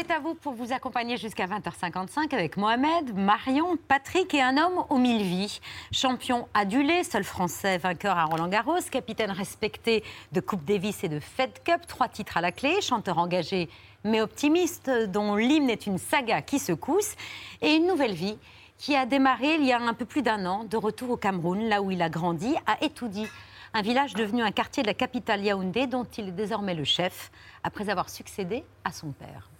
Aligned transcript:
C'est 0.00 0.12
à 0.14 0.18
vous 0.18 0.34
pour 0.34 0.54
vous 0.54 0.72
accompagner 0.72 1.18
jusqu'à 1.18 1.46
20h55 1.46 2.34
avec 2.34 2.56
Mohamed, 2.56 3.14
Marion, 3.14 3.76
Patrick 3.86 4.32
et 4.32 4.40
un 4.40 4.56
homme 4.56 4.82
aux 4.88 4.96
mille 4.96 5.22
vies. 5.22 5.60
Champion 5.92 6.48
adulé, 6.54 7.04
seul 7.04 7.22
français 7.22 7.76
vainqueur 7.76 8.16
à 8.16 8.24
Roland 8.24 8.48
Garros, 8.48 8.80
capitaine 8.90 9.30
respecté 9.30 10.02
de 10.32 10.40
Coupe 10.40 10.64
Davis 10.64 11.04
et 11.04 11.10
de 11.10 11.20
Fed 11.20 11.50
Cup, 11.64 11.82
trois 11.86 12.08
titres 12.08 12.38
à 12.38 12.40
la 12.40 12.50
clé, 12.50 12.80
chanteur 12.80 13.18
engagé 13.18 13.68
mais 14.02 14.22
optimiste, 14.22 14.90
dont 15.08 15.36
l'hymne 15.36 15.68
est 15.68 15.86
une 15.86 15.98
saga 15.98 16.40
qui 16.40 16.60
secousse, 16.60 17.14
et 17.60 17.74
une 17.74 17.86
nouvelle 17.86 18.14
vie 18.14 18.38
qui 18.78 18.96
a 18.96 19.04
démarré 19.04 19.56
il 19.56 19.66
y 19.66 19.72
a 19.72 19.82
un 19.82 19.92
peu 19.92 20.06
plus 20.06 20.22
d'un 20.22 20.46
an, 20.46 20.64
de 20.64 20.78
retour 20.78 21.10
au 21.10 21.16
Cameroun, 21.18 21.68
là 21.68 21.82
où 21.82 21.90
il 21.90 22.00
a 22.00 22.08
grandi, 22.08 22.54
à 22.66 22.82
Etoudi, 22.82 23.26
un 23.74 23.82
village 23.82 24.14
devenu 24.14 24.42
un 24.42 24.50
quartier 24.50 24.82
de 24.82 24.88
la 24.88 24.94
capitale 24.94 25.44
Yaoundé, 25.44 25.86
dont 25.86 26.06
il 26.16 26.28
est 26.28 26.32
désormais 26.32 26.74
le 26.74 26.84
chef, 26.84 27.30
après 27.62 27.90
avoir 27.90 28.08
succédé 28.08 28.64
à 28.86 28.92
son 28.92 29.12
père. 29.12 29.50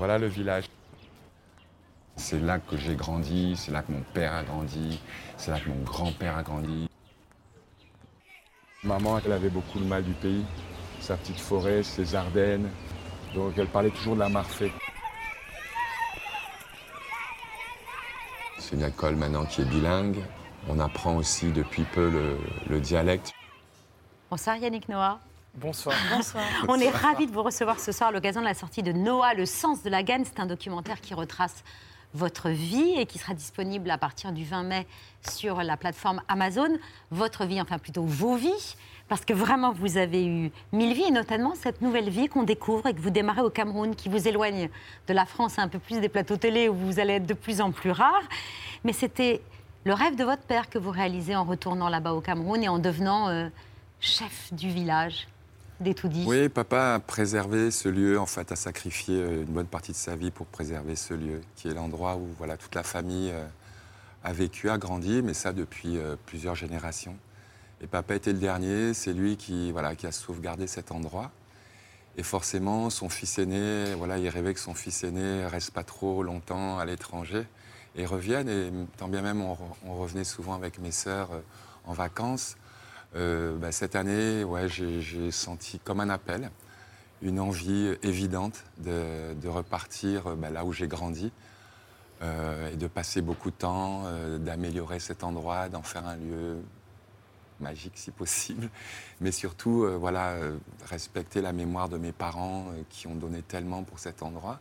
Voilà 0.00 0.16
le 0.16 0.28
village. 0.28 0.64
C'est 2.16 2.40
là 2.40 2.58
que 2.58 2.78
j'ai 2.78 2.96
grandi, 2.96 3.54
c'est 3.54 3.70
là 3.70 3.82
que 3.82 3.92
mon 3.92 4.00
père 4.00 4.32
a 4.32 4.42
grandi, 4.42 4.98
c'est 5.36 5.50
là 5.50 5.60
que 5.60 5.68
mon 5.68 5.82
grand-père 5.82 6.38
a 6.38 6.42
grandi. 6.42 6.88
Maman, 8.82 9.20
elle 9.22 9.32
avait 9.32 9.50
beaucoup 9.50 9.78
de 9.78 9.84
mal 9.84 10.02
du 10.02 10.14
pays 10.14 10.46
sa 11.00 11.18
petite 11.18 11.38
forêt, 11.38 11.82
ses 11.82 12.14
Ardennes. 12.14 12.70
Donc 13.34 13.58
elle 13.58 13.66
parlait 13.66 13.90
toujours 13.90 14.14
de 14.14 14.20
la 14.20 14.30
Marfée. 14.30 14.72
C'est 18.58 18.76
une 18.76 18.84
école 18.84 19.16
maintenant 19.16 19.44
qui 19.44 19.60
est 19.60 19.66
bilingue. 19.66 20.24
On 20.66 20.80
apprend 20.80 21.16
aussi 21.16 21.52
depuis 21.52 21.82
peu 21.82 22.10
le, 22.70 22.80
dialecte. 22.80 23.32
Bonsoir 24.30 24.56
Yannick 24.56 24.88
Noah. 24.88 25.20
Bonsoir. 25.54 25.96
Bonsoir. 26.14 26.44
On 26.68 26.78
est 26.78 26.90
ravis 26.90 27.26
de 27.26 27.32
vous 27.32 27.42
recevoir 27.42 27.80
ce 27.80 27.92
soir 27.92 28.10
à 28.10 28.12
l'occasion 28.12 28.40
de 28.40 28.46
la 28.46 28.54
sortie 28.54 28.82
de 28.82 28.92
Noah, 28.92 29.34
Le 29.34 29.46
sens 29.46 29.82
de 29.82 29.90
la 29.90 30.02
gagne. 30.02 30.24
C'est 30.24 30.40
un 30.40 30.46
documentaire 30.46 31.00
qui 31.00 31.12
retrace 31.12 31.64
votre 32.14 32.48
vie 32.50 32.94
et 32.96 33.06
qui 33.06 33.18
sera 33.18 33.34
disponible 33.34 33.90
à 33.90 33.98
partir 33.98 34.32
du 34.32 34.44
20 34.44 34.62
mai 34.62 34.86
sur 35.28 35.62
la 35.62 35.76
plateforme 35.76 36.22
Amazon. 36.28 36.78
Votre 37.10 37.44
vie, 37.44 37.60
enfin 37.60 37.78
plutôt 37.78 38.04
vos 38.04 38.36
vies 38.36 38.76
parce 39.08 39.24
que 39.24 39.32
vraiment 39.32 39.72
vous 39.72 39.96
avez 39.96 40.24
eu 40.24 40.52
mille 40.72 40.94
vies, 40.94 41.08
et 41.08 41.10
notamment 41.10 41.54
cette 41.56 41.82
nouvelle 41.82 42.10
vie 42.10 42.28
qu'on 42.28 42.44
découvre 42.44 42.86
et 42.86 42.94
que 42.94 43.00
vous 43.00 43.10
démarrez 43.10 43.42
au 43.42 43.50
Cameroun, 43.50 43.96
qui 43.96 44.08
vous 44.08 44.28
éloigne 44.28 44.70
de 45.08 45.12
la 45.12 45.26
France 45.26 45.58
un 45.58 45.66
peu 45.66 45.80
plus 45.80 46.00
des 46.00 46.08
plateaux 46.08 46.36
télé 46.36 46.68
où 46.68 46.74
vous 46.74 47.00
allez 47.00 47.14
être 47.14 47.26
de 47.26 47.34
plus 47.34 47.60
en 47.60 47.72
plus 47.72 47.90
rare. 47.90 48.22
Mais 48.84 48.92
c'était 48.92 49.42
le 49.84 49.94
rêve 49.94 50.14
de 50.14 50.22
votre 50.22 50.42
père 50.42 50.70
que 50.70 50.78
vous 50.78 50.90
réalisez 50.90 51.34
en 51.34 51.42
retournant 51.42 51.88
là-bas 51.88 52.12
au 52.12 52.20
Cameroun 52.20 52.62
et 52.62 52.68
en 52.68 52.78
devenant 52.78 53.28
euh, 53.28 53.48
chef 54.00 54.54
du 54.54 54.68
village 54.68 55.26
Oui, 56.26 56.48
papa 56.48 56.94
a 56.94 57.00
préservé 57.00 57.70
ce 57.70 57.88
lieu, 57.88 58.18
en 58.18 58.26
fait, 58.26 58.52
a 58.52 58.56
sacrifié 58.56 59.14
euh, 59.14 59.42
une 59.42 59.52
bonne 59.52 59.66
partie 59.66 59.92
de 59.92 59.96
sa 59.96 60.14
vie 60.14 60.30
pour 60.30 60.46
préserver 60.46 60.94
ce 60.96 61.14
lieu, 61.14 61.40
qui 61.56 61.68
est 61.68 61.74
l'endroit 61.74 62.16
où 62.16 62.28
voilà, 62.38 62.56
toute 62.56 62.74
la 62.74 62.82
famille 62.82 63.30
euh, 63.32 63.46
a 64.24 64.32
vécu, 64.32 64.68
a 64.68 64.78
grandi, 64.78 65.22
mais 65.22 65.34
ça 65.34 65.52
depuis 65.52 65.98
plusieurs 66.26 66.54
générations. 66.54 67.16
Et 67.82 67.86
papa 67.86 68.14
était 68.14 68.32
le 68.32 68.38
dernier, 68.38 68.92
c'est 68.92 69.14
lui 69.14 69.36
qui, 69.38 69.72
voilà, 69.72 69.96
qui 69.96 70.06
a 70.06 70.12
sauvegardé 70.12 70.66
cet 70.66 70.92
endroit. 70.92 71.30
Et 72.16 72.22
forcément, 72.22 72.90
son 72.90 73.08
fils 73.08 73.38
aîné, 73.38 73.94
voilà, 73.94 74.18
il 74.18 74.28
rêvait 74.28 74.52
que 74.52 74.60
son 74.60 74.74
fils 74.74 75.04
aîné 75.04 75.46
reste 75.46 75.70
pas 75.70 75.84
trop 75.84 76.22
longtemps 76.22 76.78
à 76.78 76.84
l'étranger 76.84 77.46
et 77.96 78.04
revienne. 78.04 78.48
Et 78.48 78.70
tant 78.98 79.08
bien 79.08 79.22
même, 79.22 79.40
on, 79.40 79.56
revenait 79.94 80.24
souvent 80.24 80.54
avec 80.54 80.78
mes 80.78 80.90
sœurs 80.90 81.32
euh, 81.32 81.40
en 81.86 81.92
vacances. 81.92 82.56
Euh, 83.16 83.56
bah, 83.56 83.72
cette 83.72 83.96
année, 83.96 84.44
ouais, 84.44 84.68
j'ai 84.68 85.30
senti 85.30 85.78
comme 85.78 86.00
un 86.00 86.10
appel, 86.10 86.50
une 87.22 87.40
envie 87.40 87.94
évidente 88.02 88.64
de, 88.78 89.48
repartir 89.48 90.36
bah, 90.36 90.50
là 90.50 90.64
où 90.64 90.72
j'ai 90.72 90.88
grandi. 90.88 91.32
Euh, 92.22 92.70
et 92.70 92.76
de 92.76 92.86
passer 92.86 93.22
beaucoup 93.22 93.50
de 93.50 93.56
temps, 93.56 94.04
d'améliorer 94.38 95.00
cet 95.00 95.24
endroit, 95.24 95.70
d'en 95.70 95.82
faire 95.82 96.06
un 96.06 96.16
lieu 96.16 96.58
magique 97.60 97.92
si 97.96 98.10
possible, 98.10 98.68
mais 99.20 99.32
surtout 99.32 99.84
euh, 99.84 99.96
voilà, 99.96 100.30
euh, 100.30 100.56
respecter 100.86 101.40
la 101.40 101.52
mémoire 101.52 101.88
de 101.88 101.98
mes 101.98 102.12
parents 102.12 102.68
euh, 102.70 102.82
qui 102.90 103.06
ont 103.06 103.14
donné 103.14 103.42
tellement 103.42 103.82
pour 103.82 103.98
cet 103.98 104.22
endroit. 104.22 104.60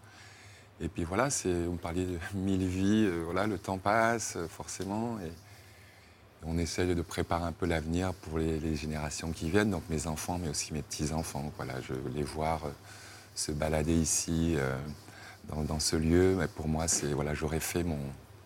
Et 0.81 0.87
puis 0.87 1.03
voilà, 1.03 1.27
on 1.45 1.75
parlait 1.75 2.05
de 2.05 2.17
mille 2.35 2.65
vies, 2.65 3.09
voilà, 3.25 3.47
le 3.47 3.57
temps 3.57 3.77
passe 3.77 4.37
forcément, 4.47 5.17
on 6.45 6.57
essaye 6.57 6.95
de 6.95 7.01
préparer 7.01 7.45
un 7.45 7.51
peu 7.51 7.65
l'avenir 7.65 8.13
pour 8.13 8.39
les, 8.39 8.75
générations 8.75 9.31
qui 9.31 9.49
viennent, 9.49 9.71
donc 9.71 9.83
mes 9.89 10.07
enfants, 10.07 10.39
mais 10.41 10.49
aussi 10.49 10.73
mes 10.73 10.81
petits-enfants. 10.81 11.51
Voilà, 11.57 11.75
je 11.81 11.93
les 12.15 12.23
voir 12.23 12.61
se 13.35 13.51
balader 13.51 13.95
ici, 13.95 14.57
dans, 15.49 15.79
ce 15.79 15.95
lieu, 15.95 16.35
mais 16.39 16.47
pour 16.47 16.67
moi, 16.67 16.85
voilà, 17.13 17.33
j'aurais 17.33 17.59
fait 17.59 17.83
mon, 17.83 17.99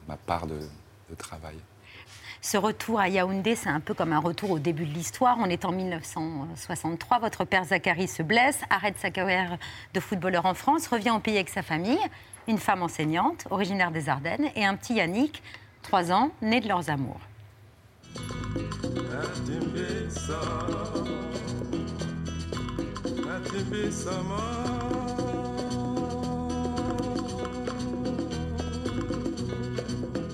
ma 0.07 0.17
part 0.17 0.47
de 0.47 0.59
travail. 1.17 1.57
Ce 2.45 2.57
retour 2.57 2.99
à 2.99 3.07
Yaoundé, 3.07 3.55
c'est 3.55 3.69
un 3.69 3.79
peu 3.79 3.93
comme 3.93 4.11
un 4.11 4.19
retour 4.19 4.51
au 4.51 4.59
début 4.59 4.85
de 4.85 4.93
l'histoire. 4.93 5.37
On 5.39 5.45
est 5.45 5.63
en 5.63 5.71
1963, 5.71 7.19
votre 7.19 7.45
père 7.45 7.63
Zachary 7.63 8.09
se 8.09 8.21
blesse, 8.21 8.59
arrête 8.69 8.99
sa 8.99 9.11
carrière 9.11 9.57
de 9.93 9.99
footballeur 10.01 10.45
en 10.45 10.53
France, 10.53 10.87
revient 10.87 11.11
au 11.11 11.19
pays 11.19 11.35
avec 11.35 11.47
sa 11.47 11.61
famille, 11.61 11.97
une 12.49 12.57
femme 12.57 12.83
enseignante, 12.83 13.47
originaire 13.49 13.91
des 13.91 14.09
Ardennes, 14.09 14.49
et 14.57 14.65
un 14.65 14.75
petit 14.75 14.95
Yannick, 14.95 15.41
trois 15.83 16.11
ans, 16.11 16.31
né 16.41 16.59
de 16.59 16.67
leurs 16.67 16.89
amours. 16.89 17.21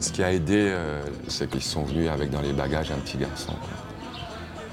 Ce 0.02 0.12
qui 0.12 0.24
a 0.24 0.32
aidé, 0.32 0.70
euh, 0.70 1.02
c'est 1.28 1.50
qu'ils 1.50 1.62
sont 1.62 1.84
venus 1.84 2.10
avec 2.10 2.30
dans 2.30 2.42
les 2.42 2.54
bagages 2.54 2.92
un 2.92 2.98
petit 2.98 3.18
garçon. 3.18 3.54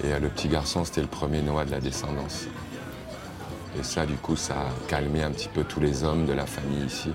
Et 0.04 0.12
euh, 0.12 0.18
le 0.18 0.28
petit 0.28 0.48
garçon, 0.48 0.84
c'était 0.84 1.00
le 1.00 1.06
premier 1.06 1.42
Noah 1.42 1.64
de 1.64 1.70
la 1.70 1.80
descendance. 1.80 2.46
Et 3.78 3.82
ça, 3.82 4.06
du 4.06 4.14
coup, 4.14 4.36
ça 4.36 4.54
a 4.54 4.88
calmé 4.88 5.22
un 5.22 5.30
petit 5.30 5.48
peu 5.48 5.64
tous 5.64 5.80
les 5.80 6.04
hommes 6.04 6.26
de 6.26 6.32
la 6.32 6.46
famille 6.46 6.84
ici. 6.86 7.10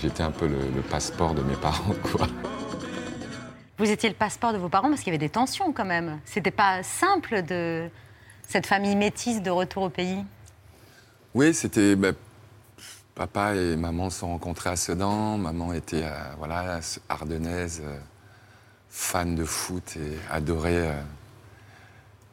J'étais 0.00 0.22
un 0.22 0.30
peu 0.30 0.46
le, 0.46 0.82
passeport 0.82 1.34
de 1.34 1.42
mes 1.42 1.56
parents, 1.56 1.94
quoi. 2.12 2.26
Vous 3.78 3.92
étiez 3.92 4.08
le 4.08 4.16
passeport 4.16 4.52
de 4.52 4.58
vos 4.58 4.68
parents 4.68 4.88
parce 4.88 5.02
qu'il 5.02 5.12
y 5.12 5.16
avait 5.16 5.24
des 5.24 5.30
tensions 5.30 5.72
quand 5.72 5.84
même. 5.84 6.18
C'était 6.24 6.50
pas 6.50 6.82
simple 6.82 7.42
de 7.42 7.88
cette 8.48 8.66
famille 8.66 8.96
métisse 8.96 9.40
de 9.40 9.50
retour 9.50 9.84
au 9.84 9.88
pays. 9.88 10.24
Oui, 11.32 11.54
c'était 11.54 11.94
bah, 11.94 12.10
Papa 13.14 13.54
et 13.54 13.76
maman 13.76 14.10
se 14.10 14.20
sont 14.20 14.30
rencontrés 14.30 14.70
à 14.70 14.76
Sedan. 14.76 15.38
Maman 15.38 15.72
était 15.74 16.02
euh, 16.02 16.10
voilà, 16.38 16.80
ardennaise, 17.08 17.80
euh, 17.84 17.98
fan 18.88 19.36
de 19.36 19.44
foot 19.44 19.96
et 19.96 20.18
adorait 20.28 20.88
euh, 20.88 21.00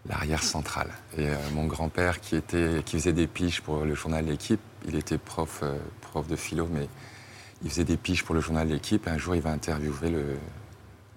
l'arrière 0.08 0.42
centrale. 0.42 0.90
Et 1.16 1.28
mon 1.54 1.66
grand-père, 1.66 2.22
qui, 2.22 2.42
qui 2.42 2.98
faisait 2.98 3.14
des 3.14 3.28
piges 3.28 3.62
pour 3.62 3.86
le 3.86 3.94
journal 3.94 4.26
L'équipe, 4.26 4.62
il 4.88 4.96
était 4.96 5.20
prof, 5.20 5.64
prof 6.02 6.28
de 6.28 6.36
philo, 6.36 6.68
mais 6.72 6.88
il 7.64 7.70
faisait 7.70 7.84
des 7.84 7.98
piges 7.98 8.24
pour 8.24 8.34
le 8.34 8.42
journal 8.42 8.68
L'équipe. 8.68 9.08
Un 9.08 9.20
jour, 9.20 9.36
il 9.36 9.42
va 9.42 9.52
interviewer 9.52 10.10
le, 10.10 10.38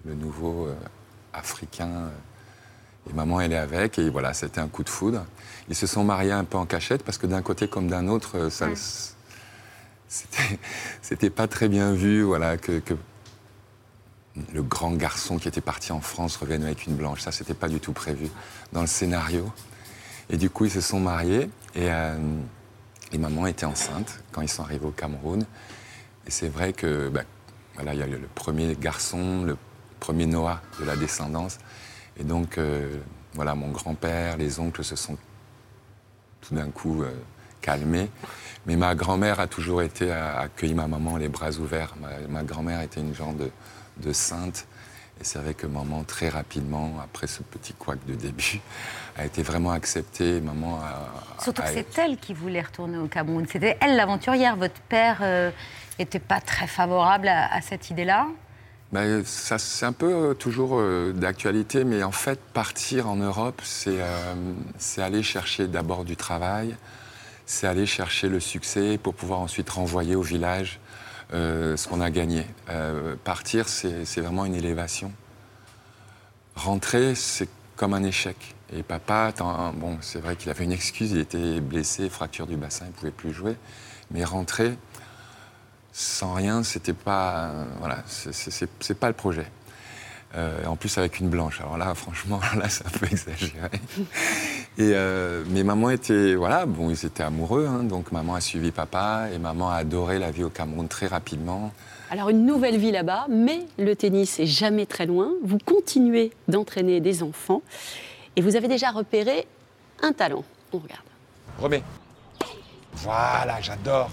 le 0.05 0.15
nouveau 0.15 0.69
africain. 1.33 2.09
Et 3.09 3.13
maman, 3.13 3.41
elle 3.41 3.53
est 3.53 3.57
avec, 3.57 3.97
et 3.99 4.09
voilà, 4.09 4.33
c'était 4.33 4.61
un 4.61 4.67
coup 4.67 4.83
de 4.83 4.89
foudre. 4.89 5.25
Ils 5.69 5.75
se 5.75 5.87
sont 5.87 6.03
mariés 6.03 6.31
un 6.31 6.43
peu 6.43 6.57
en 6.57 6.65
cachette, 6.65 7.03
parce 7.03 7.17
que 7.17 7.27
d'un 7.27 7.41
côté 7.41 7.67
comme 7.67 7.87
d'un 7.87 8.07
autre, 8.07 8.49
ça, 8.49 8.67
c'était 11.01 11.29
pas 11.29 11.47
très 11.47 11.67
bien 11.67 11.93
vu, 11.93 12.23
voilà, 12.23 12.57
que, 12.57 12.81
le 14.53 14.63
grand 14.63 14.91
garçon 14.91 15.37
qui 15.37 15.47
était 15.47 15.61
parti 15.61 15.91
en 15.91 16.01
France 16.01 16.37
revienne 16.37 16.63
avec 16.63 16.85
une 16.85 16.95
blanche. 16.95 17.21
Ça, 17.21 17.31
c'était 17.31 17.53
pas 17.53 17.67
du 17.67 17.79
tout 17.79 17.91
prévu 17.91 18.29
dans 18.71 18.81
le 18.81 18.87
scénario. 18.87 19.51
Et 20.29 20.37
du 20.37 20.49
coup, 20.49 20.65
ils 20.65 20.71
se 20.71 20.81
sont 20.81 20.99
mariés 20.99 21.49
et, 21.75 21.91
euh, 21.91 22.17
maman 23.17 23.47
était 23.47 23.65
enceinte 23.65 24.19
quand 24.31 24.41
ils 24.41 24.49
sont 24.49 24.63
arrivés 24.63 24.85
au 24.85 24.91
Cameroun. 24.91 25.45
Et 26.25 26.31
c'est 26.31 26.47
vrai 26.47 26.73
que, 26.73 27.09
ben, 27.09 27.25
voilà, 27.75 27.93
il 27.93 27.99
y 27.99 28.03
a 28.03 28.07
le 28.07 28.19
premier 28.35 28.75
garçon, 28.75 29.43
le 29.43 29.57
premier 29.99 30.25
Noah 30.25 30.61
de 30.79 30.85
la 30.85 30.95
descendance. 30.95 31.57
Et 32.19 32.23
donc, 32.23 32.57
euh, 32.57 32.99
voilà, 33.33 33.55
mon 33.55 33.69
grand-père, 33.69 34.37
les 34.37 34.59
oncles 34.59 34.83
se 34.83 34.95
sont 34.95 35.17
tout 36.41 36.55
d'un 36.55 36.69
coup 36.69 37.03
euh, 37.03 37.11
calmés. 37.61 38.09
Mais 38.65 38.75
ma 38.75 38.95
grand-mère 38.95 39.39
a 39.39 39.47
toujours 39.47 39.81
été 39.81 40.11
à 40.11 40.39
accueillir 40.39 40.75
ma 40.75 40.87
maman 40.87 41.17
les 41.17 41.29
bras 41.29 41.51
ouverts. 41.51 41.95
Ma, 42.29 42.43
grand-mère 42.43 42.81
était 42.81 42.99
une 42.99 43.15
genre 43.15 43.33
de, 43.33 44.13
sainte. 44.13 44.67
Et 45.21 45.23
c'est 45.23 45.39
vrai 45.39 45.53
que 45.53 45.67
maman, 45.67 46.03
très 46.03 46.29
rapidement, 46.29 46.95
après 47.03 47.27
ce 47.27 47.43
petit 47.43 47.73
couac 47.73 47.99
de 48.05 48.15
début, 48.15 48.61
a 49.17 49.25
été 49.25 49.43
vraiment 49.43 49.71
acceptée. 49.71 50.39
Maman 50.41 50.79
a, 50.81 51.41
Surtout 51.41 51.61
que 51.61 51.69
c'est 51.69 51.97
elle 51.97 52.17
qui 52.17 52.33
voulait 52.33 52.61
retourner 52.61 52.97
au 52.97 53.07
Cameroun. 53.07 53.45
C'était 53.49 53.77
elle 53.81 53.95
l'aventurière. 53.95 54.55
Votre 54.55 54.79
père, 54.81 55.19
euh, 55.21 55.51
n'était 55.99 56.19
pas 56.19 56.39
très 56.39 56.67
favorable 56.67 57.27
à, 57.27 57.61
cette 57.61 57.89
idée-là 57.89 58.27
ben, 58.91 59.23
ça, 59.23 59.59
c'est 59.59 59.85
un 59.85 59.93
peu 59.93 60.11
euh, 60.11 60.33
toujours 60.33 60.79
euh, 60.79 61.13
d'actualité, 61.13 61.83
mais 61.83 62.01
en 62.03 62.11
fait, 62.11 62.39
partir 62.53 63.07
en 63.07 63.17
Europe, 63.17 63.61
c'est 63.63 64.01
aller 64.97 65.21
chercher 65.21 65.67
d'abord 65.67 66.05
du 66.05 66.15
travail, 66.15 66.75
c'est 67.45 67.67
aller 67.67 67.85
chercher 67.85 68.29
le 68.29 68.39
succès 68.39 68.97
pour 68.97 69.13
pouvoir 69.13 69.39
ensuite 69.39 69.69
renvoyer 69.69 70.15
au 70.15 70.21
village 70.21 70.79
ce 71.31 71.87
qu'on 71.87 72.01
a 72.01 72.09
gagné. 72.09 72.43
partir, 73.23 73.69
c'est 73.69 74.19
vraiment 74.19 74.45
une 74.45 74.55
élévation. 74.55 75.11
Rentrer, 76.55 77.13
c'est 77.13 77.47
comme 77.75 77.93
un 77.93 78.03
échec. 78.03 78.55
Et 78.75 78.81
papa, 78.81 79.31
bon, 79.75 79.97
c'est 80.01 80.19
vrai 80.19 80.35
qu'il 80.35 80.49
avait 80.49 80.63
une 80.63 80.71
excuse, 80.71 81.11
il 81.11 81.19
était 81.19 81.59
blessé, 81.59 82.09
fracture 82.09 82.47
du 82.47 82.55
bassin, 82.55 82.85
il 82.85 82.89
ne 82.89 82.93
pouvait 82.93 83.11
plus 83.11 83.31
jouer. 83.31 83.55
Mais 84.11 84.23
rentrer 84.23 84.75
sans 85.91 86.33
rien, 86.33 86.63
c'était 86.63 86.93
pas, 86.93 87.51
voilà, 87.79 88.03
c'est 88.05 88.99
pas 88.99 89.07
le 89.07 89.13
projet. 89.13 89.45
Euh, 90.35 90.63
en 90.65 90.75
plus 90.75 90.95
avec 90.99 91.19
une 91.19 91.27
blanche. 91.27 91.59
Alors 91.59 91.79
là, 91.79 91.95
franchement, 91.95 92.39
là, 92.55 92.69
c'est 92.69 92.85
un 92.85 92.91
peu 92.91 93.07
exagéré. 93.07 93.81
Et 94.77 94.91
euh, 94.93 95.43
mais 95.49 95.63
maman 95.63 95.89
était, 95.89 96.35
voilà, 96.35 96.67
bon, 96.67 96.91
ils 96.91 97.03
étaient 97.03 97.23
amoureux, 97.23 97.67
hein, 97.67 97.83
donc 97.83 98.11
maman 98.11 98.35
a 98.35 98.41
suivi 98.41 98.69
papa 98.69 99.29
et 99.33 99.39
maman 99.39 99.71
a 99.71 99.77
adoré 99.77 100.19
la 100.19 100.29
vie 100.29 100.43
au 100.43 100.51
Cameroun 100.51 100.87
très 100.87 101.07
rapidement. 101.07 101.71
Alors 102.11 102.29
une 102.29 102.45
nouvelle 102.45 102.77
vie 102.77 102.91
là-bas, 102.91 103.25
mais 103.27 103.65
le 103.79 103.95
tennis 103.95 104.39
est 104.39 104.45
jamais 104.45 104.85
très 104.85 105.07
loin. 105.07 105.31
Vous 105.43 105.57
continuez 105.57 106.31
d'entraîner 106.47 106.99
des 107.01 107.23
enfants 107.23 107.63
et 108.35 108.41
vous 108.41 108.55
avez 108.55 108.67
déjà 108.67 108.91
repéré 108.91 109.47
un 110.03 110.13
talent. 110.13 110.43
On 110.73 110.77
regarde. 110.77 111.01
Remets. 111.59 111.83
Voilà, 112.93 113.59
j'adore. 113.61 114.11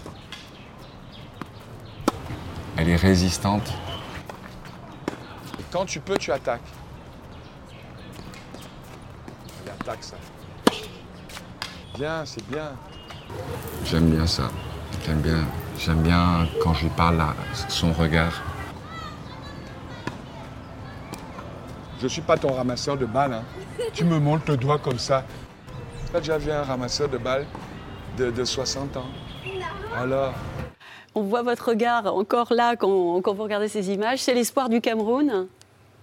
Elle 2.79 2.91
est 2.91 2.97
résistante. 2.97 3.73
Et 5.59 5.63
quand 5.73 5.87
tu 5.87 6.01
peux, 6.01 6.17
tu 6.17 6.31
attaques. 6.33 6.61
Elle 9.65 9.73
attaque 9.73 10.05
ça. 10.05 10.17
Bien, 11.95 12.25
c'est 12.27 12.47
bien. 12.49 12.73
J'aime 13.85 14.11
bien 14.11 14.27
ça. 14.27 14.51
J'aime 15.05 15.21
bien, 15.21 15.45
j'aime 15.79 16.03
bien 16.03 16.47
quand 16.63 16.75
je 16.75 16.85
lui 16.85 16.91
parle 16.91 17.25
son 17.69 17.93
regard. 17.93 18.43
Je 22.03 22.09
suis 22.09 22.23
pas 22.23 22.37
ton 22.37 22.53
ramasseur 22.53 22.97
de 22.99 23.07
balles. 23.07 23.33
Hein. 23.33 23.45
Tu 23.95 24.05
me 24.05 24.19
montres 24.19 24.51
le 24.51 24.57
doigt 24.57 24.79
comme 24.79 24.99
ça. 24.99 25.25
Tu 26.11 26.17
as 26.17 26.21
déjà 26.21 26.39
vu 26.39 26.51
un 26.51 26.63
ramasseur 26.63 27.09
de 27.09 27.19
balles 27.19 27.47
de, 28.19 28.45
60 28.45 28.97
ans 28.97 29.07
Alors 29.97 30.35
On 31.19 31.23
voit 31.23 31.41
votre 31.41 31.71
regard 31.71 32.15
encore 32.15 32.53
là 32.53 32.77
quand, 32.77 32.89
vous 32.89 33.43
regardez 33.43 33.69
ces 33.69 33.91
images. 33.91 34.23
C'est 34.23 34.35
l'espoir 34.35 34.69
du 34.69 34.83
Cameroun 34.83 35.49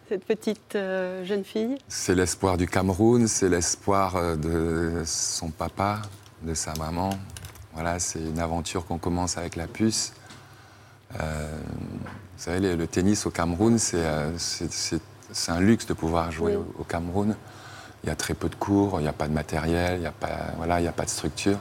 cette 0.10 0.26
petite 0.26 0.76
euh, 0.76 1.24
jeune 1.24 1.46
fille 1.46 1.78
C'est 1.88 2.14
l'espoir 2.14 2.58
du 2.58 2.68
Cameroun, 2.68 3.28
c'est 3.28 3.48
l'espoir 3.48 4.16
euh, 4.16 4.36
de 4.36 5.04
son 5.06 5.50
papa, 5.50 6.02
de 6.42 6.54
sa 6.54 6.74
maman, 6.74 7.12
voilà, 7.74 8.00
c'est 8.00 8.20
une 8.20 8.40
aventure 8.40 8.86
qu'on 8.86 8.98
commence 8.98 9.38
avec 9.38 9.56
la 9.56 9.66
puce. 9.66 10.14
Euh, 11.22 11.48
vous 12.38 12.44
savez, 12.44 12.76
le, 12.76 12.88
tennis 12.88 13.26
au 13.26 13.30
Cameroun, 13.30 13.78
c'est 13.78 14.04
un 15.48 15.60
luxe 15.62 15.86
de 15.86 15.94
pouvoir 15.94 16.32
jouer 16.32 16.58
au, 16.58 16.84
Cameroun. 16.84 17.36
Il 18.04 18.10
y 18.10 18.12
a 18.12 18.16
très 18.16 18.34
peu 18.34 18.50
de 18.50 18.56
cours, 18.56 19.00
il 19.00 19.04
n'y 19.04 19.10
a 19.10 19.14
pas 19.14 19.28
de 19.28 19.34
matériel, 19.34 19.96
il 19.96 20.02
n'y 20.02 20.06
a, 20.06 20.12
pas, 20.12 20.54
voilà, 20.58 20.76
a 20.76 20.92
pas 20.92 21.06
de 21.06 21.10
structure. 21.10 21.60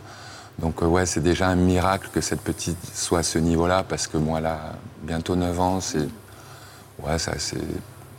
Donc 0.59 0.83
euh, 0.83 0.87
ouais, 0.87 1.07
c'est 1.07 1.23
déjà 1.23 1.49
un 1.49 1.57
miracle 1.57 2.09
que 2.13 2.21
cette 2.21 2.41
petite 2.41 2.79
soit 2.95 3.21
à 3.21 3.23
ce 3.23 3.39
niveau-là, 3.39 3.85
parce 3.89 4.07
que 4.07 4.17
moi, 4.17 4.41
a 4.45 4.75
bientôt 5.03 5.37
9 5.37 5.61
ans, 5.61 5.81
c'est... 5.81 6.09
Ouais, 7.03 7.19
ça, 7.19 7.33
c'est... 7.39 7.59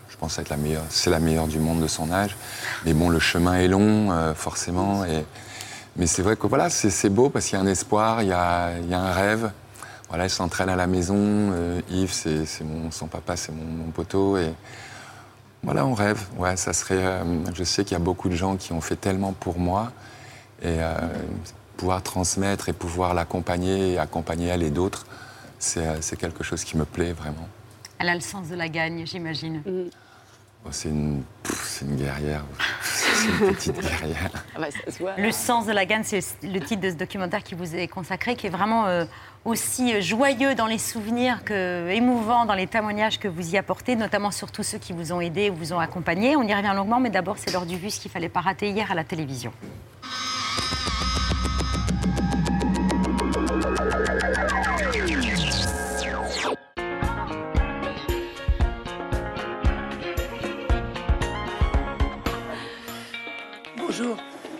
Je 0.09 0.18
pense 0.18 0.38
être 0.39 0.50
la 0.50 0.57
meilleure, 0.57 0.83
c'est 0.89 1.09
la 1.09 1.19
meilleure 1.19 1.47
du 1.47 1.59
monde 1.59 1.81
de 1.81 1.88
son 1.88 2.12
âge. 2.12 2.38
Mais 2.85 2.94
bon, 2.94 3.09
le 3.09 3.19
chemin 3.19 3.56
est 3.56 3.68
long, 3.68 4.33
forcément, 4.35 5.03
et 5.03 5.25
mais 5.95 6.07
c'est 6.07 6.24
vrai 6.24 6.35
que 6.35 6.47
voilà, 6.47 6.69
c'est 6.69 7.09
beau 7.09 7.30
parce 7.30 7.45
qu'il 7.45 7.57
y 7.57 7.62
a 7.62 7.63
un 7.63 7.68
espoir, 7.68 8.24
il 8.24 8.30
y 8.30 8.33
a, 8.33 8.71
un 8.91 9.12
rêve. 9.12 9.51
Voilà, 10.09 10.25
elle 10.25 10.29
s'entraîne 10.29 10.69
à 10.69 10.75
la 10.75 10.88
maison. 10.88 11.15
Euh, 11.18 11.81
Yves, 11.89 12.12
c'est 12.12 12.45
son 12.91 13.07
papa, 13.07 13.36
c'est 13.36 13.51
mon, 13.51 13.91
poteau. 13.91 14.38
Et 14.38 14.53
voilà, 15.62 15.86
on 15.86 15.94
rêve. 15.94 16.21
Ouais, 16.38 16.56
ça 16.57 16.74
serait. 16.74 16.97
Euh, 16.97 17.24
je 17.53 17.63
sais 17.63 17.83
qu'il 17.83 17.94
y 17.94 18.01
a 18.01 18.03
beaucoup 18.03 18.27
de 18.27 18.36
gens 18.36 18.57
qui 18.57 18.74
ont 18.74 18.81
fait 18.81 18.95
tellement 18.95 19.33
pour 19.33 19.59
moi. 19.59 19.91
Et 20.63 20.77
euh, 20.79 20.97
pouvoir 21.77 22.01
transmettre 22.01 22.69
et 22.69 22.73
pouvoir 22.73 23.13
l'accompagner 23.13 23.93
et 23.93 23.97
accompagner 23.97 24.47
elle 24.47 24.63
et 24.63 24.71
d'autres, 24.71 25.05
c'est 25.59 26.17
quelque 26.17 26.43
chose 26.43 26.63
qui 26.63 26.77
me 26.77 26.85
plaît 26.85 27.13
vraiment. 27.13 27.47
Elle 27.99 28.09
a 28.09 28.15
le 28.15 28.21
sens 28.21 28.49
de 28.49 28.55
la 28.55 28.67
gagne, 28.67 29.05
j'imagine. 29.05 29.61
Mm. 29.65 29.89
Oh, 30.65 30.69
c'est 30.71 30.89
une, 30.89 31.23
une, 31.81 31.95
guerrière. 31.97 32.45
C'est 32.81 33.27
une 33.27 33.53
petite 33.53 33.81
guerrière. 33.81 34.31
Ah 34.55 34.59
bah, 34.59 34.67
le 35.17 35.31
sens 35.33 35.65
de 35.65 35.73
la 35.73 35.85
gagne, 35.85 36.03
c'est 36.05 36.21
le 36.41 36.59
titre 36.59 36.81
de 36.81 36.89
ce 36.89 36.95
documentaire 36.95 37.43
qui 37.43 37.53
vous 37.53 37.75
est 37.75 37.89
consacré, 37.89 38.37
qui 38.37 38.47
est 38.47 38.49
vraiment 38.49 38.85
euh, 38.85 39.03
aussi 39.43 40.01
joyeux 40.01 40.55
dans 40.55 40.67
les 40.67 40.77
souvenirs 40.77 41.43
que 41.43 41.89
émouvant 41.89 42.45
dans 42.45 42.53
les 42.53 42.67
témoignages 42.67 43.19
que 43.19 43.27
vous 43.27 43.53
y 43.53 43.57
apportez, 43.57 43.97
notamment 43.97 44.31
sur 44.31 44.51
tous 44.51 44.63
ceux 44.63 44.77
qui 44.77 44.93
vous 44.93 45.11
ont 45.11 45.19
aidé 45.19 45.49
ou 45.49 45.55
vous 45.55 45.73
ont 45.73 45.79
accompagné. 45.79 46.37
On 46.37 46.43
y 46.43 46.53
revient 46.53 46.73
longuement, 46.73 47.01
mais 47.01 47.09
d'abord, 47.09 47.37
c'est 47.37 47.51
l'heure 47.51 47.65
du 47.65 47.75
bus 47.75 47.99
qu'il 47.99 48.09
fallait 48.09 48.29
pas 48.29 48.41
rater 48.41 48.69
hier 48.69 48.89
à 48.89 48.95
la 48.95 49.03
télévision. 49.03 49.51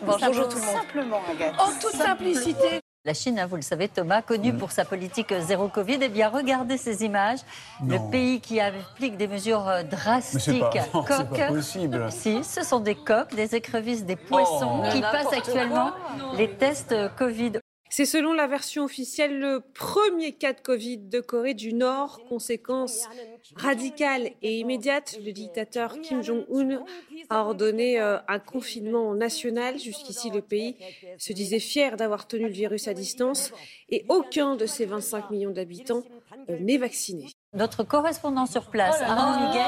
Bonjour 0.06 0.50
tout 0.50 0.58
le 0.58 0.66
monde. 0.66 0.76
Simplement, 0.76 1.22
Agathe. 1.32 1.60
En 1.60 1.72
toute 1.80 1.96
simplicité. 1.96 2.82
La 3.06 3.14
Chine, 3.14 3.38
hein, 3.38 3.48
vous 3.48 3.58
le 3.58 3.62
savez, 3.62 3.90
Thomas, 3.90 4.22
connue 4.22 4.54
mm. 4.54 4.58
pour 4.58 4.72
sa 4.72 4.86
politique 4.86 5.34
zéro 5.42 5.68
Covid, 5.68 5.98
eh 6.02 6.08
bien, 6.08 6.30
regardez 6.30 6.78
ces 6.78 7.04
images. 7.04 7.40
Le 7.86 7.98
pays 8.10 8.40
qui 8.40 8.62
applique 8.62 9.18
des 9.18 9.28
mesures 9.28 9.68
euh, 9.68 9.84
drastiques. 9.84 10.40
C'est 10.40 10.60
pas, 10.60 11.48
possible. 11.50 12.10
Si, 12.12 12.46
ce 12.46 12.64
sont 12.64 12.80
des 12.80 12.96
coques, 12.96 13.36
des 13.36 13.56
écrevisses, 13.56 14.06
des 14.06 14.16
poissons 14.16 14.84
oh. 14.86 14.90
qui 14.90 15.02
passent 15.02 15.34
actuellement 15.34 15.92
les 16.38 16.50
tests 16.50 16.96
Covid. 17.18 17.60
C'est 17.95 18.06
selon 18.06 18.34
la 18.34 18.48
version 18.48 18.86
officielle 18.86 19.38
le 19.38 19.60
premier 19.60 20.31
cas 20.31 20.54
de 20.54 20.62
Covid 20.62 20.98
de 20.98 21.19
Corée 21.19 21.54
du 21.54 21.75
Nord. 21.75 22.22
Conséquence 22.28 23.07
radicale 23.56 24.31
et 24.42 24.57
immédiate, 24.57 25.19
le 25.23 25.31
dictateur 25.31 26.02
Kim 26.02 26.23
Jong-un 26.23 26.83
a 27.30 27.42
ordonné 27.42 28.02
euh, 28.02 28.18
un 28.28 28.40
confinement 28.40 29.14
national. 29.14 29.78
Jusqu'ici, 29.78 30.31
le 30.31 30.42
pays 30.42 30.76
se 31.19 31.33
disait 31.33 31.59
fier 31.59 31.95
d'avoir 31.95 32.28
tenu 32.28 32.45
le 32.45 32.52
virus 32.52 32.88
à 32.88 32.95
distance 32.95 33.52
et 33.92 34.06
aucun 34.09 34.56
de 34.56 34.66
ses 34.66 34.88
25 34.88 35.30
millions 35.30 35.52
d'habitants 35.52 36.02
euh, 36.50 36.57
n'est 36.57 36.80
vacciné. 36.80 37.28
Notre 37.54 37.83
correspondant 37.83 38.47
sur 38.47 38.71
place, 38.71 38.97
oh 39.02 39.04
Arnaud 39.06 39.45
Miguel, 39.45 39.68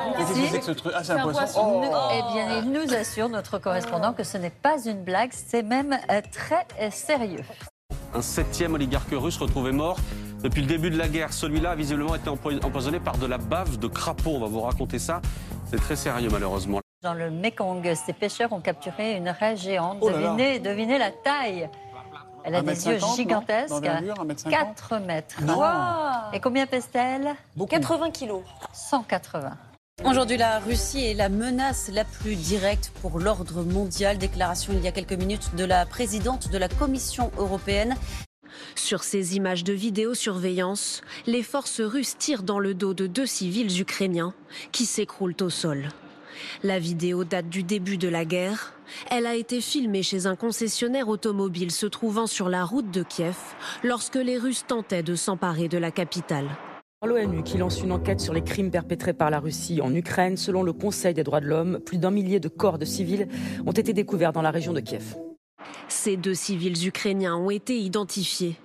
ah, 0.00 1.26
oh. 1.56 1.82
Eh 2.12 2.32
bien, 2.32 2.58
il 2.62 2.72
nous 2.72 2.94
assure, 2.94 3.28
notre 3.28 3.58
correspondant, 3.58 4.12
que 4.12 4.24
ce 4.24 4.38
n'est 4.38 4.50
pas 4.50 4.82
une 4.84 5.02
blague, 5.02 5.30
c'est 5.32 5.62
même 5.62 5.98
euh, 6.10 6.20
très 6.32 6.66
euh, 6.80 6.90
sérieux. 6.90 7.44
Un 8.14 8.22
septième 8.22 8.74
oligarque 8.74 9.12
russe 9.12 9.36
retrouvé 9.36 9.72
mort 9.72 9.98
depuis 10.42 10.62
le 10.62 10.66
début 10.66 10.90
de 10.90 10.98
la 10.98 11.08
guerre. 11.08 11.32
Celui-là 11.32 11.72
a 11.72 11.74
visiblement 11.74 12.14
été 12.14 12.28
empoisonné 12.28 12.98
par 12.98 13.18
de 13.18 13.26
la 13.26 13.38
bave 13.38 13.78
de 13.78 13.86
crapaud. 13.86 14.32
On 14.34 14.40
va 14.40 14.46
vous 14.46 14.60
raconter 14.60 14.98
ça. 14.98 15.20
C'est 15.70 15.80
très 15.80 15.96
sérieux, 15.96 16.28
malheureusement. 16.30 16.80
Dans 17.02 17.14
le 17.14 17.30
Mekong, 17.30 17.94
ces 17.94 18.12
pêcheurs 18.12 18.52
ont 18.52 18.60
capturé 18.60 19.16
une 19.16 19.28
raie 19.28 19.56
géante. 19.56 19.98
Oh 20.00 20.10
devinez, 20.10 20.98
la 20.98 21.10
taille. 21.10 21.68
Elle 22.44 22.54
a 22.54 22.62
des 22.62 22.88
yeux 22.88 22.98
gigantesques. 23.16 23.74
4 24.50 24.98
mètres. 24.98 25.36
Et 26.32 26.40
combien 26.40 26.66
pèse-t-elle? 26.66 27.34
80 27.68 28.10
kilos. 28.10 28.42
180. 28.72 29.52
Aujourd'hui, 30.04 30.38
la 30.38 30.60
Russie 30.60 31.04
est 31.04 31.14
la 31.14 31.28
menace 31.28 31.90
la 31.92 32.04
plus 32.04 32.34
directe 32.34 32.90
pour 33.02 33.18
l'ordre 33.18 33.62
mondial. 33.62 34.16
Déclaration 34.16 34.72
il 34.74 34.82
y 34.82 34.88
a 34.88 34.92
quelques 34.92 35.12
minutes 35.12 35.54
de 35.56 35.64
la 35.64 35.84
présidente 35.84 36.50
de 36.50 36.56
la 36.56 36.68
Commission 36.68 37.30
européenne. 37.36 37.94
Sur 38.74 39.04
ces 39.04 39.36
images 39.36 39.62
de 39.62 39.74
vidéosurveillance, 39.74 41.02
les 41.26 41.42
forces 41.42 41.82
russes 41.82 42.16
tirent 42.16 42.42
dans 42.42 42.58
le 42.58 42.72
dos 42.72 42.94
de 42.94 43.06
deux 43.06 43.26
civils 43.26 43.78
ukrainiens 43.78 44.32
qui 44.72 44.86
s'écroulent 44.86 45.36
au 45.42 45.50
sol. 45.50 45.90
La 46.62 46.78
vidéo 46.78 47.24
date 47.24 47.50
du 47.50 47.62
début 47.62 47.98
de 47.98 48.08
la 48.08 48.24
guerre. 48.24 48.72
Elle 49.10 49.26
a 49.26 49.34
été 49.34 49.60
filmée 49.60 50.02
chez 50.02 50.26
un 50.26 50.34
concessionnaire 50.34 51.08
automobile 51.08 51.70
se 51.70 51.86
trouvant 51.86 52.26
sur 52.26 52.48
la 52.48 52.64
route 52.64 52.90
de 52.90 53.02
Kiev 53.02 53.36
lorsque 53.84 54.16
les 54.16 54.38
Russes 54.38 54.64
tentaient 54.66 55.02
de 55.02 55.14
s'emparer 55.14 55.68
de 55.68 55.78
la 55.78 55.90
capitale. 55.90 56.48
L'ONU 57.06 57.42
qui 57.42 57.56
lance 57.56 57.80
une 57.80 57.92
enquête 57.92 58.20
sur 58.20 58.34
les 58.34 58.44
crimes 58.44 58.70
perpétrés 58.70 59.14
par 59.14 59.30
la 59.30 59.40
Russie 59.40 59.80
en 59.80 59.94
Ukraine. 59.94 60.36
Selon 60.36 60.62
le 60.62 60.74
Conseil 60.74 61.14
des 61.14 61.24
droits 61.24 61.40
de 61.40 61.46
l'homme, 61.46 61.80
plus 61.80 61.96
d'un 61.96 62.10
millier 62.10 62.40
de 62.40 62.48
corps 62.48 62.76
de 62.76 62.84
civils 62.84 63.26
ont 63.64 63.72
été 63.72 63.94
découverts 63.94 64.34
dans 64.34 64.42
la 64.42 64.50
région 64.50 64.74
de 64.74 64.80
Kiev. 64.80 65.16
Ces 65.88 66.18
deux 66.18 66.34
civils 66.34 66.86
ukrainiens 66.86 67.36
ont 67.36 67.48
été 67.48 67.78
identifiés. 67.78 68.56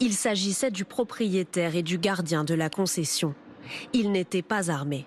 Il 0.00 0.12
s'agissait 0.12 0.72
du 0.72 0.84
propriétaire 0.84 1.76
et 1.76 1.84
du 1.84 1.98
gardien 1.98 2.42
de 2.42 2.54
la 2.54 2.68
concession. 2.68 3.32
Ils 3.92 4.10
n'étaient 4.10 4.42
pas 4.42 4.72
armés. 4.72 5.06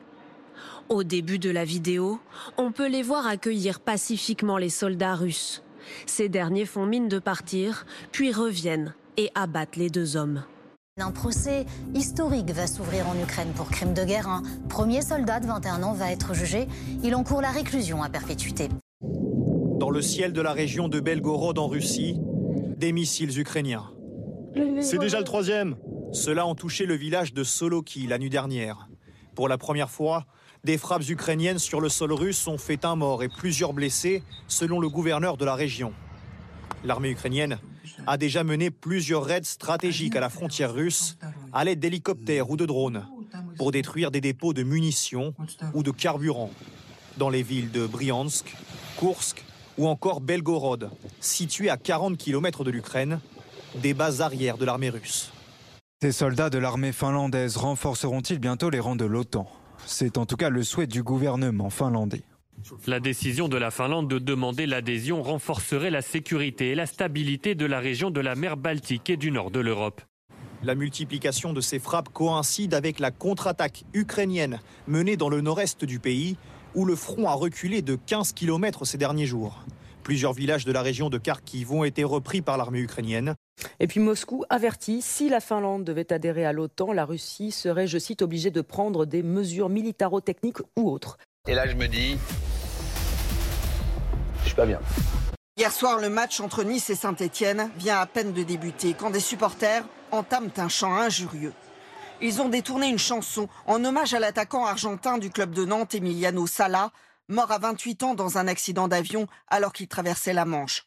Au 0.88 1.04
début 1.04 1.40
de 1.40 1.50
la 1.50 1.66
vidéo, 1.66 2.22
on 2.58 2.72
peut 2.72 2.88
les 2.88 3.04
voir 3.04 3.28
accueillir 3.28 3.82
pacifiquement 3.82 4.58
les 4.58 4.70
soldats 4.70 5.16
russes. 5.16 5.62
Ces 6.06 6.30
derniers 6.30 6.66
font 6.66 6.86
mine 6.86 7.10
de 7.10 7.20
partir, 7.20 7.86
puis 8.14 8.32
reviennent 8.32 8.96
et 9.18 9.30
abattent 9.36 9.76
les 9.76 9.90
deux 9.90 10.16
hommes. 10.16 10.44
Un 11.00 11.12
procès 11.12 11.68
historique 11.94 12.50
va 12.50 12.66
s'ouvrir 12.66 13.08
en 13.08 13.22
Ukraine 13.22 13.52
pour 13.56 13.70
crime 13.70 13.94
de 13.94 14.04
guerre. 14.04 14.28
Un 14.28 14.42
premier 14.68 15.04
soldat 15.04 15.40
de 15.40 15.46
21 15.46 15.84
ans 15.84 15.94
va 15.94 16.12
être 16.12 16.34
jugé. 16.34 16.68
Il 17.04 17.14
encourt 17.14 17.40
la 17.40 17.52
réclusion 17.52 18.02
à 18.02 18.10
perpétuité. 18.10 18.68
Dans 19.02 19.92
le 19.92 20.02
ciel 20.02 20.34
de 20.34 20.42
la 20.42 20.54
région 20.54 20.88
de 20.90 21.00
Belgorod 21.00 21.60
en 21.60 21.68
Russie, 21.68 22.20
des 22.78 22.94
missiles 22.94 23.40
ukrainiens. 23.40 23.92
C'est 24.82 24.98
déjà 24.98 25.20
le 25.20 25.24
troisième. 25.24 25.76
Ceux-là 26.14 26.48
ont 26.48 26.56
touché 26.56 26.88
le 26.88 26.96
village 26.96 27.32
de 27.32 27.44
Soloki 27.44 28.08
la 28.08 28.18
nuit 28.18 28.32
dernière. 28.32 28.90
Pour 29.36 29.50
la 29.50 29.60
première 29.60 29.92
fois, 29.92 30.26
des 30.64 30.80
frappes 30.80 31.08
ukrainiennes 31.08 31.60
sur 31.60 31.80
le 31.80 31.90
sol 31.90 32.12
russe 32.12 32.48
ont 32.48 32.58
fait 32.58 32.86
un 32.86 32.96
mort 32.96 33.22
et 33.22 33.30
plusieurs 33.30 33.74
blessés, 33.74 34.24
selon 34.48 34.80
le 34.80 34.90
gouverneur 34.90 35.38
de 35.38 35.46
la 35.46 35.54
région. 35.54 35.94
L'armée 36.84 37.12
ukrainienne 37.12 37.60
a 38.06 38.18
déjà 38.18 38.44
mené 38.44 38.72
plusieurs 38.72 39.24
raids 39.24 39.44
stratégiques 39.44 40.16
à 40.16 40.20
la 40.20 40.30
frontière 40.30 40.74
russe 40.74 41.18
à 41.54 41.64
l'aide 41.64 41.80
d'hélicoptères 41.80 42.50
ou 42.50 42.58
de 42.58 42.66
drones 42.66 43.06
pour 43.58 43.72
détruire 43.72 44.12
des 44.12 44.22
dépôts 44.22 44.54
de 44.54 44.64
munitions 44.64 45.34
ou 45.74 45.84
de 45.84 45.92
carburant 45.92 46.52
dans 47.18 47.30
les 47.30 47.44
villes 47.44 47.72
de 47.72 47.86
Bryansk, 47.86 48.56
Kursk 49.00 49.44
ou 49.78 49.88
encore 49.88 50.22
Belgorod, 50.22 50.90
situées 51.20 51.70
à 51.70 51.78
40 51.78 52.18
km 52.18 52.64
de 52.64 52.72
l'Ukraine, 52.72 53.20
des 53.76 53.94
bases 53.94 54.22
arrières 54.22 54.58
de 54.58 54.66
l'armée 54.66 54.90
russe. 54.90 55.32
Ces 56.02 56.12
soldats 56.12 56.50
de 56.50 56.58
l'armée 56.58 56.92
finlandaise 56.92 57.58
renforceront-ils 57.58 58.40
bientôt 58.40 58.70
les 58.70 58.80
rangs 58.80 58.96
de 58.96 59.06
l'OTAN? 59.06 59.48
C'est 59.86 60.18
en 60.18 60.26
tout 60.26 60.36
cas 60.36 60.50
le 60.50 60.64
souhait 60.64 60.88
du 60.88 61.04
gouvernement 61.04 61.70
finlandais. 61.70 62.24
La 62.88 63.00
décision 63.00 63.48
de 63.48 63.58
la 63.58 63.72
Finlande 63.72 64.10
de 64.10 64.20
demander 64.20 64.66
l'adhésion 64.66 65.22
renforcerait 65.22 65.92
la 65.92 66.02
sécurité 66.02 66.72
et 66.72 66.76
la 66.76 66.86
stabilité 66.86 67.56
de 67.56 67.66
la 67.66 67.80
région 67.80 68.10
de 68.10 68.20
la 68.20 68.36
mer 68.36 68.58
Baltique 68.58 69.10
et 69.10 69.18
du 69.18 69.32
nord 69.32 69.52
de 69.52 69.60
l'Europe. 69.60 70.02
La 70.64 70.74
multiplication 70.74 71.54
de 71.54 71.62
ces 71.62 71.78
frappes 71.78 72.10
coïncide 72.10 72.74
avec 72.74 73.00
la 73.00 73.12
contre-attaque 73.12 73.84
ukrainienne 73.94 74.60
menée 74.88 75.18
dans 75.18 75.30
le 75.30 75.42
nord-est 75.42 75.86
du 75.86 76.00
pays, 76.00 76.36
où 76.74 76.86
le 76.86 76.96
front 76.96 77.28
a 77.28 77.34
reculé 77.34 77.82
de 77.82 77.96
15 77.96 78.34
km 78.34 78.86
ces 78.86 78.98
derniers 78.98 79.28
jours. 79.28 79.64
Plusieurs 80.04 80.34
villages 80.34 80.66
de 80.66 80.72
la 80.72 80.82
région 80.82 81.10
de 81.10 81.18
Kharkiv 81.18 81.72
ont 81.72 81.84
été 81.84 82.04
repris 82.04 82.42
par 82.42 82.58
l'armée 82.58 82.80
ukrainienne. 82.80 83.36
Et 83.80 83.88
puis 83.88 84.00
Moscou 84.00 84.46
avertit, 84.50 85.02
si 85.02 85.30
la 85.30 85.42
Finlande 85.42 85.84
devait 85.84 86.14
adhérer 86.14 86.46
à 86.46 86.54
l'OTAN, 86.54 86.94
la 86.94 87.06
Russie 87.06 87.52
serait, 87.52 87.88
je 87.88 87.98
cite, 87.98 88.22
obligée 88.22 88.52
de 88.52 88.62
prendre 88.62 89.06
des 89.06 89.22
mesures 89.22 89.70
militaro-techniques 89.70 90.62
ou 90.78 90.90
autres. 90.90 91.18
Et 91.48 91.56
là, 91.56 91.66
je 91.66 91.76
me 91.76 91.88
dis, 91.88 92.18
je 94.42 94.48
suis 94.48 94.56
pas 94.56 94.66
bien. 94.66 94.80
Hier 95.56 95.72
soir, 95.72 95.98
le 95.98 96.10
match 96.10 96.42
entre 96.42 96.64
Nice 96.64 96.90
et 96.90 96.96
Saint-Etienne 96.96 97.72
vient 97.78 98.00
à 98.00 98.06
peine 98.06 98.34
de 98.34 98.44
débuter 98.44 98.94
quand 98.94 99.10
des 99.10 99.22
supporters 99.22 99.84
entament 100.12 100.52
un 100.58 100.68
chant 100.68 100.94
injurieux. 100.94 101.54
Ils 102.22 102.42
ont 102.42 102.50
détourné 102.50 102.88
une 102.88 103.00
chanson 103.00 103.48
en 103.66 103.84
hommage 103.86 104.14
à 104.14 104.20
l'attaquant 104.20 104.66
argentin 104.66 105.18
du 105.18 105.30
club 105.30 105.52
de 105.52 105.64
Nantes, 105.64 105.96
Emiliano 105.96 106.48
Sala, 106.48 106.92
mort 107.30 107.52
à 107.52 107.60
28 107.60 108.04
ans 108.04 108.14
dans 108.14 108.38
un 108.38 108.48
accident 108.48 108.88
d'avion 108.88 109.28
alors 109.48 109.72
qu'il 109.72 109.88
traversait 109.88 110.34
la 110.34 110.46
Manche. 110.46 110.86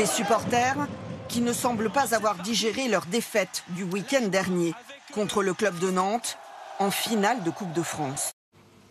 Des 0.00 0.06
supporters 0.06 0.88
qui 1.28 1.42
ne 1.42 1.52
semblent 1.52 1.90
pas 1.90 2.14
avoir 2.14 2.36
digéré 2.36 2.88
leur 2.88 3.04
défaite 3.04 3.64
du 3.68 3.84
week-end 3.84 4.28
dernier 4.28 4.72
contre 5.12 5.42
le 5.42 5.52
club 5.52 5.78
de 5.78 5.90
Nantes 5.90 6.38
en 6.78 6.90
finale 6.90 7.42
de 7.42 7.50
Coupe 7.50 7.74
de 7.74 7.82
France. 7.82 8.30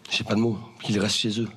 J'ai 0.08 0.24
pas 0.24 0.36
de 0.36 0.40
mots, 0.40 0.60
qu'ils 0.84 1.00
restent 1.00 1.18
chez 1.18 1.42
eux. 1.42 1.50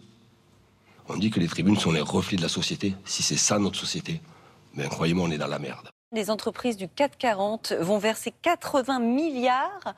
On 1.07 1.19
dit 1.19 1.31
que 1.31 1.39
les 1.39 1.49
tribunes 1.49 1.77
sont 1.77 1.93
les 1.93 2.01
reflets 2.01 2.39
de 2.39 2.43
la 2.43 2.49
société. 2.49 2.95
Si 3.05 3.23
c'est 3.23 3.37
ça 3.37 3.59
notre 3.59 3.79
société, 3.79 4.23
ben 4.75 4.89
croyez-moi, 4.89 5.27
on 5.29 5.31
est 5.31 5.37
dans 5.37 5.49
la 5.49 5.59
merde. 5.59 5.91
Les 6.13 6.31
entreprises 6.31 6.79
du 6.79 6.89
CAC 6.89 7.19
40 7.19 7.75
vont 7.79 7.99
verser 7.99 8.33
80 8.41 9.01
milliards, 9.01 9.95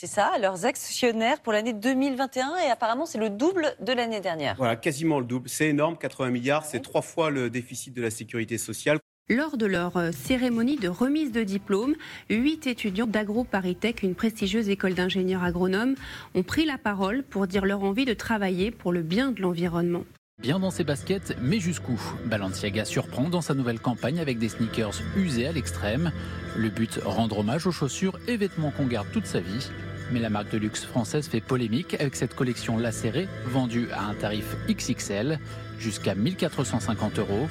c'est 0.00 0.06
ça, 0.06 0.30
à 0.32 0.38
leurs 0.38 0.64
actionnaires 0.64 1.40
pour 1.40 1.52
l'année 1.52 1.72
2021 1.72 2.54
et 2.64 2.70
apparemment 2.70 3.04
c'est 3.04 3.18
le 3.18 3.30
double 3.30 3.74
de 3.80 3.92
l'année 3.92 4.20
dernière. 4.20 4.54
Voilà, 4.56 4.76
quasiment 4.76 5.18
le 5.18 5.26
double. 5.26 5.48
C'est 5.48 5.70
énorme, 5.70 5.98
80 5.98 6.30
milliards, 6.30 6.64
c'est 6.64 6.78
trois 6.78 7.02
fois 7.02 7.30
le 7.30 7.50
déficit 7.50 7.94
de 7.94 8.02
la 8.02 8.10
sécurité 8.10 8.58
sociale. 8.58 9.00
Lors 9.28 9.56
de 9.56 9.66
leur 9.66 9.96
euh, 9.96 10.12
cérémonie 10.12 10.76
de 10.76 10.88
remise 10.88 11.32
de 11.32 11.42
diplôme, 11.42 11.96
huit 12.30 12.68
étudiants 12.68 13.08
d'AgroParisTech, 13.08 14.04
une 14.04 14.14
prestigieuse 14.14 14.68
école 14.68 14.94
d'ingénieurs 14.94 15.42
agronomes, 15.42 15.96
ont 16.36 16.44
pris 16.44 16.64
la 16.64 16.78
parole 16.78 17.24
pour 17.24 17.48
dire 17.48 17.64
leur 17.64 17.82
envie 17.82 18.04
de 18.04 18.14
travailler 18.14 18.70
pour 18.70 18.92
le 18.92 19.02
bien 19.02 19.32
de 19.32 19.42
l'environnement. 19.42 20.04
Bien 20.40 20.60
dans 20.60 20.70
ses 20.70 20.84
baskets, 20.84 21.36
mais 21.42 21.58
jusqu'où? 21.58 22.00
Balenciaga 22.26 22.84
surprend 22.84 23.28
dans 23.28 23.40
sa 23.40 23.54
nouvelle 23.54 23.80
campagne 23.80 24.20
avec 24.20 24.38
des 24.38 24.48
sneakers 24.48 25.02
usés 25.16 25.48
à 25.48 25.52
l'extrême. 25.52 26.12
Le 26.56 26.68
but, 26.68 27.00
rendre 27.04 27.38
hommage 27.38 27.66
aux 27.66 27.72
chaussures 27.72 28.20
et 28.28 28.36
vêtements 28.36 28.70
qu'on 28.70 28.86
garde 28.86 29.10
toute 29.10 29.26
sa 29.26 29.40
vie. 29.40 29.68
Mais 30.10 30.20
la 30.20 30.30
marque 30.30 30.50
de 30.50 30.58
luxe 30.58 30.84
française 30.84 31.28
fait 31.28 31.40
polémique 31.40 31.94
avec 32.00 32.16
cette 32.16 32.34
collection 32.34 32.78
lacérée, 32.78 33.28
vendue 33.46 33.88
à 33.92 34.04
un 34.04 34.14
tarif 34.14 34.56
XXL, 34.68 35.38
jusqu'à 35.78 36.14
1450 36.14 37.18
euros. 37.18 37.48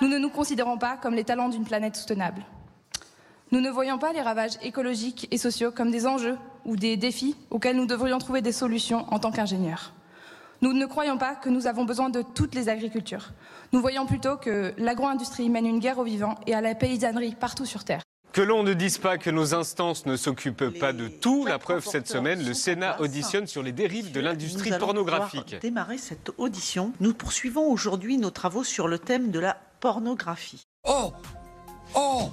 Nous 0.00 0.08
ne 0.08 0.18
nous 0.18 0.30
considérons 0.30 0.78
pas 0.78 0.96
comme 0.96 1.14
les 1.14 1.24
talents 1.24 1.48
d'une 1.48 1.64
planète 1.64 1.96
soutenable. 1.96 2.44
Nous 3.50 3.60
ne 3.60 3.70
voyons 3.70 3.98
pas 3.98 4.12
les 4.12 4.20
ravages 4.20 4.58
écologiques 4.62 5.28
et 5.30 5.38
sociaux 5.38 5.70
comme 5.70 5.90
des 5.90 6.06
enjeux 6.06 6.36
ou 6.64 6.76
des 6.76 6.96
défis 6.96 7.36
auxquels 7.50 7.76
nous 7.76 7.86
devrions 7.86 8.18
trouver 8.18 8.42
des 8.42 8.52
solutions 8.52 9.06
en 9.12 9.18
tant 9.18 9.30
qu'ingénieurs. 9.30 9.92
Nous 10.60 10.72
ne 10.72 10.86
croyons 10.86 11.18
pas 11.18 11.36
que 11.36 11.48
nous 11.48 11.68
avons 11.68 11.84
besoin 11.84 12.10
de 12.10 12.22
toutes 12.22 12.54
les 12.54 12.68
agricultures. 12.68 13.30
Nous 13.72 13.80
voyons 13.80 14.06
plutôt 14.06 14.36
que 14.36 14.74
l'agro-industrie 14.76 15.48
mène 15.48 15.66
une 15.66 15.78
guerre 15.78 15.98
aux 15.98 16.04
vivants 16.04 16.34
et 16.46 16.54
à 16.54 16.60
la 16.60 16.74
paysannerie 16.74 17.36
partout 17.36 17.64
sur 17.64 17.84
Terre. 17.84 18.02
Que 18.32 18.42
l'on 18.42 18.62
ne 18.62 18.74
dise 18.74 18.98
pas 18.98 19.18
que 19.18 19.30
nos 19.30 19.54
instances 19.54 20.06
ne 20.06 20.16
s'occupent 20.16 20.78
pas 20.78 20.92
de 20.92 21.08
tout. 21.08 21.46
La 21.46 21.58
preuve, 21.58 21.84
cette 21.84 22.08
semaine, 22.08 22.44
le 22.44 22.54
Sénat 22.54 23.00
auditionne 23.00 23.46
sur 23.46 23.62
les 23.62 23.72
dérives 23.72 24.12
de 24.12 24.20
l'industrie 24.20 24.70
pornographique. 24.78 25.56
démarrer 25.60 25.98
cette 25.98 26.30
audition. 26.38 26.92
Nous 27.00 27.14
poursuivons 27.14 27.70
aujourd'hui 27.70 28.18
nos 28.18 28.30
travaux 28.30 28.64
sur 28.64 28.86
le 28.86 28.98
thème 28.98 29.30
de 29.30 29.40
la 29.40 29.56
pornographie. 29.80 30.66
Oh 30.84 31.12
Oh 31.94 32.30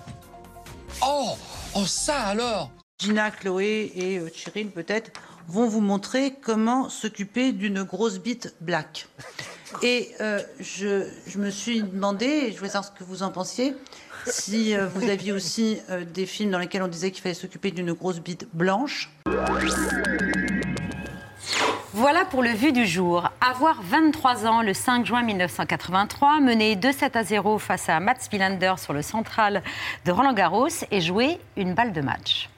Oh 1.01 1.37
Oh 1.75 1.85
ça 1.85 2.21
alors 2.23 2.71
Gina, 2.99 3.31
Chloé 3.31 3.91
et 3.95 4.19
euh, 4.19 4.29
peut-être 4.73 5.11
vont 5.47 5.67
vous 5.67 5.81
montrer 5.81 6.35
comment 6.41 6.89
s'occuper 6.89 7.51
d'une 7.51 7.83
grosse 7.83 8.19
bite 8.19 8.55
black. 8.61 9.07
Et 9.81 10.11
euh, 10.21 10.41
je, 10.59 11.05
je, 11.27 11.37
me 11.37 11.49
suis 11.49 11.81
demandé, 11.81 12.25
et 12.25 12.51
je 12.53 12.57
voulais 12.57 12.69
savoir 12.69 12.85
ce 12.85 12.97
que 12.97 13.03
vous 13.03 13.23
en 13.23 13.31
pensiez, 13.31 13.75
si 14.27 14.75
euh, 14.75 14.87
vous 14.87 15.09
aviez 15.09 15.31
aussi 15.31 15.77
euh, 15.89 16.03
des 16.05 16.25
films 16.25 16.51
dans 16.51 16.59
lesquels 16.59 16.83
on 16.83 16.87
disait 16.87 17.11
qu'il 17.11 17.21
fallait 17.21 17.35
s'occuper 17.35 17.71
d'une 17.71 17.93
grosse 17.93 18.19
bite 18.19 18.47
blanche. 18.53 19.09
Voilà 21.93 22.25
pour 22.25 22.43
le 22.43 22.49
vu 22.49 22.73
du 22.73 22.85
jour. 22.85 23.29
Avoir 23.39 23.81
23 23.81 24.45
ans 24.45 24.61
le 24.61 24.73
5 24.73 25.05
juin 25.05 25.23
1983, 25.23 26.41
mener 26.41 26.75
2-7 26.75 27.17
à 27.17 27.23
0 27.23 27.57
face 27.57 27.87
à 27.87 28.01
Mats 28.01 28.15
Wilander 28.31 28.73
sur 28.77 28.91
le 28.91 29.01
central 29.01 29.63
de 30.05 30.11
Roland 30.11 30.33
Garros 30.33 30.67
et 30.91 30.99
jouer 30.99 31.37
une 31.55 31.73
balle 31.73 31.93
de 31.93 32.01
match. 32.01 32.49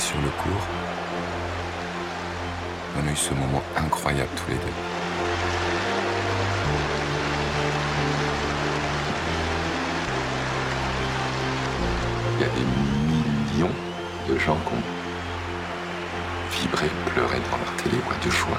Sur 0.00 0.18
le 0.22 0.30
cours. 0.30 0.66
On 2.96 3.06
a 3.06 3.12
eu 3.12 3.16
ce 3.16 3.34
moment 3.34 3.62
incroyable 3.76 4.30
tous 4.34 4.50
les 4.50 4.56
deux. 4.56 4.62
Il 12.36 12.40
y 12.40 12.44
a 12.44 12.48
des 12.48 13.60
millions 13.60 13.74
de 14.26 14.38
gens 14.38 14.56
qui 14.66 14.72
ont 14.72 14.82
vibrer, 16.50 16.90
pleurer 17.06 17.38
devant 17.38 17.58
leur 17.58 17.76
télé, 17.76 17.98
quoi, 17.98 18.16
de 18.24 18.30
joie. 18.30 18.58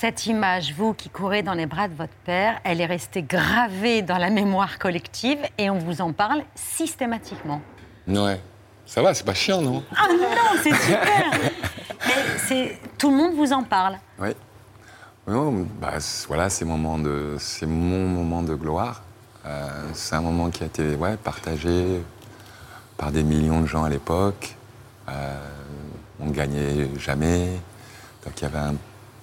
Cette 0.00 0.24
image, 0.24 0.72
vous 0.72 0.94
qui 0.94 1.10
courez 1.10 1.42
dans 1.42 1.52
les 1.52 1.66
bras 1.66 1.86
de 1.86 1.92
votre 1.92 2.14
père, 2.24 2.58
elle 2.64 2.80
est 2.80 2.86
restée 2.86 3.20
gravée 3.20 4.00
dans 4.00 4.16
la 4.16 4.30
mémoire 4.30 4.78
collective 4.78 5.40
et 5.58 5.68
on 5.68 5.76
vous 5.76 6.00
en 6.00 6.14
parle 6.14 6.42
systématiquement. 6.54 7.60
Ouais. 8.08 8.40
Ça 8.86 9.02
va, 9.02 9.12
c'est 9.12 9.26
pas 9.26 9.34
chiant, 9.34 9.60
non? 9.60 9.84
Ah 9.94 10.06
non, 10.08 10.58
c'est 10.62 10.74
super 10.74 11.30
Mais 12.48 12.78
tout 12.96 13.10
le 13.10 13.16
monde 13.18 13.34
vous 13.34 13.52
en 13.52 13.62
parle. 13.62 13.98
Oui. 14.18 14.30
Non, 15.28 15.66
bah, 15.78 15.98
voilà, 16.28 16.48
c'est 16.48 16.64
mon 16.64 16.78
moment 16.78 18.42
de 18.42 18.54
gloire. 18.54 19.02
Euh, 19.44 19.68
c'est 19.92 20.14
un 20.14 20.22
moment 20.22 20.48
qui 20.48 20.62
a 20.62 20.66
été 20.66 20.94
ouais, 20.94 21.18
partagé 21.18 22.00
par 22.96 23.12
des 23.12 23.22
millions 23.22 23.60
de 23.60 23.66
gens 23.66 23.84
à 23.84 23.90
l'époque. 23.90 24.56
Euh, 25.10 25.46
on 26.18 26.28
ne 26.28 26.32
gagnait 26.32 26.88
jamais. 26.98 27.48
Donc 28.24 28.32
il 28.38 28.42
y 28.44 28.46
avait 28.46 28.58
un 28.60 28.76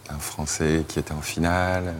un 0.09 0.19
Français 0.19 0.83
qui 0.87 0.99
était 0.99 1.13
en 1.13 1.21
finale, 1.21 1.93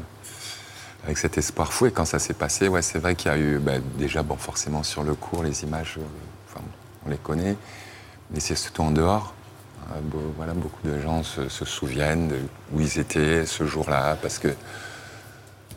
avec 1.03 1.17
cet 1.17 1.37
espoir 1.37 1.73
fou. 1.73 1.87
Et 1.87 1.91
quand 1.91 2.05
ça 2.05 2.19
s'est 2.19 2.33
passé, 2.33 2.67
ouais, 2.67 2.81
c'est 2.81 2.99
vrai 2.99 3.15
qu'il 3.15 3.31
y 3.31 3.33
a 3.33 3.37
eu, 3.37 3.59
bah, 3.59 3.79
déjà, 3.97 4.23
bon, 4.23 4.35
forcément 4.35 4.83
sur 4.83 5.03
le 5.03 5.15
cours, 5.15 5.43
les 5.43 5.63
images, 5.63 5.95
euh, 5.97 6.59
on 7.05 7.09
les 7.09 7.17
connaît, 7.17 7.55
mais 8.31 8.39
c'est 8.39 8.55
surtout 8.55 8.81
en 8.81 8.91
dehors. 8.91 9.33
Euh, 9.91 9.99
voilà, 10.35 10.53
beaucoup 10.53 10.85
de 10.85 10.99
gens 10.99 11.23
se, 11.23 11.47
souviennent 11.47 12.27
de 12.27 12.37
où 12.73 12.81
ils 12.81 12.99
étaient 12.99 13.45
ce 13.45 13.65
jour-là, 13.65 14.17
parce 14.21 14.39
que 14.39 14.49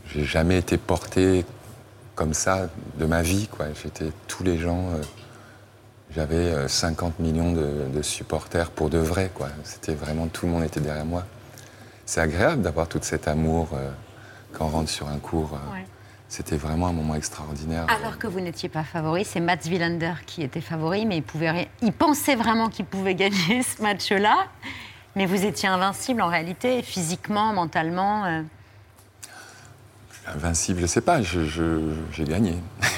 j'ai 0.07 0.25
jamais 0.25 0.59
été 0.59 0.77
porté 0.77 1.45
comme 2.17 2.35
ça 2.35 2.69
de 2.99 3.07
ma 3.07 3.23
vie. 3.23 3.49
J'étais 3.81 4.11
tous 4.27 4.43
les 4.43 4.59
gens. 4.59 4.91
Euh, 4.91 5.03
j'avais 6.13 6.67
50 6.67 7.21
millions 7.21 7.53
de, 7.53 8.03
supporters 8.03 8.73
pour 8.73 8.91
de 8.91 8.99
vrai. 8.99 9.31
C'était 9.63 9.95
vraiment 9.95 10.27
tout 10.27 10.47
le 10.47 10.51
monde 10.51 10.65
était 10.65 10.81
derrière 10.81 11.05
moi 11.05 11.25
c'est 12.11 12.21
agréable 12.21 12.63
d'avoir 12.63 12.89
tout 12.89 12.99
cet 13.03 13.29
amour 13.29 13.69
euh, 13.73 13.89
quand 14.53 14.65
on 14.65 14.69
rentre 14.69 14.91
sur 14.91 15.07
un 15.07 15.19
cours. 15.19 15.53
Euh, 15.55 15.79
c'était 16.29 16.57
vraiment 16.57 16.89
un 16.89 16.93
moment 16.93 17.15
extraordinaire. 17.15 17.87
Alors 17.89 18.19
que 18.19 18.27
vous 18.27 18.41
n'étiez 18.41 18.69
pas 18.69 18.83
favori, 18.83 19.25
c'est 19.25 19.39
Mats 19.39 19.65
Wilander 19.67 20.15
qui 20.27 20.43
était 20.43 20.61
favori, 20.61 21.07
mais 21.07 21.19
il, 21.19 21.23
pouvait, 21.23 21.69
il 21.83 21.93
pensait 21.93 22.35
vraiment 22.35 22.69
qu'il 22.69 22.85
pouvait 22.85 23.15
gagner 23.15 23.63
ce 23.77 23.81
match-là. 23.81 24.49
Mais 25.15 25.27
vous 25.27 25.45
étiez 25.45 25.69
invincible 25.69 26.21
en 26.21 26.27
réalité, 26.27 26.83
physiquement, 26.83 27.53
mentalement. 27.53 28.25
Euh. 28.25 28.43
Invincible, 30.35 30.79
je 30.79 30.85
ne 30.85 30.89
sais 30.89 31.01
pas, 31.01 31.23
j'ai 31.23 32.25
gagné. 32.25 32.57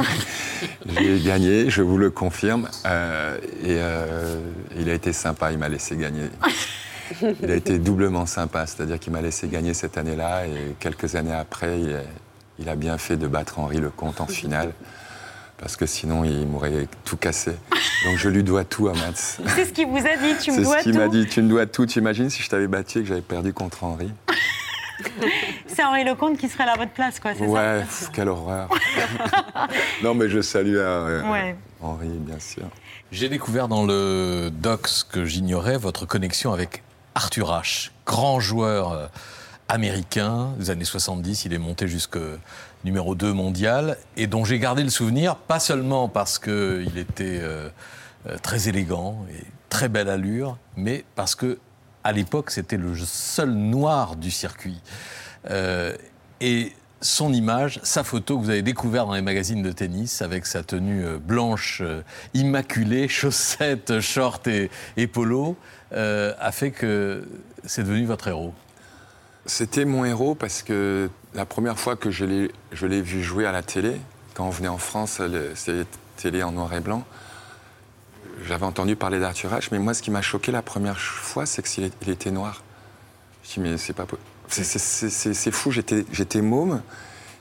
j'ai 0.87 1.21
gagné, 1.21 1.69
je 1.69 1.83
vous 1.83 1.99
le 1.99 2.11
confirme. 2.11 2.67
et 3.63 3.79
il 4.79 4.89
a 4.89 4.95
été 4.95 5.13
sympa, 5.13 5.53
il 5.53 5.59
m'a 5.59 5.69
laissé 5.69 5.99
gagner. 5.99 6.31
Il 7.43 7.51
a 7.51 7.55
été 7.55 7.79
doublement 7.79 8.27
sympa, 8.27 8.67
c'est-à-dire 8.67 8.99
qu'il 8.99 9.13
m'a 9.13 9.21
laissé 9.21 9.49
gagner 9.49 9.75
cette 9.75 9.99
année-là 9.99 10.47
et 10.47 10.75
quelques 10.79 11.15
années 11.15 11.35
après, 11.35 11.79
il 12.59 12.69
a, 12.69 12.77
bien 12.77 12.99
fait 12.99 13.17
de 13.17 13.27
battre 13.27 13.59
Henri 13.59 13.79
Lecomte 13.79 14.21
en 14.21 14.27
finale. 14.27 14.73
Parce 15.59 15.77
que 15.77 15.87
sinon, 15.87 16.25
il 16.25 16.47
m'aurait 16.49 16.89
tout 17.05 17.17
cassé. 17.17 17.53
Donc 18.05 18.17
je 18.17 18.29
lui 18.29 18.43
dois 18.43 18.65
tout 18.65 18.89
à 18.89 18.95
Mats. 18.95 19.39
C'est 19.55 19.65
ce 19.65 19.73
qu'il 19.73 19.87
vous 19.87 19.99
a 19.99 20.17
dit, 20.17 20.35
tu 20.43 20.51
me 20.51 20.65
dois 20.65 20.65
tout. 20.65 20.73
C'est 20.73 20.79
ce 20.79 20.83
qu'il 20.83 20.99
m'a 20.99 21.07
dit, 21.07 21.27
tu 21.27 21.41
me 21.41 21.49
dois 21.49 21.67
tout. 21.67 21.87
Tu 21.87 22.01
imagines 22.01 22.31
si 22.31 22.43
je 22.43 22.49
t'avais 22.49 22.67
battu 22.67 22.99
et 22.99 23.03
que 23.03 23.09
j'avais 23.09 23.21
perdu 23.21 23.53
contre 23.53 23.85
Henri? 23.85 24.11
C'est 25.67 25.85
Henri 25.85 26.05
Lecomte 26.05 26.37
qui 26.37 26.49
serait 26.49 26.67
là 26.67 26.73
à 26.73 26.77
votre 26.77 26.93
place, 26.93 27.19
quoi, 27.21 27.33
c'est 27.35 27.47
ouais, 27.47 27.85
ça 27.89 28.11
quelle 28.13 28.29
horreur. 28.29 28.69
non, 30.03 30.15
mais 30.15 30.29
je 30.29 30.41
salue 30.41 30.77
euh, 30.77 31.53
Henri, 31.81 32.09
bien 32.09 32.39
sûr. 32.39 32.65
J'ai 33.11 33.29
découvert 33.29 33.69
dans 33.69 33.85
le 33.85 34.51
docs 34.51 35.05
que 35.11 35.25
j'ignorais 35.25 35.77
votre 35.77 36.07
connexion 36.07 36.53
avec 36.53 36.83
Arthur 37.15 37.51
H, 37.51 37.91
grand 38.07 38.41
joueur 38.41 38.93
euh, 38.93 39.07
américain 39.69 40.53
des 40.59 40.71
années 40.71 40.85
70, 40.85 41.45
il 41.45 41.53
est 41.53 41.59
monté 41.59 41.89
jusque 41.89 42.19
numéro 42.85 43.15
2 43.15 43.33
mondial, 43.33 43.97
et 44.17 44.27
dont 44.27 44.45
j'ai 44.45 44.59
gardé 44.59 44.83
le 44.83 44.91
souvenir, 44.91 45.37
pas 45.37 45.61
seulement 45.61 46.09
parce 46.09 46.39
qu'il 46.39 46.99
était 46.99 47.39
euh, 47.41 47.69
euh, 48.27 48.37
très 48.43 48.69
élégant 48.69 49.25
et 49.31 49.45
très 49.69 49.89
belle 49.89 50.09
allure, 50.09 50.57
mais 50.77 51.05
parce 51.15 51.35
que 51.35 51.59
à 52.05 52.13
l'époque 52.13 52.51
c'était 52.51 52.77
le 52.77 52.95
seul 52.97 53.51
noir 53.51 54.17
du 54.17 54.31
circuit. 54.31 54.81
et 56.41 56.73
son 57.01 57.33
image, 57.33 57.81
sa 57.83 58.05
photo 58.05 58.39
que 58.39 58.45
vous 58.45 58.51
avez 58.51 58.63
découvert 58.63 59.07
dans 59.07 59.15
les 59.15 59.23
magazines 59.23 59.63
de 59.63 59.73
tennis 59.73 60.23
avec 60.23 60.47
sa 60.47 60.63
tenue 60.63 61.19
blanche 61.19 61.83
immaculée, 62.35 63.09
chaussettes, 63.21 64.01
shorts 64.01 64.47
et, 64.47 64.71
et 64.97 65.07
polo, 65.07 65.57
euh, 65.93 66.35
a 66.39 66.53
fait 66.53 66.71
que 66.71 67.27
c'est 67.65 67.83
devenu 67.83 68.07
votre 68.07 68.29
héros 68.29 68.55
C'était 69.47 69.85
mon 69.85 70.05
héros 70.05 70.35
parce 70.35 70.63
que 70.63 71.11
la 71.35 71.47
première 71.47 71.79
fois 71.79 71.97
que 71.97 72.11
je 72.11 72.25
l'ai 72.25 73.03
vu 73.03 73.23
jouer 73.23 73.47
à 73.47 73.53
la 73.53 73.63
télé, 73.63 73.97
quand 74.35 74.47
on 74.47 74.51
venait 74.51 74.69
en 74.69 74.79
France, 74.79 75.21
c'était 75.55 75.87
télé 76.17 76.43
en 76.43 76.53
noir 76.53 76.73
et 76.75 76.81
blanc, 76.81 77.05
j'avais 78.47 78.65
entendu 78.65 78.97
parler 78.97 79.21
d'Arthur 79.21 79.51
H, 79.53 79.69
mais 79.73 79.79
moi, 79.79 79.95
ce 79.95 80.03
qui 80.03 80.11
m'a 80.11 80.23
choqué 80.23 80.53
la 80.53 80.63
première 80.63 80.99
fois, 80.99 81.47
c'est 81.47 81.63
qu'il 81.63 81.85
était 81.85 82.31
noir. 82.31 82.63
Je 83.45 83.61
me 83.61 83.67
dis, 83.67 83.73
mais 83.73 83.79
c'est 83.79 83.93
pas 83.93 84.07
C'est 84.49 85.51
fou, 85.51 85.71
j'étais 85.71 86.43
môme. 86.43 86.83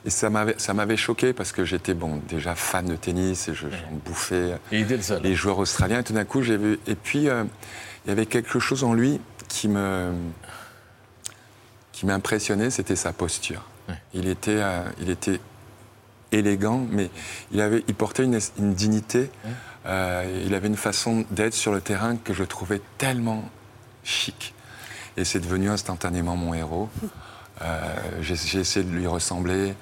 Et 0.04 0.10
ça 0.10 0.30
m'avait 0.30 0.96
choqué 0.96 1.32
parce 1.32 1.52
que 1.52 1.64
j'étais 1.64 1.94
bon, 1.94 2.20
déjà 2.28 2.56
fan 2.56 2.86
de 2.86 2.96
tennis 2.96 3.48
et 3.48 3.54
je, 3.54 3.68
j'en 3.68 3.96
bouffais 4.04 4.58
les 4.70 5.34
joueurs 5.34 5.58
australiens. 5.58 6.00
Et 6.00 6.04
tout 6.04 6.12
d'un 6.12 6.24
coup, 6.24 6.42
j'ai 6.42 6.56
vu. 6.56 6.80
Et 6.88 6.96
puis, 6.96 7.28
euh, 7.28 7.44
il 8.04 8.08
y 8.08 8.12
avait 8.12 8.26
quelque 8.26 8.58
chose 8.58 8.84
en 8.84 8.94
lui 8.94 9.20
qui 9.48 9.68
me 9.68 10.12
qui 11.92 12.06
m'impressionnait, 12.06 12.70
c'était 12.70 12.96
sa 12.96 13.12
posture. 13.12 13.62
Il, 14.12 14.26
était, 14.26 14.60
euh, 14.60 14.82
il 15.00 15.08
était 15.08 15.38
élégant, 16.32 16.84
mais 16.90 17.10
il, 17.52 17.60
avait, 17.60 17.84
il 17.86 17.94
portait 17.94 18.24
une, 18.24 18.40
dignité. 18.74 19.30
Euh, 19.86 20.42
il 20.44 20.54
avait 20.54 20.68
une 20.68 20.76
façon 20.76 21.24
d'être 21.30 21.54
sur 21.54 21.72
le 21.72 21.80
terrain 21.80 22.16
que 22.16 22.32
je 22.32 22.42
trouvais 22.42 22.80
tellement 22.98 23.44
chic. 24.02 24.54
Et 25.16 25.24
c'est 25.24 25.40
devenu 25.40 25.70
instantanément 25.70 26.36
mon 26.36 26.54
héros. 26.54 26.88
Euh, 27.60 27.94
j'ai 28.22 28.58
essayé 28.58 28.84
de 28.84 28.90
lui 28.90 29.06
ressembler. 29.06 29.74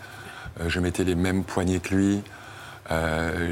je 0.66 0.80
mettais 0.80 1.04
les 1.04 1.14
mêmes 1.14 1.44
poignets 1.44 1.78
que 1.78 1.94
lui. 1.94 2.22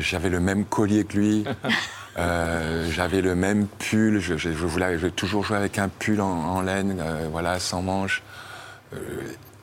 J'avais 0.01 0.29
le 0.29 0.41
même 0.41 0.67
collier 0.67 1.05
que 1.05 1.17
lui. 1.17 1.45
Euh, 2.19 2.91
j'avais 2.91 3.21
le 3.21 3.35
même 3.35 3.67
pull, 3.67 4.19
je, 4.19 4.37
je, 4.37 4.49
voulais 4.51 4.99
je 4.99 5.07
toujours 5.07 5.45
jouer 5.45 5.57
avec 5.57 5.79
un 5.79 5.89
pull 5.89 6.21
en, 6.21 6.61
laine, 6.63 6.99
euh, 7.01 7.29
voilà, 7.31 7.61
sans 7.61 7.83
manches. 7.83 8.23
Euh, 8.95 8.99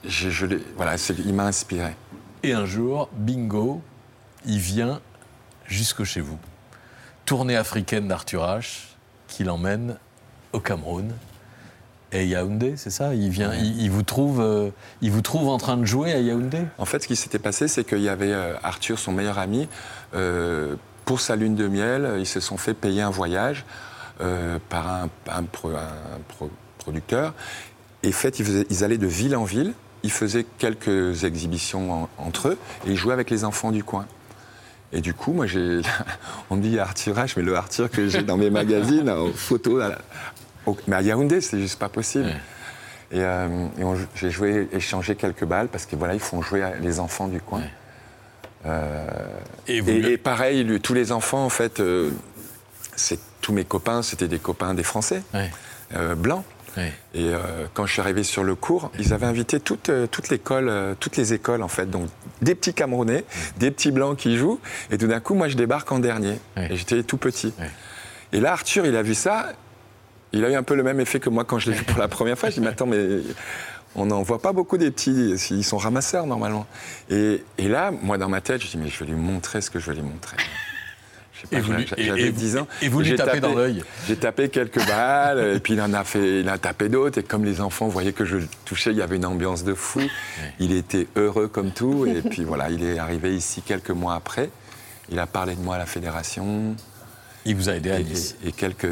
je, 0.06 0.46
voilà, 0.78 0.96
il 1.26 1.34
m'a 1.34 1.46
inspiré. 1.46 1.96
Et 2.44 2.54
un 2.54 2.66
jour, 2.66 3.10
bingo, 3.14 3.82
il 4.46 4.60
vient 4.60 5.02
jusque 5.66 6.04
chez 6.04 6.22
vous. 6.22 6.38
Tournée 7.26 7.58
africaine 7.58 8.08
d'Arthur 8.08 8.44
H, 8.44 8.84
qui 9.28 9.44
l'emmène 9.44 9.98
au 10.54 10.60
Cameroun 10.60 11.12
et 12.12 12.26
Yaoundé, 12.28 12.78
c'est 12.78 12.92
ça? 12.92 13.16
Il, 13.16 13.32
vient, 13.32 13.54
il, 13.56 13.90
vous 13.90 14.04
trouve, 14.04 14.72
il 15.02 15.12
vous 15.12 15.22
trouve 15.22 15.50
en 15.50 15.58
train 15.58 15.76
de 15.76 15.86
jouer 15.86 16.14
à 16.14 16.20
Yaoundé? 16.20 16.60
En 16.78 16.86
fait, 16.86 17.02
ce 17.02 17.08
qui 17.08 17.16
s'était 17.16 17.40
passé, 17.40 17.68
c'est 17.68 17.84
qu'il 17.84 18.02
y 18.02 18.10
avait 18.10 18.34
Arthur, 18.64 19.00
son 19.00 19.12
meilleur 19.12 19.40
ami, 19.40 19.68
pour 21.06 21.22
sa 21.22 21.36
lune 21.36 21.56
de 21.56 21.68
miel, 21.68 22.16
ils 22.18 22.26
se 22.26 22.40
sont 22.40 22.58
fait 22.58 22.74
payer 22.74 23.02
un 23.02 23.10
voyage 23.10 23.64
euh, 24.22 24.60
par 24.70 24.88
un, 24.88 25.10
producteur. 26.78 27.34
Et 28.04 28.12
fait, 28.12 28.40
ils, 28.40 28.84
allaient 28.84 28.98
de 28.98 29.08
ville 29.08 29.36
en 29.36 29.44
ville, 29.44 29.74
ils 30.04 30.12
faisaient 30.12 30.46
quelques 30.58 31.24
exhibitions 31.24 32.08
entre 32.18 32.50
eux 32.50 32.58
et 32.86 32.92
ils 32.92 32.98
jouaient 32.98 33.14
avec 33.14 33.30
les 33.30 33.44
enfants 33.44 33.72
du 33.72 33.84
coin. 33.84 34.06
Et 34.94 35.02
du 35.02 35.14
coup, 35.14 35.34
moi, 35.34 35.48
j'ai, 35.48 35.82
on 36.50 36.56
me 36.56 36.62
dit 36.62 36.80
Arthur 36.80 37.16
H, 37.16 37.34
mais 37.38 37.44
le 37.44 37.56
Arthur 37.56 37.90
que 37.90 38.08
j'ai 38.08 38.24
dans 38.24 38.38
mes 38.38 38.50
magazines, 38.50 39.10
en 39.10 39.32
photo, 39.34 39.82
mais 40.88 40.96
à 40.96 41.02
Yaoundé, 41.02 41.42
c'est 41.42 41.60
juste 41.60 41.80
pas 41.80 41.90
possible. 41.90 42.30
Et, 43.12 43.20
euh, 43.20 43.68
j'ai 44.16 44.32
joué, 44.32 44.68
échangé 44.72 45.16
quelques 45.16 45.46
balles 45.46 45.68
parce 45.68 45.86
que 45.86 45.96
voilà, 45.96 46.14
ils 46.14 46.20
font 46.20 46.42
jouer 46.42 46.64
les 46.82 47.00
enfants 47.00 47.28
du 47.28 47.42
coin. 47.42 47.62
Et, 49.68 50.18
pareil, 50.18 50.80
tous 50.82 50.94
les 50.94 51.12
enfants, 51.12 51.46
en 51.46 51.50
fait, 51.50 51.80
euh, 51.80 52.12
c'est 52.96 53.20
tous 53.42 53.54
mes 53.54 53.64
copains, 53.64 54.02
c'était 54.02 54.28
des 54.28 54.40
copains 54.40 54.74
des 54.74 54.84
Français, 54.84 55.22
euh, 55.96 56.16
blancs. 56.16 56.44
Et 57.14 57.32
quand 57.74 57.86
je 57.86 57.94
suis 57.94 58.02
arrivé 58.02 58.24
sur 58.24 58.44
le 58.44 58.54
cours, 58.54 58.92
ils 59.00 59.14
avaient 59.14 59.28
invité 59.28 59.62
toute, 59.62 59.90
toute 60.12 60.28
l'école, 60.28 60.98
toutes 61.00 61.16
les 61.16 61.34
écoles 61.34 61.64
en 61.64 61.70
fait, 61.70 61.90
donc 61.90 62.10
des 62.42 62.54
petits 62.54 62.74
Camerounais, 62.74 63.24
des 63.56 63.72
petits 63.72 63.92
blancs 63.92 64.18
qui 64.18 64.36
jouent, 64.36 64.60
et 64.92 64.98
tout 64.98 65.08
d'un 65.08 65.22
coup, 65.22 65.36
moi, 65.36 65.48
je 65.48 65.56
débarque 65.56 65.90
en 65.94 66.00
dernier, 66.00 66.38
et 66.58 66.76
j'étais 66.76 67.02
tout 67.04 67.16
petit. 67.16 67.54
Et 68.34 68.42
là, 68.42 68.52
Arthur, 68.52 68.86
il 68.86 68.98
a 68.98 69.04
vu 69.04 69.14
ça, 69.14 69.54
il 70.36 70.44
a 70.44 70.50
eu 70.50 70.56
un 70.56 70.64
peu 70.64 70.76
le 70.76 70.84
même 70.84 71.00
effet 71.00 71.20
que 71.22 71.30
moi 71.30 71.46
quand 71.46 71.60
je 71.60 71.72
l'ai 71.72 71.78
vu 71.78 71.84
pour 71.86 71.98
la 71.98 72.10
première 72.10 72.38
fois. 72.38 72.50
Je 72.50 72.56
dis, 72.56 72.62
mais 72.62 72.68
attends, 72.68 72.86
mais 72.86 73.22
On 73.96 74.06
n'en 74.08 74.22
voit 74.24 74.42
pas 74.42 74.52
beaucoup 74.54 74.78
des 74.78 74.92
petits, 74.92 75.36
ils 75.52 75.64
sont 75.64 75.78
ramasseurs 75.78 76.28
normalement. 76.28 76.66
Et, 77.10 77.44
et 77.58 77.68
là, 77.68 77.92
moi 77.92 78.18
dans 78.18 78.30
ma 78.30 78.42
tête, 78.42 78.62
je 78.62 78.68
dis 78.68 78.78
mais 78.78 78.90
je 78.90 79.00
vais 79.00 79.06
lui 79.12 79.16
montrer 79.18 79.62
ce 79.62 79.70
que 79.70 79.80
je 79.80 79.90
vais 79.92 79.96
lui 79.96 80.04
montrer. 80.04 80.38
Et 81.52 81.60
vous 81.60 81.74
lui- 81.74 81.86
et- 81.98 82.04
J'avais 82.06 82.22
et- 82.28 82.32
10 82.32 82.58
ans. 82.58 82.68
et 82.82 82.88
vous 82.90 83.02
lui 83.02 83.10
J'ai 83.10 83.16
tapez 83.18 83.40
dans 83.40 83.54
l'œil. 83.54 83.84
J'ai 84.08 84.16
tapé 84.16 84.50
quelques 84.50 84.84
balles, 84.88 85.56
et 85.56 85.60
puis 85.60 85.74
il 85.74 85.82
en 85.82 85.94
a 85.94 86.04
fait, 86.04 86.40
il 86.40 86.50
a 86.50 86.58
tapé 86.58 86.90
d'autres. 86.90 87.20
Et 87.20 87.24
comme 87.24 87.46
les 87.46 87.62
enfants 87.62 87.88
voyaient 87.88 88.14
que 88.14 88.26
je 88.26 88.38
le 88.38 88.48
touchais, 88.66 88.92
il 88.92 88.98
y 88.98 89.02
avait 89.02 89.18
une 89.18 89.26
ambiance 89.26 89.64
de 89.64 89.74
fou. 89.76 90.02
Il 90.60 90.72
était 90.72 91.08
heureux 91.16 91.48
comme 91.48 91.72
tout. 91.72 92.06
Et 92.08 92.22
puis 92.22 92.44
voilà, 92.44 92.70
il 92.72 92.84
est 92.84 92.98
arrivé 92.98 93.36
ici 93.36 93.62
quelques 93.62 93.92
mois 93.92 94.16
après. 94.16 94.50
Il 95.10 95.20
a 95.20 95.28
parlé 95.28 95.56
de 95.56 95.62
moi 95.62 95.76
à 95.76 95.78
la 95.78 95.86
fédération. 95.86 96.76
Il 97.46 97.56
vous 97.58 97.70
a 97.70 97.74
aidé 97.76 97.92
à 97.92 98.00
et, 98.00 98.04
Nice. 98.04 98.36
Et, 98.44 98.52
quelques, 98.52 98.88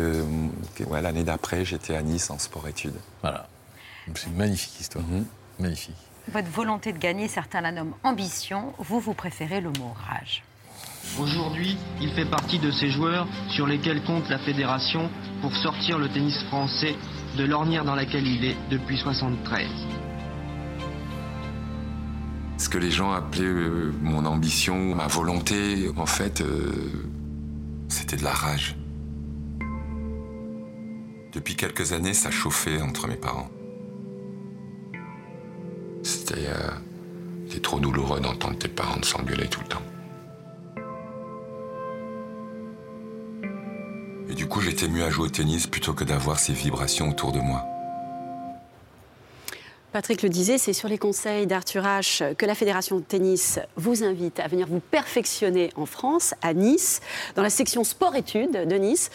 ouais, 0.87 1.01
l'année 1.01 1.23
d'après, 1.23 1.65
j'étais 1.65 1.95
à 1.95 2.03
Nice 2.03 2.29
en 2.29 2.37
sport-études. 2.37 2.93
Voilà. 3.23 3.47
C'est 4.15 4.27
une 4.27 4.35
magnifique 4.35 4.79
histoire. 4.79 5.05
Mhm. 5.05 5.25
Magnifique. 5.59 5.95
Votre 6.31 6.49
volonté 6.49 6.93
de 6.93 6.97
gagner, 6.97 7.27
certains 7.27 7.61
la 7.61 7.71
nomment 7.71 7.95
ambition. 8.03 8.73
Vous, 8.79 8.99
vous 8.99 9.13
préférez 9.13 9.61
le 9.61 9.69
mot 9.69 9.93
rage. 10.07 10.43
Aujourd'hui, 11.19 11.77
il 12.01 12.11
fait 12.13 12.25
partie 12.25 12.59
de 12.59 12.71
ces 12.71 12.89
joueurs 12.89 13.27
sur 13.49 13.67
lesquels 13.67 14.03
compte 14.03 14.29
la 14.29 14.39
fédération 14.39 15.09
pour 15.41 15.55
sortir 15.55 15.99
le 15.99 16.09
tennis 16.09 16.41
français 16.45 16.95
de 17.37 17.43
l'ornière 17.43 17.83
dans 17.83 17.95
laquelle 17.95 18.25
il 18.25 18.45
est 18.45 18.55
depuis 18.69 18.97
73. 18.97 19.67
Ce 22.57 22.69
que 22.69 22.77
les 22.77 22.91
gens 22.91 23.11
appelaient 23.11 23.43
euh, 23.43 23.93
mon 24.01 24.25
ambition, 24.25 24.95
ma 24.95 25.07
volonté, 25.07 25.89
en 25.97 26.05
fait, 26.05 26.41
euh, 26.41 26.71
c'était 27.89 28.15
de 28.15 28.23
la 28.23 28.31
rage? 28.31 28.75
Depuis 31.33 31.55
quelques 31.55 31.91
années, 31.91 32.13
ça 32.13 32.31
chauffait 32.31 32.81
entre 32.81 33.07
mes 33.07 33.17
parents. 33.17 33.49
C'était 36.03 36.47
euh, 36.47 37.59
trop 37.61 37.79
douloureux 37.79 38.19
d'entendre 38.19 38.57
tes 38.57 38.67
parents 38.67 39.01
s'engueuler 39.01 39.47
tout 39.47 39.61
le 39.61 39.67
temps. 39.67 39.81
Et 44.29 44.33
du 44.33 44.47
coup, 44.47 44.61
j'étais 44.61 44.87
mieux 44.87 45.03
à 45.03 45.09
jouer 45.09 45.25
au 45.25 45.29
tennis 45.29 45.67
plutôt 45.67 45.93
que 45.93 46.03
d'avoir 46.03 46.39
ces 46.39 46.53
vibrations 46.53 47.09
autour 47.09 47.31
de 47.31 47.39
moi. 47.39 47.63
Patrick 49.91 50.23
le 50.23 50.29
disait, 50.29 50.57
c'est 50.57 50.73
sur 50.73 50.89
les 50.89 50.97
conseils 50.97 51.45
d'Arthur 51.45 51.83
H 51.83 52.33
que 52.35 52.47
la 52.47 52.55
Fédération 52.55 52.97
de 52.97 53.03
tennis 53.03 53.59
vous 53.75 54.03
invite 54.03 54.39
à 54.39 54.47
venir 54.47 54.65
vous 54.67 54.79
perfectionner 54.79 55.69
en 55.75 55.85
France, 55.85 56.33
à 56.41 56.55
Nice, 56.55 57.01
dans 57.35 57.43
la 57.43 57.51
section 57.51 57.83
sport-études 57.83 58.67
de 58.67 58.75
Nice. 58.75 59.11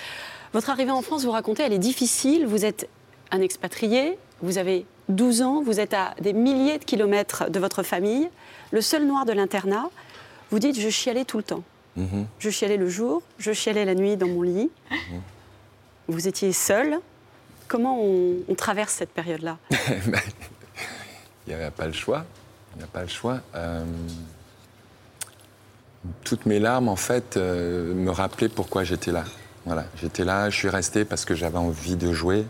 Votre 0.52 0.70
arrivée 0.70 0.92
en 0.92 1.02
France, 1.02 1.24
vous 1.24 1.32
racontez, 1.32 1.64
elle 1.64 1.72
est 1.72 1.78
difficile. 1.78 2.46
Vous 2.46 2.64
êtes 2.64 2.88
un 3.30 3.40
expatrié, 3.40 4.18
vous 4.42 4.58
avez 4.58 4.86
12 5.08 5.42
ans, 5.42 5.62
vous 5.62 5.80
êtes 5.80 5.94
à 5.94 6.14
des 6.20 6.32
milliers 6.32 6.78
de 6.78 6.84
kilomètres 6.84 7.50
de 7.50 7.58
votre 7.58 7.82
famille, 7.82 8.28
le 8.70 8.80
seul 8.80 9.06
noir 9.06 9.24
de 9.24 9.32
l'internat. 9.32 9.90
Vous 10.50 10.58
dites, 10.58 10.78
je 10.78 10.88
chialais 10.88 11.24
tout 11.24 11.36
le 11.38 11.42
temps. 11.42 11.62
Je 12.38 12.48
chialais 12.48 12.76
le 12.76 12.88
jour, 12.88 13.22
je 13.38 13.50
chialais 13.50 13.84
la 13.84 13.96
nuit 13.96 14.16
dans 14.16 14.28
mon 14.28 14.42
lit. 14.42 14.70
Vous 16.06 16.28
étiez 16.28 16.52
seul. 16.52 17.00
Comment 17.66 18.00
on, 18.00 18.36
on 18.48 18.54
traverse 18.54 18.92
cette 18.92 19.10
période-là 19.10 19.58
Il 19.70 21.48
n'y 21.48 21.54
avait 21.54 21.72
pas 21.72 21.86
le 21.86 21.92
choix. 21.92 22.24
Il 22.74 22.78
n'y 22.78 22.84
a 22.84 22.86
pas 22.86 23.02
le 23.02 23.08
choix. 23.08 23.40
Euh, 23.54 23.84
toutes 26.24 26.46
mes 26.46 26.58
larmes, 26.58 26.88
en 26.88 26.96
fait, 26.96 27.36
euh, 27.36 27.92
me 27.94 28.10
rappelaient 28.10 28.48
pourquoi 28.48 28.84
j'étais 28.84 29.12
là. 29.12 29.24
Voilà, 29.64 29.84
j'étais 30.00 30.24
là, 30.24 30.50
je 30.50 30.56
suis 30.56 30.68
resté 30.68 31.04
parce 31.04 31.24
que 31.24 31.34
j'avais 31.34 31.58
envie 31.58 31.96
de 31.96 32.12
jouer, 32.12 32.44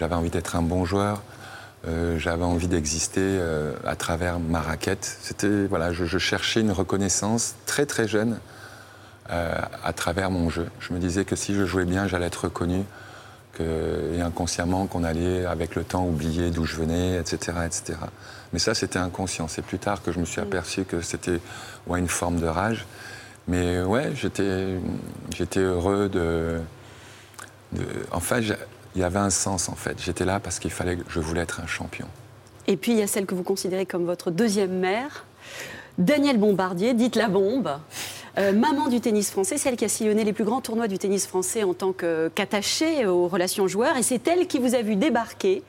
j'avais 0.00 0.14
envie 0.14 0.30
d'être 0.30 0.56
un 0.56 0.62
bon 0.62 0.86
joueur, 0.86 1.22
euh, 1.86 2.18
j'avais 2.18 2.44
envie 2.44 2.68
d'exister 2.68 3.20
euh, 3.20 3.74
à 3.84 3.96
travers 3.96 4.40
ma 4.40 4.60
raquette. 4.60 5.18
C'était, 5.20 5.66
voilà, 5.66 5.92
je, 5.92 6.06
je 6.06 6.16
cherchais 6.16 6.60
une 6.60 6.72
reconnaissance 6.72 7.54
très 7.66 7.84
très 7.84 8.08
jeune 8.08 8.40
euh, 9.30 9.54
à 9.84 9.92
travers 9.92 10.30
mon 10.30 10.48
jeu. 10.48 10.68
Je 10.80 10.94
me 10.94 10.98
disais 10.98 11.26
que 11.26 11.36
si 11.36 11.54
je 11.54 11.66
jouais 11.66 11.84
bien, 11.84 12.08
j'allais 12.08 12.26
être 12.26 12.44
reconnu, 12.44 12.82
que, 13.52 14.14
et 14.14 14.22
inconsciemment 14.22 14.86
qu'on 14.86 15.04
allait, 15.04 15.44
avec 15.44 15.74
le 15.74 15.84
temps, 15.84 16.06
oublier 16.06 16.50
d'où 16.50 16.64
je 16.64 16.76
venais, 16.76 17.18
etc., 17.18 17.58
etc. 17.66 17.98
Mais 18.54 18.58
ça, 18.58 18.74
c'était 18.74 18.98
inconscient. 18.98 19.48
C'est 19.48 19.62
plus 19.62 19.78
tard 19.78 20.02
que 20.02 20.12
je 20.12 20.18
me 20.18 20.24
suis 20.24 20.40
aperçu 20.40 20.84
que 20.84 21.02
c'était 21.02 21.40
ouais, 21.86 21.98
une 21.98 22.08
forme 22.08 22.40
de 22.40 22.46
rage. 22.46 22.86
Mais 23.48 23.82
ouais, 23.82 24.12
j'étais, 24.14 24.78
j'étais 25.36 25.60
heureux 25.60 26.08
de, 26.08 26.58
de... 27.72 27.84
Enfin, 28.12 28.40
il 28.94 29.00
y 29.00 29.04
avait 29.04 29.18
un 29.18 29.30
sens, 29.30 29.68
en 29.68 29.74
fait. 29.74 30.00
J'étais 30.02 30.24
là 30.24 30.40
parce 30.40 30.58
qu'il 30.58 30.70
fallait, 30.70 30.98
je 31.08 31.20
voulais 31.20 31.40
être 31.42 31.60
un 31.60 31.66
champion. 31.66 32.06
Et 32.66 32.76
puis, 32.76 32.92
il 32.92 32.98
y 32.98 33.02
a 33.02 33.06
celle 33.06 33.26
que 33.26 33.34
vous 33.34 33.42
considérez 33.42 33.86
comme 33.86 34.04
votre 34.04 34.30
deuxième 34.30 34.78
mère, 34.78 35.24
Danielle 35.98 36.38
Bombardier, 36.38 36.94
dite 36.94 37.16
la 37.16 37.28
bombe. 37.28 37.70
Euh, 38.38 38.52
maman 38.52 38.86
du 38.88 39.00
tennis 39.00 39.30
français, 39.30 39.58
celle 39.58 39.76
qui 39.76 39.84
a 39.84 39.88
sillonné 39.88 40.22
les 40.24 40.32
plus 40.32 40.44
grands 40.44 40.60
tournois 40.60 40.86
du 40.86 40.98
tennis 40.98 41.26
français 41.26 41.64
en 41.64 41.74
tant 41.74 41.92
que- 41.92 42.30
qu'attachée 42.34 43.04
aux 43.06 43.26
relations 43.26 43.66
joueurs. 43.66 43.96
Et 43.96 44.02
c'est 44.04 44.26
elle 44.28 44.46
qui 44.46 44.58
vous 44.60 44.74
a 44.76 44.82
vu 44.82 44.94
débarquer 44.94 45.64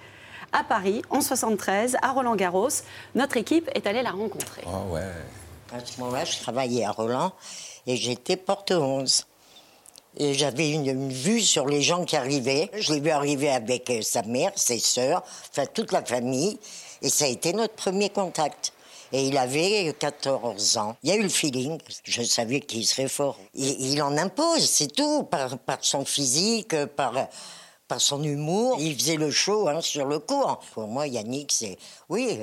à 0.54 0.64
Paris 0.64 1.02
en 1.10 1.22
73, 1.22 1.98
à 2.04 2.12
Roland-Garros. 2.12 2.70
Notre 3.16 3.38
équipe 3.38 3.70
est 3.74 3.88
allée 3.88 4.04
la 4.04 4.12
rencontrer. 4.12 4.62
Oh 4.68 4.94
ouais. 4.94 5.02
À 5.74 5.80
ce 5.84 6.00
moment-là, 6.02 6.24
je 6.24 6.38
travaillais 6.40 6.86
à 6.86 6.92
Roland 6.92 7.32
et 7.88 7.96
j'étais 7.96 8.36
porte 8.38 8.72
11. 8.72 9.26
Et 10.18 10.34
j'avais 10.34 10.72
une, 10.72 11.10
vue 11.10 11.42
sur 11.42 11.66
les 11.66 11.82
gens 11.82 12.04
qui 12.04 12.16
arrivaient. 12.16 12.70
Je 12.78 12.94
l'ai 12.94 13.00
vu 13.00 13.10
arriver 13.10 13.50
avec 13.50 13.90
euh, 13.90 14.02
sa 14.02 14.24
mère, 14.24 14.52
ses 14.56 14.80
sœurs, 14.80 15.24
enfin 15.50 15.66
toute 15.74 15.92
la 15.92 16.04
famille. 16.04 16.60
Et 17.02 17.10
ça 17.10 17.26
a 17.26 17.28
été 17.28 17.54
notre 17.54 17.76
premier 17.76 18.10
contact. 18.10 18.74
Et 19.14 19.28
il 19.28 19.38
avait 19.38 19.94
14 19.98 20.78
ans. 20.78 20.96
Il 21.04 21.10
y 21.10 21.12
a 21.12 21.16
eu 21.16 21.24
le 21.24 21.30
feeling. 21.30 21.78
Je 22.04 22.24
savais 22.24 22.62
qu'il 22.62 22.86
serait 22.86 23.10
fort. 23.10 23.38
Il, 23.54 24.02
en 24.02 24.18
impose, 24.18 24.64
c'est 24.64 24.94
tout, 24.94 25.24
par, 25.24 25.58
son 25.82 26.06
physique, 26.06 26.76
par, 26.96 27.28
son 27.98 28.24
humour. 28.24 28.78
Il 28.80 28.96
faisait 28.96 29.18
le 29.18 29.30
show 29.32 29.68
hein, 29.68 29.82
sur 29.82 30.06
le 30.06 30.20
court. 30.20 30.62
Pour 30.74 30.88
moi, 30.88 31.08
Yannick, 31.08 31.52
c'est 31.52 31.78
oui, 32.08 32.40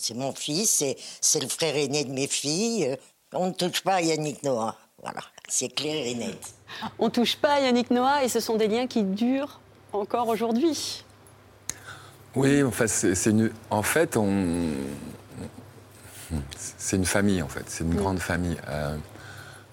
c'est 0.00 0.14
mon 0.14 0.32
fils, 0.32 0.84
c'est- 1.20 1.40
le 1.40 1.48
frère 1.48 1.76
aîné 1.76 2.04
de 2.04 2.12
mes 2.12 2.28
filles. 2.28 2.96
On 3.34 3.48
ne 3.48 3.52
touche 3.52 3.82
pas 3.82 3.96
à 3.96 4.00
Yannick 4.00 4.42
Noah. 4.42 4.74
Voilà, 5.02 5.20
c'est 5.48 5.68
clair 5.68 6.06
et 6.06 6.14
net. 6.14 6.55
On 6.98 7.10
touche 7.10 7.36
pas 7.36 7.54
à 7.54 7.60
Yannick 7.60 7.90
Noah 7.90 8.24
et 8.24 8.28
ce 8.28 8.40
sont 8.40 8.56
des 8.56 8.68
liens 8.68 8.86
qui 8.86 9.02
durent 9.02 9.60
encore 9.92 10.28
aujourd'hui. 10.28 11.04
Oui, 12.34 12.62
enfin, 12.62 12.86
c'est 12.86 13.14
c'est 13.14 13.30
une... 13.30 13.50
En 13.70 13.82
fait, 13.82 14.16
on... 14.16 14.68
C'est 16.56 16.96
une 16.96 17.06
famille, 17.06 17.40
en 17.42 17.48
fait. 17.48 17.64
C'est 17.66 17.84
une 17.84 17.94
grande 17.94 18.18
famille. 18.18 18.58
Euh, 18.68 18.96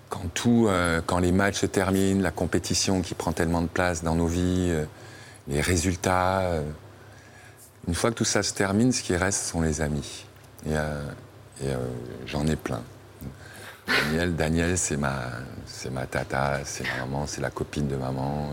quand 0.09 0.33
tout... 0.33 0.67
euh, 0.67 1.01
quand 1.05 1.19
les 1.19 1.31
matchs 1.31 1.59
se 1.59 1.65
terminent, 1.65 2.21
la 2.21 2.31
compétition 2.31 3.01
qui 3.01 3.15
prend 3.15 3.33
tellement 3.33 3.61
de 3.61 3.67
place 3.67 4.03
dans 4.03 4.15
nos 4.15 4.27
vies, 4.27 4.69
euh, 4.71 4.85
les 5.47 5.61
résultats... 5.61 6.61
une 7.87 7.95
fois 7.95 8.11
que 8.11 8.15
tout 8.15 8.25
ça 8.25 8.43
se 8.43 8.53
termine, 8.53 8.91
ce 8.93 9.03
qui 9.03 9.15
reste 9.15 9.43
sont 9.43 9.61
les 9.61 9.81
amis. 9.81 10.25
Et, 10.65 10.75
et, 11.65 11.73
j'en 12.25 12.47
ai 12.47 12.55
plein. 12.55 12.81
Daniel, 13.87 14.35
Daniel 14.35 14.77
c'est 14.77 14.97
ma, 14.97 16.05
tata, 16.09 16.61
c'est 16.63 16.83
ma 16.83 17.05
maman, 17.05 17.27
c'est 17.27 17.41
la 17.41 17.49
copine 17.49 17.87
de 17.87 17.95
maman. 17.95 18.51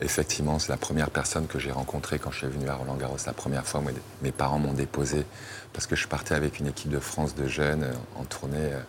Effectivement, 0.00 0.58
c'est 0.58 0.68
la 0.68 0.76
première 0.76 1.10
personne 1.10 1.46
que 1.46 1.58
j'ai 1.58 1.72
rencontrée 1.72 2.18
quand 2.18 2.30
je 2.30 2.38
suis 2.38 2.46
venu 2.46 2.68
à 2.68 2.74
Roland-Garros. 2.74 3.16
La 3.26 3.32
première 3.32 3.66
fois, 3.66 3.80
moi, 3.80 3.90
mes 4.22 4.30
parents 4.30 4.58
m'ont 4.58 4.72
déposé 4.72 5.24
parce 5.72 5.86
que 5.86 5.96
je 5.96 6.06
partais 6.06 6.34
avec 6.34 6.60
une 6.60 6.68
équipe 6.68 6.90
de 6.90 7.00
France 7.00 7.34
de 7.34 7.48
jeunes 7.48 7.82
euh, 7.82 7.92
en 8.20 8.24
tournée 8.24 8.58
euh, 8.58 8.80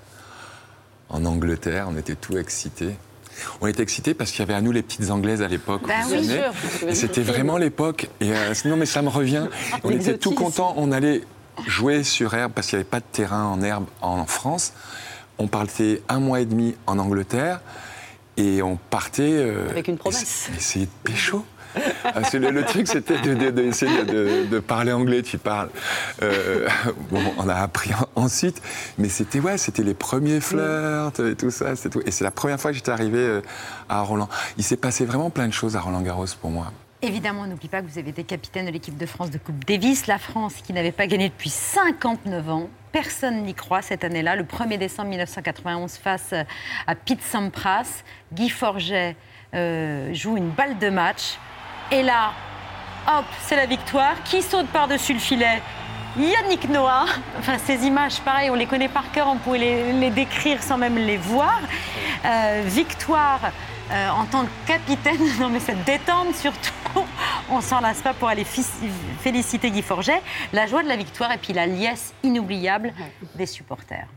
en 1.09 1.25
Angleterre. 1.25 1.87
On 1.89 1.97
était 1.97 2.15
tout 2.15 2.37
excités. 2.37 2.95
On 3.61 3.67
était 3.67 3.81
excités 3.81 4.13
parce 4.13 4.31
qu'il 4.31 4.39
y 4.39 4.43
avait 4.43 4.53
à 4.53 4.61
nous 4.61 4.71
les 4.71 4.83
petites 4.83 5.09
Anglaises 5.09 5.41
à 5.41 5.47
l'époque. 5.47 5.81
Ben 5.87 6.05
oui, 6.11 6.95
C'était 6.95 7.21
vraiment 7.21 7.57
l'époque. 7.57 8.09
Et 8.19 8.31
euh, 8.31 8.53
non, 8.65 8.77
mais 8.77 8.85
ça 8.85 9.01
me 9.01 9.09
revient. 9.09 9.47
On 9.83 9.89
était 9.89 10.17
tout 10.17 10.33
contents. 10.33 10.73
On 10.77 10.91
allait 10.91 11.23
jouer 11.65 12.03
sur 12.03 12.33
herbe 12.33 12.51
parce 12.53 12.67
qu'il 12.67 12.77
n'y 12.77 12.81
avait 12.81 12.89
pas 12.89 12.99
de 12.99 13.05
terrain 13.11 13.45
en 13.45 13.61
herbe 13.61 13.85
en 14.01 14.25
France. 14.25 14.73
On 15.39 15.47
partait 15.47 16.01
un 16.09 16.19
mois 16.19 16.41
et 16.41 16.45
demi 16.45 16.75
en 16.85 16.99
Angleterre 16.99 17.61
et 18.37 18.61
on 18.61 18.75
partait. 18.77 19.23
euh, 19.37 19.69
Avec 19.69 19.87
une 19.87 19.97
promesse. 19.97 20.49
Essayer 20.55 20.85
de 20.85 20.91
pécho. 21.03 21.45
Ah, 22.03 22.21
le, 22.33 22.49
le 22.49 22.63
truc, 22.65 22.87
c'était 22.87 23.19
d'essayer 23.19 23.35
de, 23.35 23.49
d'essayer 23.51 24.03
de- 24.03 24.11
de- 24.43 24.45
de 24.47 24.59
parler 24.59 24.91
anglais. 24.91 25.21
Tu 25.21 25.37
parles. 25.37 25.69
Euh, 26.23 26.67
bon, 27.11 27.21
on 27.37 27.47
a 27.47 27.53
appris 27.55 27.91
en- 27.93 28.23
ensuite, 28.23 28.59
mais 28.97 29.07
c'était 29.07 29.39
ouais, 29.39 29.57
c'était 29.59 29.83
les 29.83 29.93
premiers 29.93 30.41
flirts 30.41 31.19
et 31.19 31.35
tout 31.35 31.51
ça, 31.51 31.75
c'est 31.75 31.89
tout. 31.91 32.01
Et 32.05 32.11
c'est 32.11 32.23
la 32.23 32.31
première 32.31 32.59
fois 32.59 32.71
que 32.71 32.77
j'étais 32.77 32.91
arrivé 32.91 33.19
euh, 33.19 33.41
à 33.87 34.01
Roland. 34.01 34.27
Il 34.57 34.63
s'est 34.63 34.77
passé 34.77 35.05
vraiment 35.05 35.29
plein 35.29 35.47
de 35.47 35.53
choses 35.53 35.75
à 35.75 35.79
Roland 35.81 36.01
Garros 36.01 36.25
pour 36.41 36.49
moi. 36.49 36.71
Évidemment, 37.01 37.43
on 37.43 37.47
n'oublie 37.47 37.69
pas 37.69 37.81
que 37.81 37.87
vous 37.87 37.97
avez 37.97 38.09
été 38.09 38.25
capitaine 38.25 38.65
de 38.65 38.71
l'équipe 38.71 38.97
de 38.97 39.05
France 39.05 39.31
de 39.31 39.37
Coupe 39.37 39.63
Davis. 39.63 40.07
La 40.07 40.17
France 40.17 40.55
qui 40.55 40.73
n'avait 40.73 40.91
pas 40.91 41.07
gagné 41.07 41.29
depuis 41.29 41.49
59 41.49 42.49
ans. 42.49 42.69
Personne 42.91 43.43
n'y 43.43 43.53
croit 43.53 43.81
cette 43.81 44.03
année-là. 44.03 44.35
Le 44.35 44.43
1er 44.43 44.77
décembre 44.77 45.07
1991, 45.07 45.95
face 45.95 46.33
à 46.87 46.95
Pete 46.95 47.21
Sampras, 47.21 48.03
Guy 48.33 48.49
Forget 48.49 49.15
euh, 49.53 50.13
joue 50.13 50.35
une 50.35 50.49
balle 50.49 50.77
de 50.77 50.89
match. 50.89 51.37
Et 51.89 52.03
là, 52.03 52.33
hop, 53.07 53.25
c'est 53.43 53.55
la 53.55 53.65
victoire. 53.65 54.21
Qui 54.25 54.41
saute 54.41 54.67
par-dessus 54.67 55.13
le 55.13 55.19
filet? 55.19 55.61
Yannick 56.17 56.67
Noah. 56.67 57.05
Enfin, 57.37 57.57
ces 57.59 57.85
images, 57.85 58.19
pareil, 58.19 58.49
on 58.49 58.55
les 58.55 58.65
connaît 58.65 58.89
par 58.89 59.09
cœur, 59.13 59.27
on 59.29 59.37
pouvait 59.37 59.59
les, 59.59 59.93
les 59.93 60.09
décrire 60.09 60.61
sans 60.61 60.77
même 60.77 60.97
les 60.97 61.15
voir. 61.15 61.61
Euh, 62.25 62.63
victoire 62.65 63.51
euh, 63.91 64.09
en 64.09 64.25
tant 64.25 64.45
que 64.45 64.67
capitaine, 64.67 65.19
non 65.39 65.49
mais 65.49 65.59
cette 65.59 65.83
détente 65.83 66.35
surtout, 66.35 66.71
on 67.49 67.61
s'en 67.61 67.79
lasse 67.79 68.01
pas 68.01 68.13
pour 68.13 68.27
aller 68.27 68.45
féliciter 68.45 69.71
Guy 69.71 69.81
Forget. 69.81 70.21
La 70.53 70.67
joie 70.67 70.83
de 70.83 70.87
la 70.87 70.95
victoire 70.95 71.31
et 71.31 71.37
puis 71.37 71.53
la 71.53 71.65
liesse 71.65 72.13
inoubliable 72.23 72.93
des 73.35 73.45
supporters. 73.45 74.07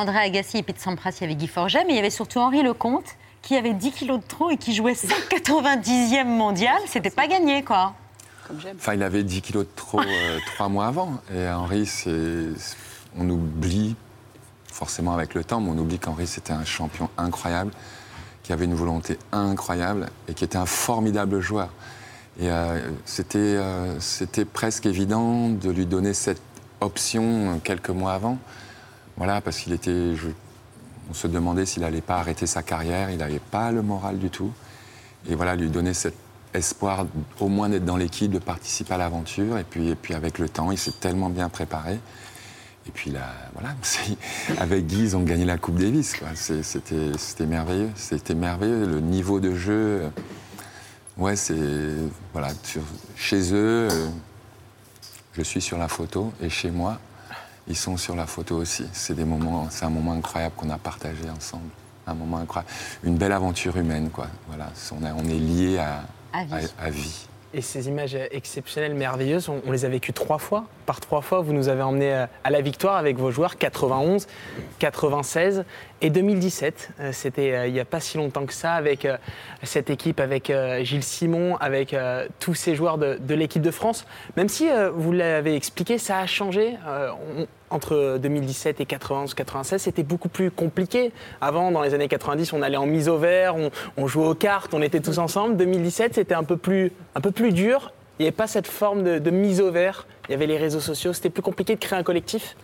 André 0.00 0.18
Agassi 0.18 0.56
et 0.56 0.62
Pete 0.62 0.78
Sampras, 0.78 1.12
il 1.18 1.20
y 1.20 1.24
avait 1.24 1.34
Guy 1.34 1.46
Forget, 1.46 1.84
mais 1.84 1.92
il 1.92 1.96
y 1.96 1.98
avait 1.98 2.08
surtout 2.08 2.38
Henri 2.38 2.62
Lecomte 2.62 3.16
qui 3.42 3.54
avait 3.54 3.74
10 3.74 3.92
kilos 3.92 4.18
de 4.18 4.26
trop 4.26 4.50
et 4.50 4.56
qui 4.56 4.74
jouait 4.74 4.94
190e 4.94 6.24
mondial. 6.24 6.78
C'était 6.86 7.10
pas 7.10 7.26
gagné, 7.26 7.62
quoi. 7.62 7.94
Enfin, 8.74 8.94
il 8.94 9.02
avait 9.02 9.22
10 9.22 9.42
kilos 9.42 9.64
de 9.64 9.70
trop 9.76 10.00
euh, 10.00 10.38
trois 10.54 10.70
mois 10.70 10.86
avant. 10.86 11.20
Et 11.34 11.46
Henri, 11.46 11.84
c'est... 11.84 12.46
on 13.18 13.28
oublie, 13.28 13.94
forcément 14.72 15.12
avec 15.12 15.34
le 15.34 15.44
temps, 15.44 15.60
mais 15.60 15.70
on 15.70 15.78
oublie 15.78 15.98
qu'Henri, 15.98 16.26
c'était 16.26 16.54
un 16.54 16.64
champion 16.64 17.10
incroyable, 17.18 17.70
qui 18.42 18.54
avait 18.54 18.64
une 18.64 18.74
volonté 18.74 19.18
incroyable 19.32 20.08
et 20.28 20.34
qui 20.34 20.44
était 20.44 20.58
un 20.58 20.66
formidable 20.66 21.40
joueur. 21.40 21.68
Et 22.40 22.50
euh, 22.50 22.90
c'était, 23.04 23.38
euh, 23.38 24.00
c'était 24.00 24.46
presque 24.46 24.86
évident 24.86 25.50
de 25.50 25.68
lui 25.70 25.84
donner 25.84 26.14
cette 26.14 26.40
option 26.80 27.60
quelques 27.62 27.90
mois 27.90 28.14
avant. 28.14 28.38
Voilà, 29.20 29.42
parce 29.42 29.58
qu'il 29.58 29.74
était. 29.74 30.14
on 31.10 31.12
se 31.12 31.26
demandait 31.26 31.66
s'il 31.66 31.82
n'allait 31.82 32.00
pas 32.00 32.16
arrêter 32.16 32.46
sa 32.46 32.62
carrière, 32.62 33.10
il 33.10 33.18
n'avait 33.18 33.38
pas 33.38 33.70
le 33.70 33.82
moral 33.82 34.18
du 34.18 34.30
tout. 34.30 34.50
Et 35.28 35.34
voilà, 35.34 35.56
lui 35.56 35.68
donner 35.68 35.92
cet 35.92 36.14
espoir 36.54 37.04
au 37.38 37.48
moins 37.48 37.68
d'être 37.68 37.84
dans 37.84 37.98
l'équipe, 37.98 38.32
de 38.32 38.38
participer 38.38 38.94
à 38.94 38.96
l'aventure. 38.96 39.58
Et 39.58 39.64
puis, 39.64 40.14
avec 40.14 40.38
le 40.38 40.48
temps, 40.48 40.72
il 40.72 40.78
s'est 40.78 40.98
tellement 40.98 41.28
bien 41.28 41.50
préparé. 41.50 42.00
Et 42.86 42.90
puis 42.94 43.10
là, 43.10 43.34
voilà, 43.52 43.74
avec 44.58 44.86
Guy, 44.86 45.00
ils 45.00 45.16
ont 45.18 45.22
gagné 45.22 45.44
la 45.44 45.58
Coupe 45.58 45.78
Davis. 45.78 46.16
C'était 46.34 47.46
merveilleux. 47.46 47.90
C'était 47.96 48.34
merveilleux. 48.34 48.86
Le 48.86 49.00
niveau 49.00 49.38
de 49.38 49.54
jeu, 49.54 50.00
euh, 50.00 50.08
ouais, 51.18 51.36
c'est. 51.36 51.58
Voilà, 52.32 52.48
chez 53.16 53.52
eux, 53.52 53.88
euh, 53.90 54.08
je 55.34 55.42
suis 55.42 55.60
sur 55.60 55.76
la 55.76 55.88
photo. 55.88 56.32
Et 56.40 56.48
chez 56.48 56.70
moi, 56.70 56.98
ils 57.68 57.76
sont 57.76 57.96
sur 57.96 58.16
la 58.16 58.26
photo 58.26 58.56
aussi. 58.56 58.86
C'est 58.92 59.14
des 59.14 59.24
moments, 59.24 59.66
c'est 59.70 59.84
un 59.84 59.90
moment 59.90 60.12
incroyable 60.12 60.54
qu'on 60.56 60.70
a 60.70 60.78
partagé 60.78 61.28
ensemble. 61.34 61.70
Un 62.06 62.14
moment 62.14 62.38
incroyable. 62.38 62.70
Une 63.04 63.16
belle 63.16 63.32
aventure 63.32 63.76
humaine, 63.76 64.10
quoi. 64.10 64.26
Voilà, 64.48 64.68
on, 64.98 65.04
a- 65.04 65.12
on 65.14 65.24
est 65.28 65.38
liés 65.38 65.78
à, 65.78 66.02
À 66.32 66.44
vie. 66.44 66.68
à- 66.80 66.84
à 66.84 66.90
vie. 66.90 67.26
Et 67.52 67.62
ces 67.62 67.88
images 67.88 68.16
exceptionnelles, 68.30 68.94
merveilleuses, 68.94 69.48
on, 69.48 69.60
on 69.66 69.72
les 69.72 69.84
a 69.84 69.88
vécues 69.88 70.12
trois 70.12 70.38
fois. 70.38 70.66
Par 70.86 71.00
trois 71.00 71.20
fois, 71.20 71.40
vous 71.40 71.52
nous 71.52 71.68
avez 71.68 71.82
emmenés 71.82 72.12
euh, 72.14 72.26
à 72.44 72.50
la 72.50 72.60
victoire 72.60 72.96
avec 72.96 73.18
vos 73.18 73.32
joueurs 73.32 73.58
91, 73.58 74.26
96 74.78 75.64
et 76.00 76.10
2017. 76.10 76.90
Euh, 77.00 77.10
C'était 77.12 77.54
euh, 77.54 77.66
il 77.66 77.72
n'y 77.72 77.80
a 77.80 77.84
pas 77.84 78.00
si 78.00 78.16
longtemps 78.16 78.46
que 78.46 78.52
ça 78.52 78.74
avec 78.74 79.04
euh, 79.04 79.16
cette 79.62 79.90
équipe, 79.90 80.20
avec 80.20 80.52
Gilles 80.82 81.02
Simon, 81.02 81.56
avec 81.56 81.94
tous 82.38 82.54
ces 82.54 82.74
joueurs 82.74 82.98
de, 82.98 83.34
l'équipe 83.34 83.62
de 83.62 83.70
France. 83.70 84.06
Même 84.36 84.48
si, 84.48 84.68
vous 84.94 85.12
l'avez 85.12 85.54
expliqué, 85.54 85.98
ça 85.98 86.18
a 86.18 86.26
changé. 86.26 86.76
Entre 87.68 88.18
2017 88.18 88.80
et 88.80 88.86
91, 88.86 89.34
96, 89.34 89.82
c'était 89.82 90.02
beaucoup 90.02 90.28
plus 90.28 90.50
compliqué. 90.50 91.12
Avant, 91.40 91.70
dans 91.70 91.82
les 91.82 91.94
années 91.94 92.08
90, 92.08 92.52
on 92.52 92.62
allait 92.62 92.78
en 92.78 92.86
mise 92.86 93.08
au 93.08 93.18
vert, 93.18 93.54
on, 93.96 94.06
jouait 94.06 94.26
aux 94.26 94.34
cartes, 94.34 94.72
on 94.72 94.82
était 94.82 95.00
tous 95.00 95.18
ensemble. 95.18 95.56
2017, 95.56 96.14
c'était 96.14 96.34
un 96.34 96.44
peu 96.44 96.56
plus, 96.56 96.90
un 97.14 97.20
peu 97.20 97.30
plus 97.30 97.52
dur. 97.52 97.92
Il 98.18 98.22
n'y 98.22 98.28
avait 98.28 98.36
pas 98.36 98.46
cette 98.46 98.66
forme 98.66 99.02
de, 99.02 99.30
mise 99.30 99.60
au 99.60 99.70
vert. 99.70 100.06
Il 100.28 100.32
y 100.32 100.34
avait 100.34 100.46
les 100.46 100.58
réseaux 100.58 100.80
sociaux. 100.80 101.12
C'était 101.12 101.30
plus 101.30 101.42
compliqué 101.42 101.74
de 101.74 101.80
créer 101.80 101.98
un 101.98 102.02
collectif? 102.02 102.56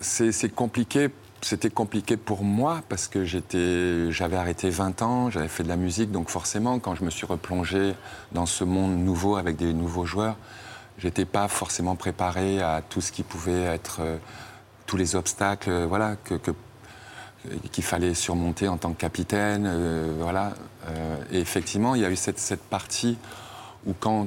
C'est 0.00 0.54
compliqué. 0.54 1.08
C'était 1.42 1.70
compliqué 1.70 2.16
pour 2.16 2.42
moi 2.42 2.80
parce 2.88 3.08
que 3.08 3.24
j'avais 3.24 4.36
arrêté 4.36 4.70
20 4.70 5.02
ans, 5.02 5.30
j'avais 5.30 5.48
fait 5.48 5.62
de 5.62 5.68
la 5.68 5.76
musique, 5.76 6.10
donc 6.10 6.28
forcément, 6.28 6.78
quand 6.78 6.94
je 6.94 7.04
me 7.04 7.10
suis 7.10 7.26
replongé 7.26 7.94
dans 8.32 8.46
ce 8.46 8.64
monde 8.64 8.96
nouveau 8.98 9.36
avec 9.36 9.56
des 9.56 9.72
nouveaux 9.72 10.06
joueurs, 10.06 10.36
j'étais 10.98 11.26
pas 11.26 11.46
forcément 11.48 11.94
préparé 11.94 12.60
à 12.62 12.82
tout 12.88 13.00
ce 13.00 13.12
qui 13.12 13.22
pouvait 13.22 13.62
être, 13.62 13.98
euh, 14.00 14.16
tous 14.86 14.96
les 14.96 15.14
obstacles, 15.14 15.70
euh, 15.70 15.86
voilà, 15.86 16.16
que, 16.16 16.34
qu'il 17.70 17.84
fallait 17.84 18.14
surmonter 18.14 18.66
en 18.66 18.78
tant 18.78 18.92
que 18.92 18.98
capitaine, 18.98 19.66
euh, 19.66 20.16
voilà. 20.18 20.54
Et 21.30 21.38
effectivement, 21.38 21.94
il 21.94 22.02
y 22.02 22.04
a 22.04 22.10
eu 22.10 22.16
cette, 22.16 22.38
cette 22.38 22.62
partie 22.62 23.18
où 23.86 23.92
quand 23.98 24.26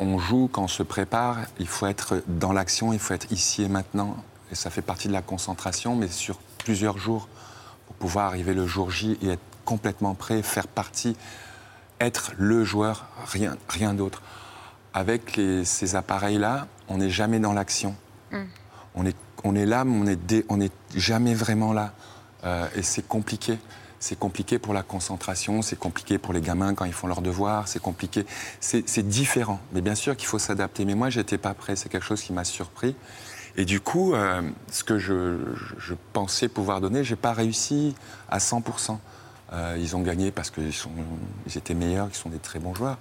on 0.00 0.18
joue, 0.18 0.48
quand 0.52 0.64
on 0.64 0.68
se 0.68 0.82
prépare, 0.82 1.38
il 1.60 1.68
faut 1.68 1.86
être 1.86 2.22
dans 2.26 2.52
l'action, 2.52 2.92
il 2.92 2.98
faut 2.98 3.14
être 3.14 3.30
ici 3.32 3.62
et 3.62 3.68
maintenant. 3.68 4.16
Et 4.50 4.54
ça 4.54 4.70
fait 4.70 4.82
partie 4.82 5.08
de 5.08 5.12
la 5.12 5.22
concentration, 5.22 5.96
mais 5.96 6.08
sur 6.08 6.38
plusieurs 6.58 6.98
jours, 6.98 7.28
pour 7.86 7.96
pouvoir 7.96 8.26
arriver 8.26 8.54
le 8.54 8.66
jour 8.66 8.90
J 8.90 9.18
et 9.22 9.28
être 9.30 9.40
complètement 9.64 10.14
prêt, 10.14 10.42
faire 10.42 10.68
partie, 10.68 11.16
être 12.00 12.32
le 12.36 12.64
joueur, 12.64 13.06
rien, 13.26 13.56
rien 13.68 13.94
d'autre. 13.94 14.22
Avec 14.94 15.36
les- 15.36 15.64
ces 15.64 15.96
appareils-là, 15.96 16.66
on 16.88 16.98
n'est 16.98 17.10
jamais 17.10 17.38
dans 17.40 17.52
l'action. 17.52 17.94
On 18.94 19.04
est, 19.04 19.16
on 19.44 19.54
est 19.54 19.66
là, 19.66 19.84
mais 19.84 19.96
on 19.98 20.04
n'est 20.04 20.16
dé- 20.16 20.44
on 20.48 20.56
n'est 20.58 20.70
jamais 20.94 21.34
vraiment 21.34 21.72
là. 21.72 21.92
Euh, 22.44 22.66
et 22.76 22.82
c'est 22.82 23.06
compliqué. 23.06 23.58
C'est 23.98 24.18
compliqué 24.18 24.58
pour 24.58 24.72
la 24.74 24.82
concentration, 24.82 25.62
c'est 25.62 25.78
compliqué 25.78 26.18
pour 26.18 26.32
les 26.32 26.40
gamins 26.40 26.74
quand 26.74 26.84
ils 26.84 26.92
font 26.92 27.06
leurs 27.06 27.22
devoirs, 27.22 27.66
c'est 27.66 27.80
compliqué. 27.82 28.24
C'est 28.60 28.88
c'est 28.88 29.06
différent. 29.06 29.58
Mais 29.72 29.80
bien 29.80 29.94
sûr 29.94 30.16
qu'il 30.16 30.28
faut 30.28 30.38
s'adapter. 30.38 30.84
Mais 30.84 30.94
moi, 30.94 31.10
j'étais 31.10 31.38
pas 31.38 31.54
prêt. 31.54 31.76
C'est 31.76 31.88
quelque 31.88 32.04
chose 32.06 32.22
qui 32.22 32.32
m'a 32.32 32.44
surpris. 32.44 32.94
Et 33.56 33.64
du 33.64 33.80
coup, 33.80 34.14
euh, 34.14 34.42
ce 34.70 34.84
que 34.84 34.98
je, 34.98 35.38
pensais 36.12 36.48
pouvoir 36.48 36.80
donner, 36.80 37.04
j'ai 37.04 37.16
pas 37.16 37.32
réussi 37.32 37.94
à 38.28 38.38
100%. 38.38 38.98
Euh, 39.52 39.76
ils 39.78 39.96
ont 39.96 40.00
gagné 40.02 40.30
parce 40.30 40.50
qu'ils 40.50 40.72
ils 41.46 41.58
étaient 41.58 41.74
meilleurs, 41.74 42.08
qu'ils 42.08 42.16
sont 42.16 42.28
des 42.28 42.38
très 42.38 42.58
bons 42.58 42.74
joueurs. 42.74 42.98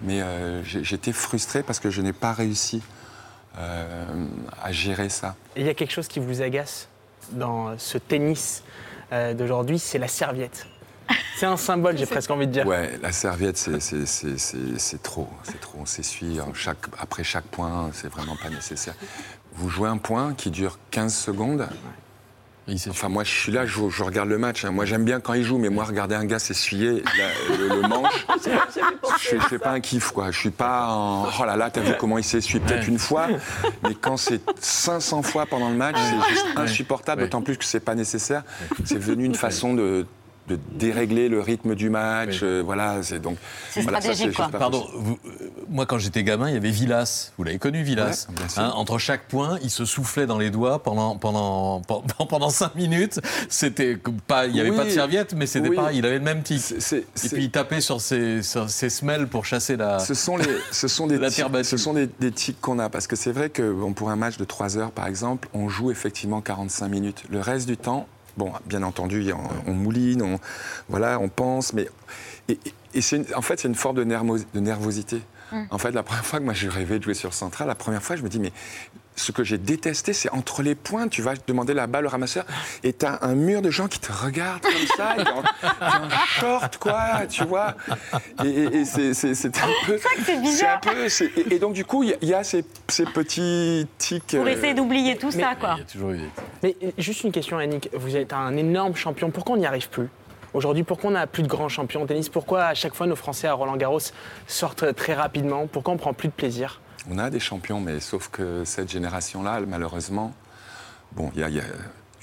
Mais 0.00 0.22
euh, 0.22 0.62
j'étais 0.64 1.12
frustré 1.12 1.62
parce 1.62 1.78
que 1.78 1.90
je 1.90 2.00
n'ai 2.00 2.12
pas 2.12 2.32
réussi 2.32 2.82
à 3.54 4.72
gérer 4.72 5.10
ça. 5.10 5.36
Il 5.56 5.66
y 5.66 5.68
a 5.68 5.74
quelque 5.74 5.90
chose 5.90 6.08
qui 6.08 6.20
vous 6.20 6.40
agace 6.40 6.88
dans 7.32 7.76
ce 7.76 7.98
tennis 7.98 8.62
d'aujourd'hui, 9.36 9.78
c'est 9.78 9.98
la 9.98 10.08
serviette. 10.08 10.66
C'est 11.36 11.44
un 11.44 11.58
symbole, 11.58 11.98
j'ai 11.98 12.06
presque 12.06 12.30
envie 12.30 12.46
de 12.46 12.52
dire. 12.52 12.66
Ouais, 12.66 12.98
la 13.02 13.12
serviette, 13.12 13.58
c'est- 13.58 15.02
trop. 15.02 15.28
C'est 15.42 15.60
trop. 15.60 15.78
On 15.80 15.84
s'essuie 15.84 16.38
chaque- 16.54 16.86
après 16.98 17.24
chaque 17.24 17.44
point, 17.44 17.90
c'est 17.92 18.08
vraiment 18.08 18.36
pas 18.36 18.48
nécessaire. 18.48 18.94
Vous 19.54 19.68
jouez 19.68 19.88
un 19.88 19.98
point 19.98 20.34
qui 20.34 20.50
dure 20.50 20.78
15 20.90 21.14
secondes. 21.14 21.68
Enfin, 22.88 23.08
moi, 23.08 23.24
je 23.24 23.30
suis 23.30 23.50
là, 23.52 23.66
je, 23.66 23.88
je 23.90 24.02
regarde 24.04 24.28
le 24.28 24.38
match. 24.38 24.64
hein. 24.64 24.70
Moi, 24.70 24.84
j'aime 24.84 25.04
bien 25.04 25.18
quand 25.20 25.34
il 25.34 25.42
joue, 25.42 25.58
mais 25.58 25.68
moi, 25.68 25.82
regarder 25.84 26.14
un 26.14 26.24
gars 26.24 26.38
s'essuyer 26.38 27.02
la- 27.18 27.56
le, 27.56 27.82
le 27.82 27.88
manche, 27.88 28.24
je 29.30 29.34
ne 29.34 29.40
fais 29.40 29.58
pas 29.58 29.70
un 29.72 29.80
kiff, 29.80 30.12
quoi. 30.12 30.30
Je 30.30 30.38
suis 30.38 30.50
pas 30.50 30.86
en. 30.88 31.24
Oh 31.40 31.44
là 31.44 31.56
là, 31.56 31.70
t'as 31.70 31.80
vu 31.80 31.92
comment 31.98 32.18
il 32.18 32.24
s'essuie 32.24 32.60
Peut-être 32.60 32.86
une 32.86 33.00
fois, 33.00 33.26
mais 33.82 33.94
quand 33.94 34.16
c'est 34.16 34.40
500 34.60 35.22
fois 35.22 35.44
pendant 35.46 35.70
le 35.70 35.76
match, 35.76 35.96
c'est 35.98 36.30
juste 36.30 36.46
insupportable, 36.56 37.22
d'autant 37.22 37.42
plus 37.42 37.56
que 37.58 37.64
c'est 37.64 37.80
pas 37.80 37.96
nécessaire. 37.96 38.44
C'est 38.84 38.94
devenu 38.94 39.24
une 39.24 39.34
façon 39.34 39.74
de 39.74 40.06
de 40.48 40.58
dérégler 40.72 41.28
le 41.28 41.40
rythme 41.40 41.74
du 41.74 41.88
match, 41.88 42.40
euh, 42.42 42.62
voilà, 42.64 43.02
c'est 43.02 43.20
donc. 43.20 43.36
voilà, 43.82 44.00
ça, 44.00 44.12
juste 44.12 44.36
pas 44.36 44.48
Pardon, 44.48 44.84
vous- 44.94 45.18
euh, 45.24 45.50
moi 45.70 45.86
quand 45.86 45.98
j'étais 45.98 46.24
gamin, 46.24 46.48
il 46.48 46.54
y 46.54 46.56
avait 46.56 46.70
Villas. 46.70 47.32
Vous 47.38 47.44
l'avez 47.44 47.58
connu, 47.58 47.82
Villas 47.82 48.26
Ouais. 48.28 48.34
Hein, 48.56 48.72
Entre 48.74 48.98
chaque 48.98 49.28
point, 49.28 49.58
il 49.62 49.70
se 49.70 49.84
soufflait 49.84 50.26
dans 50.26 50.38
les 50.38 50.50
doigts 50.50 50.82
pendant 50.82 51.16
pendant 51.16 51.80
pendant, 51.82 52.26
pendant 52.28 52.50
cinq 52.50 52.74
minutes. 52.74 53.20
C'était 53.48 53.96
pas, 54.26 54.46
il 54.46 54.52
n'y 54.54 54.60
avait 54.60 54.70
Oui. 54.70 54.76
pas 54.76 54.84
de 54.84 54.90
serviette, 54.90 55.34
mais 55.34 55.46
c'était 55.46 55.68
Oui. 55.68 55.76
pareil. 55.76 55.98
Il 55.98 56.06
avait 56.06 56.18
le 56.18 56.24
même 56.24 56.42
tic. 56.42 56.60
c'est- 56.60 56.96
Et 57.24 57.28
puis 57.28 57.44
il 57.44 57.50
tapait 57.50 57.80
sur 57.80 58.00
ses 58.00 58.42
sur 58.42 58.68
ses 58.68 58.90
semelles 58.90 59.28
pour 59.28 59.44
chasser 59.46 59.76
la. 59.76 59.98
Ce 60.00 60.14
sont, 60.14 60.36
les, 60.36 60.46
ce 60.72 60.88
sont 60.88 61.06
des 61.06 61.18
La 61.22 61.28
tics- 61.28 61.36
terre 61.36 61.50
battue. 61.50 61.68
ce 61.68 61.76
sont 61.76 61.94
des, 61.94 62.08
des 62.20 62.32
tics 62.32 62.60
qu'on 62.60 62.78
a. 62.78 62.88
Parce 62.88 63.06
que 63.06 63.16
c'est 63.16 63.32
vrai 63.32 63.48
que 63.50 63.70
bon, 63.72 63.92
pour 63.92 64.10
un 64.10 64.16
match 64.16 64.36
de 64.38 64.44
3 64.44 64.76
heures, 64.76 64.90
par 64.90 65.06
exemple, 65.06 65.48
on 65.54 65.68
joue 65.68 65.90
effectivement 65.90 66.40
45 66.40 66.88
minutes. 66.88 67.22
Le 67.30 67.40
reste 67.40 67.66
du 67.68 67.76
temps, 67.76 68.06
bon, 68.36 68.52
bien 68.66 68.82
entendu, 68.82 69.32
on, 69.66 69.72
mouline, 69.72 70.22
on, 70.22 70.38
voilà, 70.88 71.18
on 71.20 71.28
pense, 71.28 71.72
mais. 71.72 71.88
Et, 72.48 72.58
en 73.34 73.42
fait, 73.42 73.60
c'est 73.60 73.68
une 73.68 73.74
forme 73.74 73.96
de 73.96 74.60
nervosité. 74.60 75.22
En 75.70 75.78
fait, 75.78 75.90
la 75.92 76.02
première 76.02 76.24
fois 76.24 76.38
que 76.38 76.44
moi 76.44 76.54
j'ai 76.54 76.68
rêvé 76.68 76.98
de 76.98 77.04
jouer 77.04 77.14
sur 77.14 77.34
Central, 77.34 77.68
la 77.68 77.74
première 77.74 78.02
fois, 78.02 78.16
je 78.16 78.22
me 78.22 78.28
dis, 78.28 78.38
mais 78.40 78.52
ce 79.14 79.30
que 79.30 79.44
j'ai 79.44 79.58
détesté, 79.58 80.14
c'est 80.14 80.30
entre 80.30 80.62
les 80.62 80.74
points, 80.74 81.06
tu 81.08 81.20
vas 81.20 81.34
demander 81.46 81.74
la 81.74 81.86
balle 81.86 82.06
au 82.06 82.08
ramasseur 82.08 82.44
et 82.82 82.94
t'as 82.94 83.18
un 83.20 83.34
mur 83.34 83.60
de 83.60 83.68
gens 83.70 83.86
qui 83.86 83.98
te 84.00 84.10
regardent 84.10 84.62
comme 84.62 84.72
ça, 84.96 85.16
et 85.18 85.28
en, 85.28 86.08
short, 86.26 86.78
quoi, 86.78 87.26
tu 87.28 87.44
vois. 87.44 87.74
Et, 88.42 88.48
et- 88.48 88.76
et 88.78 88.84
c'est, 88.86 89.12
c'est- 89.12 89.34
c'est 89.34 89.58
un 89.58 89.68
peu. 89.86 89.98
C'est 90.56 90.66
un 90.66 90.78
peu- 90.78 91.06
et, 91.50 91.54
et 91.54 91.58
donc, 91.58 91.74
du 91.74 91.84
coup, 91.84 92.02
il 92.04 92.16
y 92.22 92.32
a- 92.34 92.40
y, 92.40 92.44
ces, 92.44 92.64
ces 92.88 93.04
petits 93.04 93.86
tics. 93.98 94.36
Pour 94.36 94.46
euh, 94.46 94.48
essayer 94.48 94.72
d'oublier 94.74 95.16
tout 95.18 95.30
ça, 95.30 95.54
quoi. 95.60 95.76
Mais 96.62 96.74
euh, 96.82 96.90
juste 96.96 97.22
une 97.24 97.32
question, 97.32 97.60
Yannick. 97.60 97.90
Vous 97.92 98.16
êtes 98.16 98.32
un 98.32 98.56
énorme 98.56 98.96
champion. 98.96 99.30
Pourquoi 99.30 99.56
on 99.56 99.58
n'y 99.58 99.66
arrive 99.66 99.90
plus? 99.90 100.08
Aujourd'hui, 100.54 100.82
pourquoi 100.82 101.10
on 101.10 101.12
n'a 101.14 101.26
plus 101.26 101.42
de 101.42 101.48
grands 101.48 101.68
champions 101.68 102.02
en 102.02 102.06
tennis? 102.06 102.28
Pourquoi 102.28 102.64
à 102.64 102.74
chaque 102.74 102.94
fois 102.94 103.06
nos 103.06 103.16
Français 103.16 103.46
à 103.48 103.54
Roland 103.54 103.76
Garros 103.76 104.00
sortent 104.46 104.94
très 104.94 105.14
rapidement? 105.14 105.66
Pourquoi 105.66 105.94
on 105.94 105.96
prend 105.96 106.12
plus 106.12 106.28
de 106.28 106.34
plaisir? 106.34 106.80
On 107.10 107.18
a 107.18 107.30
des 107.30 107.40
champions, 107.40 107.80
mais 107.80 108.00
sauf 108.00 108.28
que 108.28 108.64
cette 108.64 108.90
génération-là, 108.90 109.60
malheureusement, 109.66 110.34
bon, 111.12 111.30
il 111.34 111.40
y, 111.40 111.44
a- 111.44 111.48
il 111.48 111.56
y 111.56 111.60
a 111.60 111.64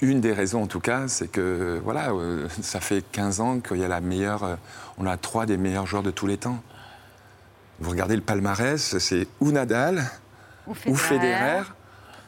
une 0.00 0.20
des 0.20 0.32
raisons 0.32 0.62
en 0.62 0.66
tout 0.66 0.80
cas, 0.80 1.08
c'est 1.08 1.28
que 1.28 1.80
voilà, 1.84 2.10
euh, 2.12 2.48
ça 2.62 2.80
fait 2.80 3.04
15 3.12 3.40
ans 3.40 3.60
qu'il 3.60 3.78
y 3.78 3.84
a 3.84 3.88
la 3.88 4.00
meilleure, 4.00 4.44
euh, 4.44 4.54
on 4.96 5.06
a 5.06 5.16
trois 5.16 5.44
des 5.44 5.56
meilleurs 5.56 5.86
joueurs 5.86 6.02
de 6.04 6.10
tous 6.10 6.26
les 6.26 6.38
temps. 6.38 6.58
Vous 7.80 7.90
regardez 7.90 8.14
le 8.16 8.22
palmarès, 8.22 8.98
c'est 8.98 9.26
ou 9.40 9.50
Nadal, 9.52 10.04
Ou 10.66 10.74
ou 10.86 10.94
Federer. 10.94 11.62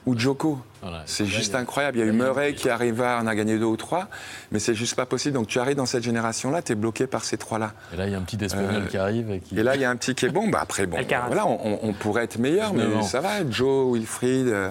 Ou 0.06 0.18
Djoko. 0.18 0.58
c'est 1.06 1.26
juste 1.26 1.54
incroyable. 1.54 1.98
Il 1.98 2.00
y 2.00 2.02
a 2.02 2.06
eu 2.06 2.12
Murray 2.12 2.54
qui 2.54 2.68
arriva, 2.68 3.20
on 3.22 3.26
a 3.28 3.34
gagné 3.36 3.56
deux 3.58 3.66
ou 3.66 3.76
trois, 3.76 4.08
mais 4.50 4.58
c'est 4.58 4.74
juste 4.74 4.96
pas 4.96 5.06
possible. 5.06 5.34
Donc 5.34 5.46
tu 5.46 5.60
arrives 5.60 5.76
dans 5.76 5.86
cette 5.86 6.02
génération-là, 6.02 6.60
tu 6.62 6.72
es 6.72 6.74
bloqué 6.74 7.06
par 7.06 7.24
ces 7.24 7.38
trois-là. 7.38 7.72
Et 7.92 7.96
là, 7.96 8.06
il 8.06 8.12
y 8.12 8.14
a 8.14 8.18
un 8.18 8.22
petit 8.22 8.44
espagnol 8.44 8.82
Euh, 8.82 8.86
qui 8.86 8.96
arrive. 8.98 9.30
Et, 9.30 9.38
qui... 9.40 9.56
Et 9.58 9.62
là, 9.62 9.76
il 9.76 9.80
y 9.80 9.84
a 9.84 9.90
un 9.90 9.96
petit 9.96 10.14
qui 10.16 10.26
est 10.26 10.30
bon. 10.30 10.48
Bah, 10.48 10.58
après, 10.62 10.86
bon, 10.86 10.98
voilà, 11.28 11.46
on, 11.46 11.78
on 11.82 11.92
pourrait 11.92 12.24
être 12.24 12.38
meilleur, 12.38 12.74
mais 12.74 12.82
19 12.82 12.98
ans. 12.98 13.02
ça 13.02 13.20
va. 13.20 13.48
Joe, 13.48 13.94
Wilfried, 13.94 14.48
euh, 14.48 14.70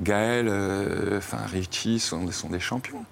Gaël, 0.00 0.46
euh, 0.48 1.18
enfin 1.18 1.38
Richie 1.52 2.00
sont, 2.00 2.30
sont 2.32 2.48
des 2.48 2.58
champions. 2.60 3.04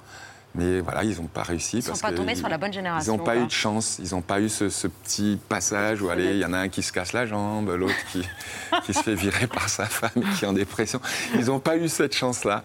Mais 0.54 0.80
voilà, 0.80 1.02
ils 1.02 1.16
n'ont 1.18 1.28
pas 1.28 1.42
réussi. 1.42 1.78
Ils 1.78 1.82
sont 1.82 1.88
parce 1.92 2.02
pas 2.02 2.12
tombés 2.12 2.32
ils- 2.32 2.36
sur 2.38 2.48
la 2.48 2.58
bonne 2.58 2.72
génération, 2.74 3.14
Ils 3.14 3.16
n'ont 3.16 3.24
pas 3.24 3.36
eu 3.36 3.46
de 3.46 3.50
chance. 3.50 3.98
Ils 3.98 4.10
n'ont 4.14 4.20
pas 4.20 4.38
eu 4.40 4.50
ce, 4.50 4.68
ce 4.68 4.86
petit 4.86 5.38
passage 5.48 6.02
où, 6.02 6.10
allez, 6.10 6.32
il 6.32 6.38
y 6.38 6.44
en 6.44 6.52
a 6.52 6.58
un 6.58 6.68
qui 6.68 6.82
se 6.82 6.92
casse 6.92 7.14
la 7.14 7.24
jambe, 7.24 7.70
l'autre 7.70 7.94
qui, 8.12 8.28
qui 8.84 8.92
se 8.92 9.02
fait 9.02 9.14
virer 9.14 9.46
par 9.46 9.68
sa 9.70 9.86
femme 9.86 10.10
et 10.16 10.34
qui 10.36 10.44
est 10.44 10.48
en 10.48 10.52
dépression. 10.52 11.00
Ils 11.34 11.46
n'ont 11.46 11.58
pas 11.60 11.76
eu 11.78 11.88
cette 11.88 12.14
chance-là. 12.14 12.64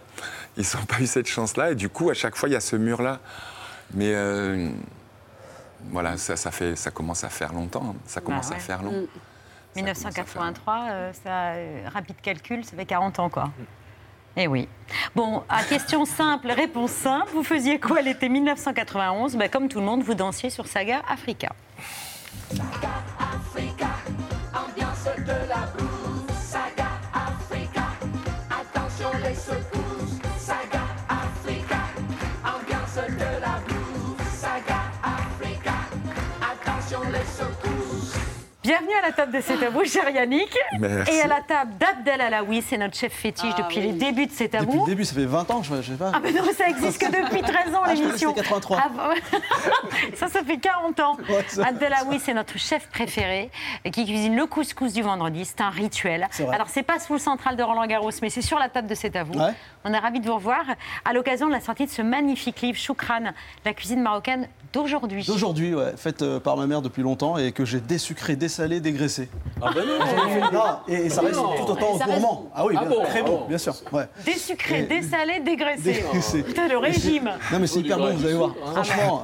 Ils 0.58 0.65
n'ont 0.76 0.86
pas 0.86 1.00
eu 1.00 1.08
cette 1.08 1.28
chance-là. 1.28 1.71
Et 1.71 1.76
du 1.76 1.88
coup, 1.88 2.10
à 2.10 2.13
chaque 2.13 2.36
fois, 2.36 2.50
il 2.50 2.52
y 2.52 2.56
a 2.56 2.60
ce 2.60 2.76
mur-là. 2.76 3.19
Mais 3.93 4.12
euh, 4.13 4.69
voilà, 5.91 6.17
ça, 6.17 6.36
ça, 6.36 6.52
fait, 6.52 6.76
ça 6.76 6.91
commence 6.91 7.23
à 7.23 7.30
faire 7.30 7.54
longtemps. 7.54 7.95
Ça 8.06 8.19
commence 8.19 8.50
Bah 8.50 8.56
à 8.56 8.58
ouais. 8.58 8.63
faire 8.63 8.84
long. 8.84 8.91
Mm. 9.04 9.08
1983, 9.76 10.88
euh, 10.89 11.12
ça, 11.23 11.30
euh, 11.52 11.88
rapide 11.93 12.15
calcul, 12.21 12.65
ça 12.65 12.76
fait 12.76 12.86
40 12.86 13.19
ans, 13.19 13.30
quoi. 13.30 13.52
Eh 14.39 14.47
oui. 14.47 14.67
Bon, 15.15 15.41
à 15.50 15.63
question 15.63 16.06
simple, 16.06 16.52
réponse 16.52 16.91
simple, 16.91 17.32
vous 17.34 17.43
faisiez 17.43 17.80
quoi 17.80 18.02
l'été 18.02 18.30
1991 18.30 19.36
Ben, 19.36 19.50
Comme 19.50 19.67
tout 19.67 19.80
le 19.80 19.86
monde, 19.86 20.04
vous 20.04 20.13
dansiez 20.13 20.52
sur 20.52 20.67
Saga 20.67 21.02
Africa. 21.10 21.54
Africa, 22.52 23.16
Bienvenue 38.67 38.91
à 39.01 39.08
la 39.08 39.13
table 39.13 39.32
de 39.32 39.39
C'est 39.39 39.65
à 39.65 39.69
vous, 39.69 39.86
cher 39.86 40.10
Yannick. 40.10 40.53
Merci. 40.77 41.10
Et 41.13 41.21
à 41.21 41.27
la 41.27 41.39
table 41.39 41.71
d'Abdel 41.80 42.19
Alaoui, 42.19 42.62
c'est 42.62 42.77
notre 42.77 42.97
chef 42.97 43.13
fétiche 43.13 43.53
Ah 43.58 43.62
depuis 43.62 43.77
oui. 43.80 43.86
les 43.86 43.93
débuts 43.93 44.25
de 44.25 44.32
C'est 44.34 44.53
à 44.56 44.60
Depuis 44.60 44.73
vous. 44.75 44.84
le 44.84 44.89
début, 44.91 45.06
ça 45.06 45.15
fait 45.15 45.23
20 45.23 45.51
ans, 45.51 45.63
je 45.63 45.73
je 45.82 45.93
sais 45.93 45.97
pas. 45.97 46.12
Ah 46.13 46.19
mais 46.21 46.34
non, 46.34 46.41
ça 46.53 46.67
existe 46.67 46.99
que 46.99 47.06
depuis 47.06 47.41
13 47.43 47.73
ans 47.73 47.82
Ah, 47.86 47.93
l'émission. 47.93 48.32
c'était 48.32 48.41
83. 48.41 48.77
Ah, 48.84 49.12
ça, 50.15 50.27
ça 50.27 50.43
fait 50.43 50.58
40 50.58 50.99
ans. 50.99 51.15
Abdelaoui, 51.63 52.19
c'est 52.19 52.34
notre 52.34 52.58
chef 52.58 52.89
préféré 52.89 53.49
euh, 53.86 53.89
qui 53.89 54.06
cuisine 54.06 54.36
le 54.36 54.45
couscous 54.47 54.91
du 54.91 55.01
vendredi. 55.01 55.45
C'est 55.45 55.62
un 55.62 55.69
rituel. 55.69 56.27
C'est 56.32 56.43
vrai. 56.43 56.56
Alors, 56.56 56.67
c'est 56.67 56.84
pas 56.84 56.99
sous 56.99 57.13
le 57.13 57.19
central 57.19 57.56
de 57.56 57.63
Roland 57.63 57.86
Garros, 57.88 58.12
mais 58.21 58.30
c'est 58.30 58.41
sur 58.41 58.60
la 58.60 58.67
table 58.67 58.89
de 58.89 58.95
C'est 58.95 59.15
à 59.15 59.23
vous. 59.23 59.39
Ouais. 59.39 59.53
On 59.86 59.93
est 59.93 59.97
ravis 59.99 60.19
de 60.19 60.27
vous 60.27 60.36
revoir 60.36 60.65
à 61.06 61.13
l'occasion 61.13 61.47
de 61.47 61.53
la 61.53 61.62
sortie 61.62 61.86
de 61.86 61.91
ce 61.91 62.01
magnifique 62.01 62.60
livre, 62.60 62.77
Choukran, 62.77 63.32
la 63.63 63.73
cuisine 63.73 64.01
marocaine 64.01 64.49
d'aujourd'hui. 64.73 65.23
D'aujourd'hui, 65.25 65.73
ouais, 65.73 65.93
faite 65.95 66.21
euh, 66.21 66.41
par 66.41 66.58
ma 66.58 66.67
mère 66.67 66.82
depuis 66.82 67.01
longtemps 67.01 67.38
et 67.38 67.53
que 67.53 67.63
j'ai 67.63 67.80
désucré, 67.80 68.36
dessalé, 68.58 68.80
dégraissé. 68.80 69.30
Ah 69.62 69.70
ben 69.74 69.84
non 69.86 70.52
Non, 70.52 70.63
et, 70.88 71.06
et 71.06 71.10
ça 71.10 71.22
reste 71.22 71.36
Non. 71.36 71.54
tout 71.65 71.72
autant 71.72 71.98
Ça 71.98 72.06
gourmand. 72.06 72.50
Ah 72.56 72.65
oui, 72.65 72.74
Ah 72.78 72.82
bien- 72.86 72.89
bon, 72.89 73.04
très 73.04 73.20
ah 73.20 73.24
bon, 73.24 73.38
bon. 73.39 73.46
bien 73.48 73.58
sûr. 73.58 73.76
Ouais. 73.91 74.08
Désucré, 74.26 74.84
dessalé, 74.84 75.39
dégraissé. 75.39 75.93
Dégraissé. 75.93 76.43
Putain, 76.43 76.67
le 76.67 76.78
régime. 76.78 77.30
Non 77.52 77.60
mais 77.60 77.67
c'est 77.67 77.80
hyper 77.80 77.98
bon, 77.98 78.13
vous 78.15 78.26
allez 78.26 78.34
voir. 78.36 78.52
Franchement. 78.74 79.24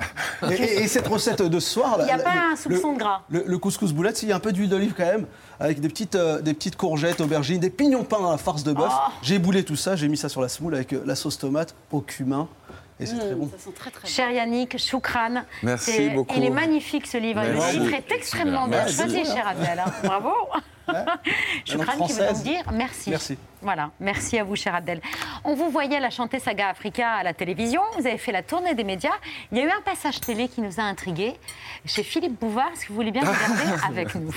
Et, 0.49 0.53
et- 0.53 0.83
et 0.83 0.87
cette 0.87 1.07
recette 1.07 1.41
de 1.41 1.59
ce 1.59 1.69
soir, 1.69 1.95
Il 1.99 2.05
n'y 2.05 2.11
a 2.11 2.17
la- 2.17 2.23
pas 2.23 2.33
le- 2.33 2.53
un 2.53 2.55
soupçon 2.55 2.93
de 2.93 2.99
gras. 2.99 3.21
Le, 3.29 3.43
le 3.47 3.57
couscous 3.57 3.91
boulette, 3.91 4.21
il 4.23 4.29
y 4.29 4.31
a 4.31 4.35
un 4.35 4.39
peu 4.39 4.51
d'huile 4.51 4.69
d'olive 4.69 4.93
quand 4.95 5.05
même, 5.05 5.25
avec 5.59 5.79
des 5.79 5.87
petites, 5.89 6.15
euh, 6.15 6.41
des 6.41 6.53
petites 6.53 6.75
courgettes, 6.75 7.21
aubergines, 7.21 7.59
des 7.59 7.69
pignons 7.69 8.01
de 8.01 8.05
pain 8.05 8.19
dans 8.19 8.31
la 8.31 8.37
farce 8.37 8.63
de 8.63 8.73
bœuf. 8.73 8.91
Oh. 8.91 9.11
J'ai 9.23 9.39
boulé 9.39 9.63
tout 9.63 9.75
ça, 9.75 9.95
j'ai 9.95 10.07
mis 10.07 10.17
ça 10.17 10.29
sur 10.29 10.41
la 10.41 10.49
semoule 10.49 10.75
avec 10.75 10.93
euh, 10.93 11.01
la 11.05 11.15
sauce 11.15 11.37
tomate 11.39 11.73
au 11.91 12.01
cumin. 12.01 12.47
Et 12.99 13.05
c'est 13.05 13.17
très 13.17 13.35
bon. 13.35 13.49
Cher 14.05 14.31
Yannick, 14.31 14.77
Choukran. 14.77 15.43
Merci 15.63 16.09
beaucoup. 16.09 16.35
Il 16.37 16.43
est 16.45 16.49
magnifique 16.49 17.07
ce 17.07 17.17
livre. 17.17 17.41
Merci. 17.41 17.77
Le 17.79 17.85
titre 17.85 17.95
est 17.95 18.11
extrêmement 18.15 18.67
bien 18.67 18.87
choisi, 18.87 19.25
cher 19.25 19.47
Abdel. 19.47 19.79
hein. 19.79 19.91
Bravo. 20.03 20.31
Choukran 21.65 22.05
qui 22.05 22.13
veut 22.13 22.27
donc 22.27 22.43
dire 22.43 22.63
merci. 22.73 23.09
Merci. 23.09 23.37
Voilà, 23.61 23.91
merci 24.01 24.37
à 24.37 24.43
vous, 24.43 24.55
cher 24.57 24.75
Abdel. 24.75 25.01
On 25.45 25.53
vous 25.55 25.69
voyait 25.69 25.99
la 26.01 26.09
chanter 26.09 26.39
Saga 26.39 26.67
Africa 26.67 27.09
à 27.13 27.23
la 27.23 27.33
télévision. 27.33 27.81
Vous 27.97 28.05
avez 28.05 28.17
fait 28.17 28.33
la 28.33 28.43
tournée 28.43 28.75
des 28.75 28.83
médias. 28.83 29.13
Il 29.51 29.57
y 29.57 29.61
a 29.61 29.63
eu 29.63 29.69
un 29.69 29.81
passage 29.81 30.19
télé 30.19 30.49
qui 30.49 30.61
nous 30.61 30.79
a 30.79 30.83
intrigués. 30.83 31.33
Chez 31.85 32.03
Philippe 32.03 32.39
Bouvard, 32.39 32.69
est-ce 32.73 32.81
que 32.83 32.89
vous 32.89 32.95
voulez 32.95 33.11
bien 33.11 33.21
regarder 33.21 33.81
avec 33.87 34.15
nous? 34.15 34.33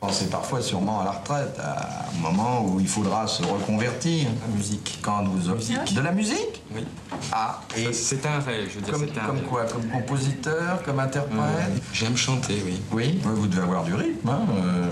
Pensez 0.00 0.28
parfois 0.28 0.60
sûrement 0.60 1.00
à 1.00 1.04
la 1.04 1.10
retraite, 1.12 1.58
à 1.58 2.06
un 2.10 2.20
moment 2.20 2.64
où 2.64 2.80
il 2.80 2.88
faudra 2.88 3.26
se 3.26 3.42
reconvertir. 3.42 4.28
La 4.48 4.56
musique. 4.56 4.98
Quand 5.02 5.24
vous 5.24 5.48
De 5.48 6.00
la 6.00 6.12
musique? 6.12 6.62
Oui. 6.74 6.84
Ah, 7.32 7.60
et 7.76 7.92
c'est 7.92 8.24
un 8.26 8.40
rêve, 8.40 8.68
je 8.68 8.78
veux 8.78 8.82
dire, 8.82 8.94
comme, 8.94 9.26
comme 9.26 9.42
quoi? 9.42 9.64
Comme 9.64 9.88
compositeur, 9.88 10.82
comme 10.84 10.98
interprète? 10.98 11.82
J'aime 11.92 12.16
chanter, 12.16 12.62
oui. 12.64 12.80
Oui? 12.92 13.20
Vous 13.22 13.46
devez 13.46 13.62
avoir 13.62 13.84
du 13.84 13.94
rythme, 13.94 14.28
hein 14.28 14.40
euh, 14.56 14.86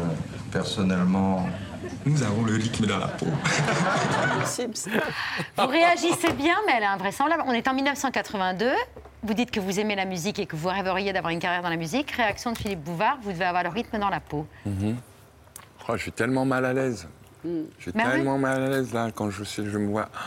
Personnellement. 0.53 1.47
Nous 2.07 2.23
avons 2.23 2.45
le 2.45 2.55
rythme 2.55 2.87
dans 2.87 2.99
la 2.99 3.09
peau. 3.09 3.27
Vous 5.59 5.67
réagissez 5.67 6.33
bien, 6.33 6.55
mais 6.67 6.73
elle 6.77 6.83
est 6.83 6.87
invraisemblable. 6.87 7.43
On 7.47 7.53
est 7.53 7.67
en 7.69 7.75
1982. 7.75 8.71
Vous 9.23 9.35
dites 9.35 9.51
que 9.51 9.61
vous 9.61 9.79
aimez 9.79 9.97
la 9.97 10.07
musique 10.07 10.39
et 10.39 10.47
que 10.47 10.57
vous 10.57 10.69
rêveriez 10.69 11.13
d'avoir 11.13 11.33
une 11.33 11.41
carrière 11.41 11.63
dans 11.63 11.69
la 11.69 11.77
musique. 11.77 12.11
Réaction 12.13 12.53
de 12.53 12.59
Philippe 12.59 12.81
Bouvard, 12.83 13.19
vous 13.23 13.33
devez 13.33 13.45
avoir 13.45 13.63
le 13.63 13.69
rythme 13.69 13.99
dans 13.99 14.09
la 14.09 14.21
peau. 14.21 14.47
Mhm. 14.65 14.97
Oh, 15.89 15.97
je 15.97 16.03
suis 16.03 16.13
tellement 16.13 16.45
mal 16.45 16.65
à 16.65 16.73
l'aise. 16.73 17.07
Je 17.45 17.51
suis 17.79 17.93
oui. 17.95 18.03
tellement 18.03 18.39
mal 18.39 18.63
à 18.63 18.69
l'aise 18.69 18.93
là 18.93 19.11
quand 19.15 19.31
je, 19.31 19.45
suis- 19.45 19.67
je 19.69 19.79
me 19.79 19.89
vois. 19.89 20.09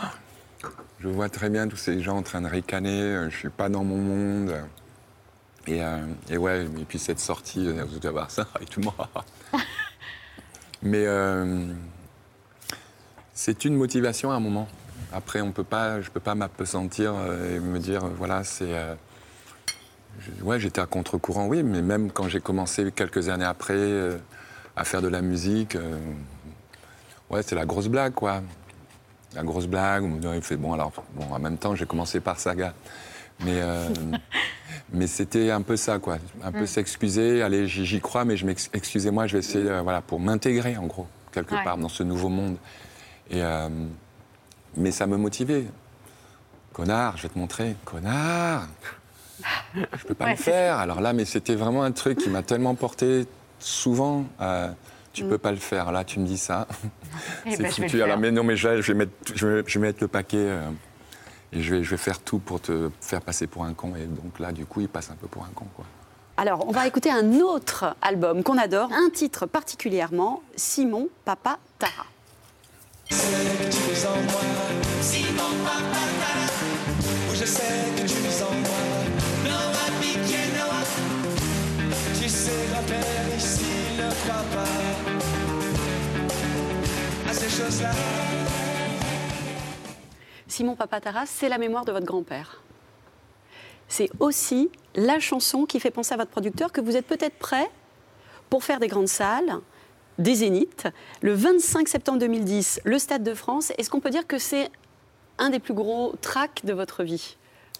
Je 0.99 1.09
vois 1.09 1.27
très 1.27 1.49
bien 1.49 1.67
tous 1.67 1.75
ces 1.75 1.99
gens 2.01 2.15
en 2.15 2.21
train 2.21 2.39
de 2.39 2.47
ricaner. 2.47 3.01
euh, 3.01 3.29
Je 3.29 3.35
suis 3.35 3.49
pas 3.49 3.67
dans 3.67 3.83
mon 3.83 3.97
monde. 3.97 4.55
Et, 5.67 5.83
euh, 5.83 5.97
et 6.29 6.37
ouais, 6.37 6.63
et 6.63 6.85
puis 6.87 6.97
cette 6.97 7.19
sortie, 7.19 7.67
euh, 7.67 7.83
vous 7.83 7.99
devez 7.99 8.13
voir 8.13 8.31
ça 8.31 8.47
et 8.61 8.65
tout 8.65 8.79
le 8.79 8.85
monde. 8.85 8.95
Mais 10.81 11.03
euh, 11.05 11.65
c'est 13.33 13.65
une 13.65 13.75
motivation 13.75 14.31
à 14.31 14.35
un 14.35 14.39
moment. 14.39 14.69
Après, 15.13 15.41
on 15.41 15.51
peut 15.51 15.63
pas, 15.63 16.01
je 16.01 16.09
peux 16.09 16.19
pas 16.19 16.35
m'apesantir 16.35 17.13
euh, 17.15 17.57
et 17.57 17.59
me 17.59 17.79
dire, 17.79 18.03
euh, 18.05 18.09
voilà, 18.17 18.43
c'est. 18.43 18.65
euh, 18.73 18.95
ouais, 20.41 20.59
j'étais 20.59 20.81
à 20.81 20.85
contre-courant, 20.85 21.45
oui, 21.47 21.63
mais 21.63 21.81
même 21.81 22.11
quand 22.11 22.27
j'ai 22.27 22.39
commencé 22.39 22.91
quelques 22.91 23.29
années 23.29 23.45
après 23.45 24.19
à 24.75 24.83
faire 24.83 25.01
de 25.01 25.07
la 25.07 25.21
musique, 25.21 25.77
ouais, 27.29 27.43
c'est 27.43 27.55
la 27.55 27.65
grosse 27.65 27.87
blague, 27.87 28.13
quoi. 28.13 28.41
La 29.35 29.43
grosse 29.43 29.65
blague, 29.67 30.03
on 30.03 30.09
me 30.09 30.41
fait 30.41 30.57
bon, 30.57 30.73
alors, 30.73 30.91
bon, 31.15 31.25
en 31.33 31.39
même 31.39 31.57
temps, 31.57 31.75
j'ai 31.75 31.85
commencé 31.85 32.19
par 32.19 32.39
Saga. 32.39 32.73
Mais, 33.43 33.59
euh, 33.61 33.89
mais 34.93 35.07
c'était 35.07 35.49
un 35.51 35.61
peu 35.63 35.75
ça, 35.75 35.97
quoi. 35.99 36.17
Un 36.43 36.51
peu 36.51 36.63
Mm. 36.63 36.67
s'excuser, 36.67 37.41
allez, 37.41 37.67
j'y 37.67 37.99
crois, 37.99 38.25
mais 38.25 38.37
je 38.37 38.45
excusez-moi, 38.73 39.25
je 39.27 39.33
vais 39.33 39.39
essayer, 39.39 39.69
euh, 39.69 39.81
voilà, 39.81 40.01
pour 40.01 40.19
m'intégrer, 40.19 40.77
en 40.77 40.85
gros, 40.85 41.07
quelque 41.31 41.55
Ouais. 41.55 41.63
part, 41.63 41.77
dans 41.77 41.89
ce 41.89 42.03
nouveau 42.03 42.29
monde. 42.29 42.57
Et, 43.31 43.41
euh, 43.41 43.69
mais 44.77 44.91
ça 44.91 45.07
me 45.07 45.17
motivait. 45.17 45.65
Connard, 46.73 47.17
je 47.17 47.23
vais 47.23 47.29
te 47.29 47.37
montrer. 47.37 47.75
Connard 47.85 48.67
Je 49.75 50.05
peux 50.07 50.13
pas 50.15 50.25
Ouais, 50.25 50.31
le 50.31 50.37
faire. 50.37 50.77
Alors 50.77 51.01
là, 51.01 51.13
mais 51.13 51.25
c'était 51.25 51.55
vraiment 51.55 51.83
un 51.83 51.91
truc 51.91 52.17
qui 52.19 52.29
m'a 52.29 52.41
tellement 52.43 52.75
porté 52.75 53.25
souvent. 53.59 54.25
euh, 54.41 54.69
tu 55.11 55.23
peux 55.25 55.37
pas 55.37 55.51
le 55.51 55.57
faire. 55.57 55.91
Là, 55.91 56.03
tu 56.03 56.19
me 56.19 56.25
dis 56.25 56.39
ça. 56.39 56.67
Eh 57.45 57.51
c'est 57.51 57.61
ben, 57.61 57.71
je 57.71 57.81
vais 57.81 57.87
foutu. 57.87 58.01
Alors, 58.01 58.17
mais 58.17 58.31
non, 58.31 58.43
mais 58.43 58.55
je 58.55 58.67
vais, 58.67 58.81
je 58.81 58.91
vais 58.91 58.97
mettre, 58.97 59.11
je 59.35 59.45
vais, 59.47 59.63
je 59.67 59.77
vais 59.79 59.85
mettre 59.87 59.99
le 60.01 60.07
paquet 60.07 60.37
euh, 60.39 60.69
et 61.51 61.61
je 61.61 61.75
vais, 61.75 61.83
je 61.83 61.89
vais 61.91 61.97
faire 61.97 62.19
tout 62.19 62.39
pour 62.39 62.59
te 62.59 62.89
faire 62.99 63.21
passer 63.21 63.45
pour 63.45 63.63
un 63.65 63.73
con. 63.75 63.93
Et 63.95 64.05
donc 64.05 64.39
là, 64.39 64.51
du 64.51 64.65
coup, 64.65 64.81
il 64.81 64.89
passe 64.89 65.11
un 65.11 65.15
peu 65.15 65.27
pour 65.27 65.43
un 65.43 65.51
con, 65.53 65.65
quoi. 65.75 65.85
Alors, 66.37 66.67
on 66.67 66.71
va 66.71 66.87
écouter 66.87 67.11
un 67.11 67.33
autre 67.41 67.95
album 68.01 68.41
qu'on 68.41 68.57
adore, 68.57 68.89
un 68.91 69.11
titre 69.11 69.45
particulièrement, 69.45 70.41
Simon 70.55 71.07
Papa 71.25 71.59
Tara. 71.77 72.07
Simon 75.01 75.53
Papa 75.63 76.03
Où 77.29 77.35
je 77.35 77.45
sais 77.45 77.63
que 77.95 78.01
tu 78.01 78.13
es 78.13 78.43
en 78.43 78.51
moi. 78.51 78.83
Tu 82.21 82.29
sais. 82.29 82.63
Simon 90.47 90.75
Papa 90.75 91.01
Tara, 91.01 91.25
c'est 91.25 91.49
la 91.49 91.57
mémoire 91.57 91.83
de 91.83 91.91
votre 91.91 92.05
grand-père. 92.05 92.61
C'est 93.87 94.09
aussi 94.19 94.69
la 94.95 95.19
chanson 95.19 95.65
qui 95.65 95.79
fait 95.79 95.89
penser 95.89 96.13
à 96.13 96.17
votre 96.17 96.29
producteur 96.29 96.71
que 96.71 96.79
vous 96.79 96.95
êtes 96.95 97.07
peut-être 97.07 97.37
prêt 97.39 97.69
pour 98.49 98.63
faire 98.63 98.79
des 98.79 98.87
grandes 98.87 99.07
salles, 99.07 99.59
des 100.17 100.35
zéniths. 100.35 100.87
Le 101.21 101.33
25 101.33 101.87
septembre 101.87 102.19
2010, 102.19 102.81
le 102.83 102.99
Stade 102.99 103.23
de 103.23 103.33
France, 103.33 103.71
est-ce 103.77 103.89
qu'on 103.89 103.99
peut 103.99 104.09
dire 104.09 104.27
que 104.27 104.37
c'est 104.37 104.69
un 105.37 105.49
des 105.49 105.59
plus 105.59 105.73
gros 105.73 106.15
tracks 106.21 106.61
de 106.63 106.73
votre 106.73 107.03
vie? 107.03 107.37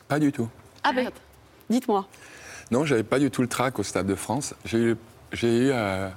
Pas 0.08 0.20
du 0.20 0.32
tout. 0.32 0.50
Ah 0.84 0.94
ben, 0.94 1.10
dites-moi. 1.70 2.08
Non, 2.72 2.86
j'avais 2.86 3.04
pas 3.04 3.20
du 3.20 3.30
tout 3.30 3.42
le 3.42 3.48
trac 3.48 3.80
au 3.80 3.84
Stade 3.84 4.08
de 4.08 4.16
France. 4.16 4.56
J'ai 4.66 4.78
eu, 4.80 4.92
eu 4.92 4.98
euh, 5.44 6.10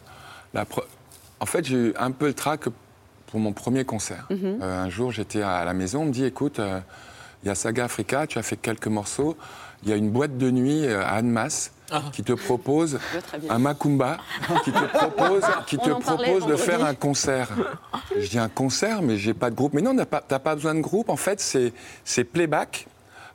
la. 0.55 0.65
En 1.39 1.47
fait, 1.47 1.65
j'ai 1.65 1.77
eu 1.77 1.95
un 1.99 2.11
peu 2.11 2.27
le 2.27 2.35
trac 2.35 2.65
pour 3.27 3.41
mon 3.41 3.53
premier 3.53 3.85
concert. 3.85 4.27
Mhm. 4.31 4.59
Euh, 4.63 4.85
un 4.85 4.89
jour, 4.89 5.13
j'étais 5.13 5.43
à 5.43 5.65
la 5.65 5.75
maison, 5.75 6.03
on 6.03 6.07
me 6.07 6.13
dit 6.13 6.25
écoute, 6.25 6.59
euh, 6.59 6.81
il 7.43 7.49
y 7.49 7.51
a 7.51 7.55
Saga 7.55 7.85
Africa, 7.85 8.27
tu 8.27 8.39
as 8.39 8.43
fait 8.43 8.57
quelques 8.57 8.87
morceaux. 8.87 9.37
Il 9.83 9.91
y 9.91 9.93
a 9.93 9.97
une 9.97 10.11
boîte 10.11 10.39
de 10.39 10.51
nuit 10.51 10.87
à 10.87 11.09
Annemasse 11.09 11.73
qui 12.13 12.23
te 12.23 12.33
propose 12.33 12.99
un 13.49 13.59
macumba, 13.59 14.19
qui 14.65 14.73
te 14.73 14.85
propose, 14.85 15.43
qui 15.67 15.79
te 15.79 15.91
propose 15.91 16.47
de 16.47 16.57
faire 16.57 16.85
un 16.85 16.95
concert. 16.95 17.49
Je 18.19 18.29
dis 18.29 18.39
un 18.39 18.49
concert, 18.49 19.03
mais 19.03 19.17
j'ai 19.17 19.35
pas 19.35 19.51
de 19.51 19.55
groupe. 19.55 19.73
Mais 19.75 19.83
non, 19.83 19.97
t'as 19.97 20.07
pas, 20.07 20.21
pas 20.21 20.55
besoin 20.55 20.75
de 20.75 20.81
groupe. 20.81 21.09
En 21.09 21.17
fait, 21.17 21.41
c'est 21.41 21.73
c'est 22.05 22.25
playback, 22.25 22.87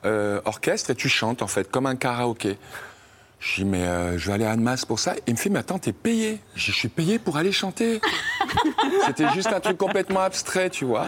euh, 0.04 0.40
orchestre, 0.44 0.90
et 0.90 0.94
tu 0.94 1.08
chantes 1.08 1.42
en 1.42 1.46
fait 1.46 1.70
comme 1.70 1.86
un 1.86 1.96
karaoké. 1.96 2.58
Je 3.42 3.56
dis, 3.56 3.64
mais 3.64 3.82
euh, 3.82 4.18
je 4.18 4.28
vais 4.28 4.34
aller 4.34 4.44
à 4.44 4.52
Annemasse 4.52 4.84
pour 4.84 5.00
ça. 5.00 5.14
Il 5.26 5.34
me 5.34 5.38
fait, 5.38 5.50
mais 5.50 5.58
attends, 5.58 5.80
t'es 5.80 5.92
payé. 5.92 6.38
Je 6.54 6.66
dis, 6.66 6.70
je 6.70 6.76
suis 6.76 6.88
payé 6.88 7.18
pour 7.18 7.36
aller 7.36 7.50
chanter. 7.50 8.00
C'était 9.06 9.28
juste 9.30 9.48
un 9.48 9.58
truc 9.58 9.76
complètement 9.76 10.20
abstrait, 10.20 10.70
tu 10.70 10.84
vois. 10.84 11.06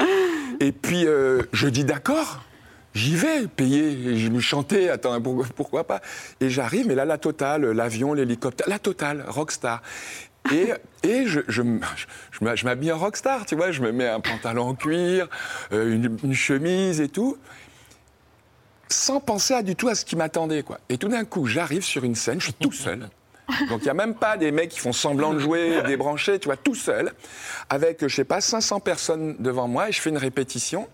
Et 0.58 0.72
puis, 0.72 1.06
euh, 1.06 1.42
je 1.52 1.68
dis, 1.68 1.84
d'accord, 1.84 2.42
j'y 2.94 3.16
vais, 3.16 3.46
payé. 3.46 3.90
Et 3.90 4.16
je 4.18 4.28
me 4.30 4.40
chantais, 4.40 4.88
attends, 4.88 5.20
pour- 5.20 5.46
pourquoi 5.54 5.84
pas 5.84 6.00
Et 6.40 6.50
j'arrive, 6.50 6.86
mais 6.86 6.94
là, 6.94 7.04
la 7.04 7.18
totale, 7.18 7.70
l'avion, 7.70 8.14
l'hélicoptère, 8.14 8.68
la 8.68 8.78
totale, 8.78 9.24
rockstar. 9.28 9.82
Et, 10.52 10.72
et 11.02 11.26
je, 11.26 11.40
je, 11.48 11.62
je, 12.32 12.64
m'habille 12.64 12.92
en 12.92 12.98
rockstar, 12.98 13.46
tu 13.46 13.56
vois. 13.56 13.70
Je 13.72 13.82
me 13.82 13.92
mets 13.92 14.08
un 14.08 14.20
pantalon 14.20 14.68
en 14.68 14.74
cuir, 14.74 15.28
euh, 15.72 15.94
une, 15.94 16.18
une 16.24 16.34
chemise 16.34 17.00
et 17.00 17.08
tout 17.08 17.36
sans 18.90 19.18
penser 19.20 19.54
à 19.54 19.62
du 19.62 19.74
tout 19.76 19.88
à 19.88 19.94
ce 19.94 20.04
qui 20.04 20.14
m'attendait. 20.14 20.62
quoi. 20.62 20.78
Et 20.88 20.98
tout 20.98 21.08
d'un 21.08 21.24
coup, 21.24 21.46
j'arrive 21.46 21.82
sur 21.82 22.04
une 22.04 22.14
scène, 22.14 22.38
je 22.38 22.44
suis 22.46 22.54
tout 22.54 22.70
seul. 22.70 23.08
Donc 23.68 23.80
il 23.80 23.84
n'y 23.84 23.90
a 23.90 23.94
même 23.94 24.14
pas 24.14 24.36
des 24.36 24.52
mecs 24.52 24.70
qui 24.70 24.78
font 24.78 24.92
semblant 24.92 25.34
de 25.34 25.38
jouer, 25.38 25.82
débranchés, 25.82 26.38
tu 26.38 26.46
vois, 26.46 26.56
tout 26.56 26.74
seul, 26.74 27.12
avec, 27.68 28.06
je 28.06 28.14
sais 28.14 28.24
pas, 28.24 28.40
500 28.40 28.80
personnes 28.80 29.36
devant 29.38 29.68
moi, 29.68 29.88
et 29.88 29.92
je 29.92 30.00
fais 30.00 30.10
une 30.10 30.18
répétition. 30.18 30.88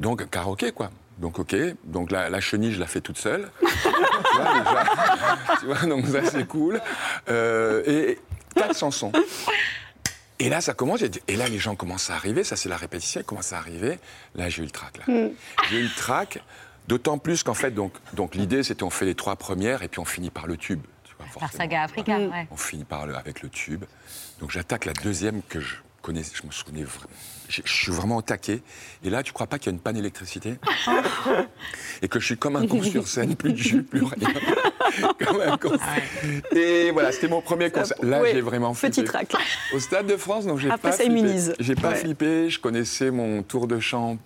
Donc 0.00 0.28
karaoké, 0.30 0.72
quoi. 0.72 0.90
Donc 1.18 1.38
ok, 1.38 1.56
donc 1.84 2.10
la, 2.10 2.28
la 2.28 2.40
chenille, 2.40 2.72
je 2.72 2.80
la 2.80 2.86
fais 2.86 3.00
toute 3.00 3.16
seule. 3.18 3.50
tu, 3.60 3.66
vois, 4.36 4.58
déjà. 4.58 4.84
Tu 5.60 5.66
vois, 5.66 5.78
donc 5.86 6.06
ça 6.06 6.24
c'est 6.30 6.46
cool. 6.46 6.80
Euh, 7.30 7.82
et 7.86 8.18
quatre 8.54 8.78
chansons. 8.78 9.12
Et 10.38 10.50
là, 10.50 10.60
ça 10.60 10.74
commence, 10.74 11.00
et 11.02 11.36
là, 11.36 11.48
les 11.48 11.58
gens 11.58 11.74
commencent 11.76 12.10
à 12.10 12.14
arriver, 12.14 12.44
ça 12.44 12.56
c'est 12.56 12.68
la 12.68 12.76
répétition, 12.76 13.22
ils 13.22 13.24
commencent 13.24 13.54
à 13.54 13.58
arriver. 13.58 13.98
Là, 14.34 14.50
j'ai 14.50 14.60
eu 14.62 14.66
le 14.66 14.70
trac, 14.70 14.98
là. 14.98 15.04
Mm. 15.06 15.30
J'ai 15.70 15.78
eu 15.78 15.84
le 15.84 15.94
trac, 15.96 16.42
d'autant 16.88 17.16
plus 17.16 17.42
qu'en 17.42 17.54
fait, 17.54 17.70
donc, 17.70 17.94
donc 18.12 18.34
l'idée, 18.34 18.62
c'était 18.62 18.82
on 18.82 18.90
fait 18.90 19.06
les 19.06 19.14
trois 19.14 19.36
premières, 19.36 19.82
et 19.82 19.88
puis 19.88 19.98
on 19.98 20.04
finit 20.04 20.28
par 20.28 20.46
le 20.46 20.58
tube. 20.58 20.82
tu 21.04 21.14
vois, 21.18 21.26
Par 21.40 21.50
Saga 21.52 21.84
Africa, 21.84 22.18
Mm. 22.18 22.30
ouais. 22.30 22.46
on 22.50 22.56
finit 22.58 22.84
par 22.84 23.06
le, 23.06 23.16
avec 23.16 23.40
le 23.40 23.48
tube. 23.48 23.86
Donc 24.40 24.50
j'attaque 24.50 24.84
la 24.84 24.92
deuxième 24.92 25.40
que 25.48 25.58
je 25.60 25.76
connais, 26.06 26.22
je 26.22 26.46
me 26.46 26.52
souvenais 26.52 26.84
vraiment. 26.84 27.10
Je, 27.48 27.62
je 27.64 27.72
suis 27.72 27.92
vraiment 27.92 28.16
au 28.16 28.22
taquet. 28.22 28.62
Et 29.04 29.10
là, 29.10 29.22
tu 29.22 29.32
crois 29.32 29.46
pas 29.46 29.58
qu'il 29.58 29.66
y 29.70 29.74
a 29.74 29.76
une 29.76 29.80
panne 29.80 29.96
d'électricité? 29.96 30.54
Et 32.02 32.08
que 32.08 32.18
je 32.20 32.24
suis 32.26 32.36
comme 32.36 32.56
un 32.56 32.66
con 32.66 32.82
sur 32.82 33.06
scène, 33.08 33.34
plus 33.36 33.52
de 33.52 33.56
jus, 33.58 33.82
plus 33.82 34.02
rien. 34.02 34.28
comme 35.26 35.40
un 35.40 35.56
con. 35.56 35.72
Et 36.54 36.90
voilà, 36.90 37.12
c'était 37.12 37.28
mon 37.28 37.40
premier 37.40 37.70
concert. 37.70 37.96
Là, 38.02 38.20
ouais, 38.22 38.32
j'ai 38.34 38.40
vraiment 38.40 38.74
flippé. 38.74 39.02
petit 39.02 39.04
trac. 39.04 39.32
Au 39.74 39.78
Stade 39.80 40.06
de 40.06 40.16
France, 40.16 40.46
donc 40.46 40.58
j'ai 40.58 40.70
Après, 40.70 40.90
pas 40.90 40.96
ça 40.96 41.04
flippé. 41.04 41.52
J'ai 41.60 41.74
pas 41.74 41.90
Ouais. 41.90 41.94
flippé, 41.96 42.50
je 42.50 42.60
connaissais 42.60 43.10
mon 43.10 43.42
tour 43.42 43.66
de 43.66 43.78
chant 43.80 44.18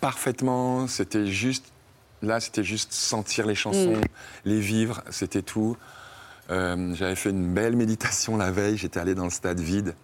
parfaitement. 0.00 0.86
C'était 0.88 1.26
juste, 1.26 1.66
là, 2.22 2.40
c'était 2.40 2.64
juste 2.64 2.92
sentir 2.92 3.46
les 3.46 3.54
chansons, 3.54 3.96
Mm. 3.96 4.00
les 4.46 4.60
vivre, 4.60 5.02
c'était 5.10 5.42
tout. 5.42 5.76
Euh, 6.50 6.94
J'avais 6.94 7.14
fait 7.16 7.30
une 7.30 7.52
belle 7.54 7.76
méditation 7.76 8.36
la 8.36 8.50
veille, 8.50 8.76
j'étais 8.76 8.98
allé 9.00 9.14
dans 9.14 9.24
le 9.24 9.30
stade 9.30 9.60
vide. 9.60 9.94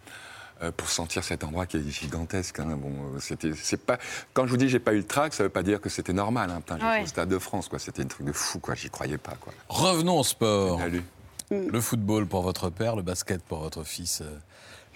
Euh, 0.62 0.72
pour 0.72 0.88
sentir 0.88 1.22
cet 1.24 1.44
endroit 1.44 1.66
qui 1.66 1.76
est 1.76 1.88
gigantesque. 1.88 2.59
hein. 2.61 2.76
Bon, 2.76 2.90
euh, 3.14 3.20
c'était, 3.20 3.52
c'est 3.54 3.76
pas. 3.84 3.98
Quand 4.34 4.46
je 4.46 4.50
vous 4.50 4.56
dis 4.56 4.68
j'ai 4.68 4.80
pas 4.80 4.92
eu 4.92 4.98
le 4.98 5.06
trac, 5.06 5.32
ça 5.34 5.42
veut 5.44 5.48
pas 5.48 5.62
dire 5.62 5.80
que 5.80 5.88
c'était 5.88 6.12
normal. 6.12 6.50
Hein. 6.50 6.61
Putain, 6.61 6.78
Ouais. 6.78 7.02
au 7.02 7.06
stade 7.06 7.28
de 7.28 7.38
France, 7.38 7.68
quoi. 7.68 7.78
C'était 7.78 8.02
un 8.02 8.06
truc 8.06 8.26
de 8.26 8.32
fou, 8.32 8.59
quoi. 8.59 8.74
J'y 8.74 8.90
croyais 8.90 9.18
pas, 9.18 9.34
quoi. 9.40 9.52
Revenons 9.68 10.18
au 10.20 10.24
sport. 10.24 10.78
Salut. 10.80 11.02
Le 11.50 11.80
football 11.80 12.26
pour 12.26 12.42
votre 12.42 12.68
père, 12.70 12.94
le 12.96 13.02
basket 13.02 13.42
pour 13.42 13.61
votre 13.61 13.82
fils 13.84 14.20
euh, 14.20 14.38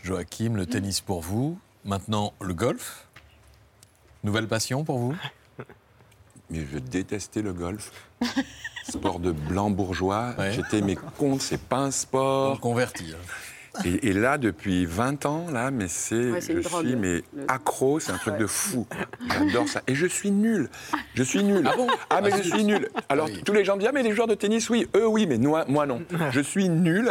Joachim, 0.03 0.55
le 0.57 0.67
tennis 0.67 1.01
pour 1.01 1.21
vous. 1.23 1.59
Maintenant, 1.85 2.35
le 2.41 2.53
golf. 2.55 3.07
Nouvelle 4.25 4.47
passion 4.49 4.85
pour 4.85 4.99
vous? 4.99 5.17
Mais 6.51 6.67
je 6.71 6.79
détestais 6.79 7.41
le 7.41 7.53
golf. 7.53 7.91
Sport 8.85 9.19
de 9.21 9.33
blanc 9.33 9.71
bourgeois. 9.71 10.35
J'étais, 10.51 10.83
mais 10.83 10.97
con, 11.19 11.39
c'est 11.39 11.61
pas 11.61 11.79
un 11.79 11.91
sport. 11.91 12.61
Converti. 12.61 13.15
Et, 13.87 14.09
et 14.09 14.13
là, 14.13 14.37
depuis 14.39 14.85
20 14.85 15.25
ans, 15.27 15.47
là, 15.51 15.71
mais 15.71 15.89
c'est, 15.89 16.31
Ouais, 16.31 16.41
c'est 16.43 16.53
une 16.53 16.59
je 16.63 16.69
drogue, 16.69 16.87
suis 16.87 16.97
mais 16.97 17.23
le- 17.35 17.45
accro, 17.49 18.01
c'est 18.01 18.13
un 18.13 18.19
truc 18.19 18.37
de 18.37 18.47
fou. 18.47 18.87
J'adore 19.31 19.67
ça. 19.69 19.81
Et 19.87 19.95
je 19.95 20.07
suis 20.07 20.31
nul. 20.31 20.69
Je 21.15 21.23
suis 21.23 21.43
nul. 21.43 21.67
Ah 21.67 21.75
bon? 21.77 21.87
Mais 21.87 21.95
Ah, 22.11 22.37
je 22.37 22.43
suis 22.43 22.65
nul. 22.65 22.89
Alors 23.09 23.29
tous 23.45 23.53
les 23.53 23.65
gens 23.65 23.75
me 23.77 23.81
disent 23.81 23.89
ah 23.89 23.93
mais 23.95 24.03
les 24.03 24.13
joueurs 24.13 24.27
de 24.29 24.35
tennis, 24.35 24.69
oui, 24.69 24.87
eux 24.95 25.07
oui, 25.07 25.27
mais 25.27 25.39
moi, 25.39 25.65
moi 25.69 25.87
non. 25.87 26.03
Je 26.33 26.41
suis 26.41 26.69
nul, 26.69 27.11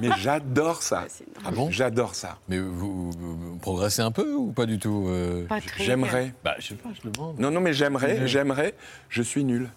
mais 0.00 0.10
j'adore 0.18 0.82
ça. 0.82 1.06
Ah 1.44 1.50
bon? 1.50 1.68
J'adore 1.70 2.14
ça. 2.14 2.38
Mais 2.48 2.58
vous, 2.58 3.10
vous- 3.10 3.36
vous 3.36 3.56
progressez 3.56 4.02
un 4.02 4.12
peu 4.12 4.34
ou 4.34 4.52
pas 4.52 4.66
du 4.66 4.78
tout 4.78 5.06
euh? 5.08 5.46
J'aimerais. 5.78 6.32
Bah, 6.44 6.54
je 6.60 6.68
sais 6.68 6.74
pas, 6.74 6.90
je 7.02 7.08
demande. 7.10 7.38
Non, 7.40 7.50
non, 7.50 7.60
mais 7.60 7.72
j'aimerais, 7.72 8.26
j'aimerais. 8.26 8.74
Je 9.08 9.22
suis 9.22 9.42
nul. 9.44 9.68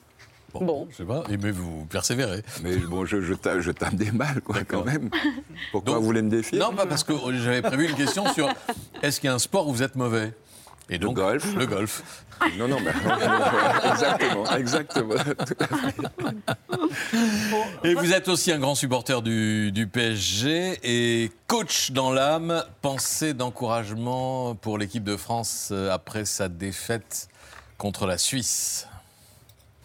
Bon, 0.59 0.87
je 0.91 0.97
sais 0.97 1.05
pas. 1.05 1.23
Mais 1.29 1.51
vous 1.51 1.85
persévérez. 1.85 2.43
Mais 2.63 2.75
bon, 2.77 3.05
je, 3.05 3.21
je, 3.21 3.33
tape, 3.33 3.61
je 3.61 3.71
tape 3.71 3.95
des 3.95 4.11
balles, 4.11 4.41
quoi, 4.41 4.57
quand 4.67 4.83
même. 4.83 5.09
Pourquoi 5.71 5.97
vous 5.97 6.03
voulez 6.05 6.21
me 6.21 6.29
défier? 6.29 6.59
Non, 6.59 6.73
pas 6.73 6.85
parce 6.85 7.03
que 7.03 7.13
j'avais 7.43 7.61
prévu 7.61 7.87
une 7.89 7.95
question 7.95 8.31
sur 8.33 8.49
est-ce 9.01 9.19
qu'il 9.19 9.27
y 9.29 9.31
a 9.31 9.35
un 9.35 9.39
sport 9.39 9.67
où 9.67 9.73
vous 9.73 9.83
êtes 9.83 9.95
mauvais? 9.95 10.33
Et 10.89 10.97
donc, 10.97 11.15
le 11.17 11.23
golf. 11.23 11.55
Le 11.55 11.65
golf. 11.65 12.03
Non, 12.57 12.67
non, 12.67 12.77
mais 12.81 12.91
exactement, 13.91 14.51
exactement. 14.57 15.13
Tout 15.13 15.55
à 15.59 15.67
fait. 15.67 15.95
Et 17.87 17.93
vous 17.93 18.11
êtes 18.11 18.27
aussi 18.27 18.51
un 18.51 18.59
grand 18.59 18.75
supporter 18.75 19.21
du, 19.21 19.71
du 19.71 19.87
PSG 19.87 20.79
et 20.83 21.31
coach 21.47 21.91
dans 21.91 22.11
l'âme. 22.11 22.63
Pensée 22.81 23.33
d'encouragement 23.33 24.55
pour 24.55 24.77
l'équipe 24.77 25.03
de 25.03 25.15
France 25.15 25.69
euh, 25.71 25.91
après 25.91 26.25
sa 26.25 26.49
défaite 26.49 27.29
contre 27.77 28.05
la 28.05 28.17
Suisse. 28.17 28.87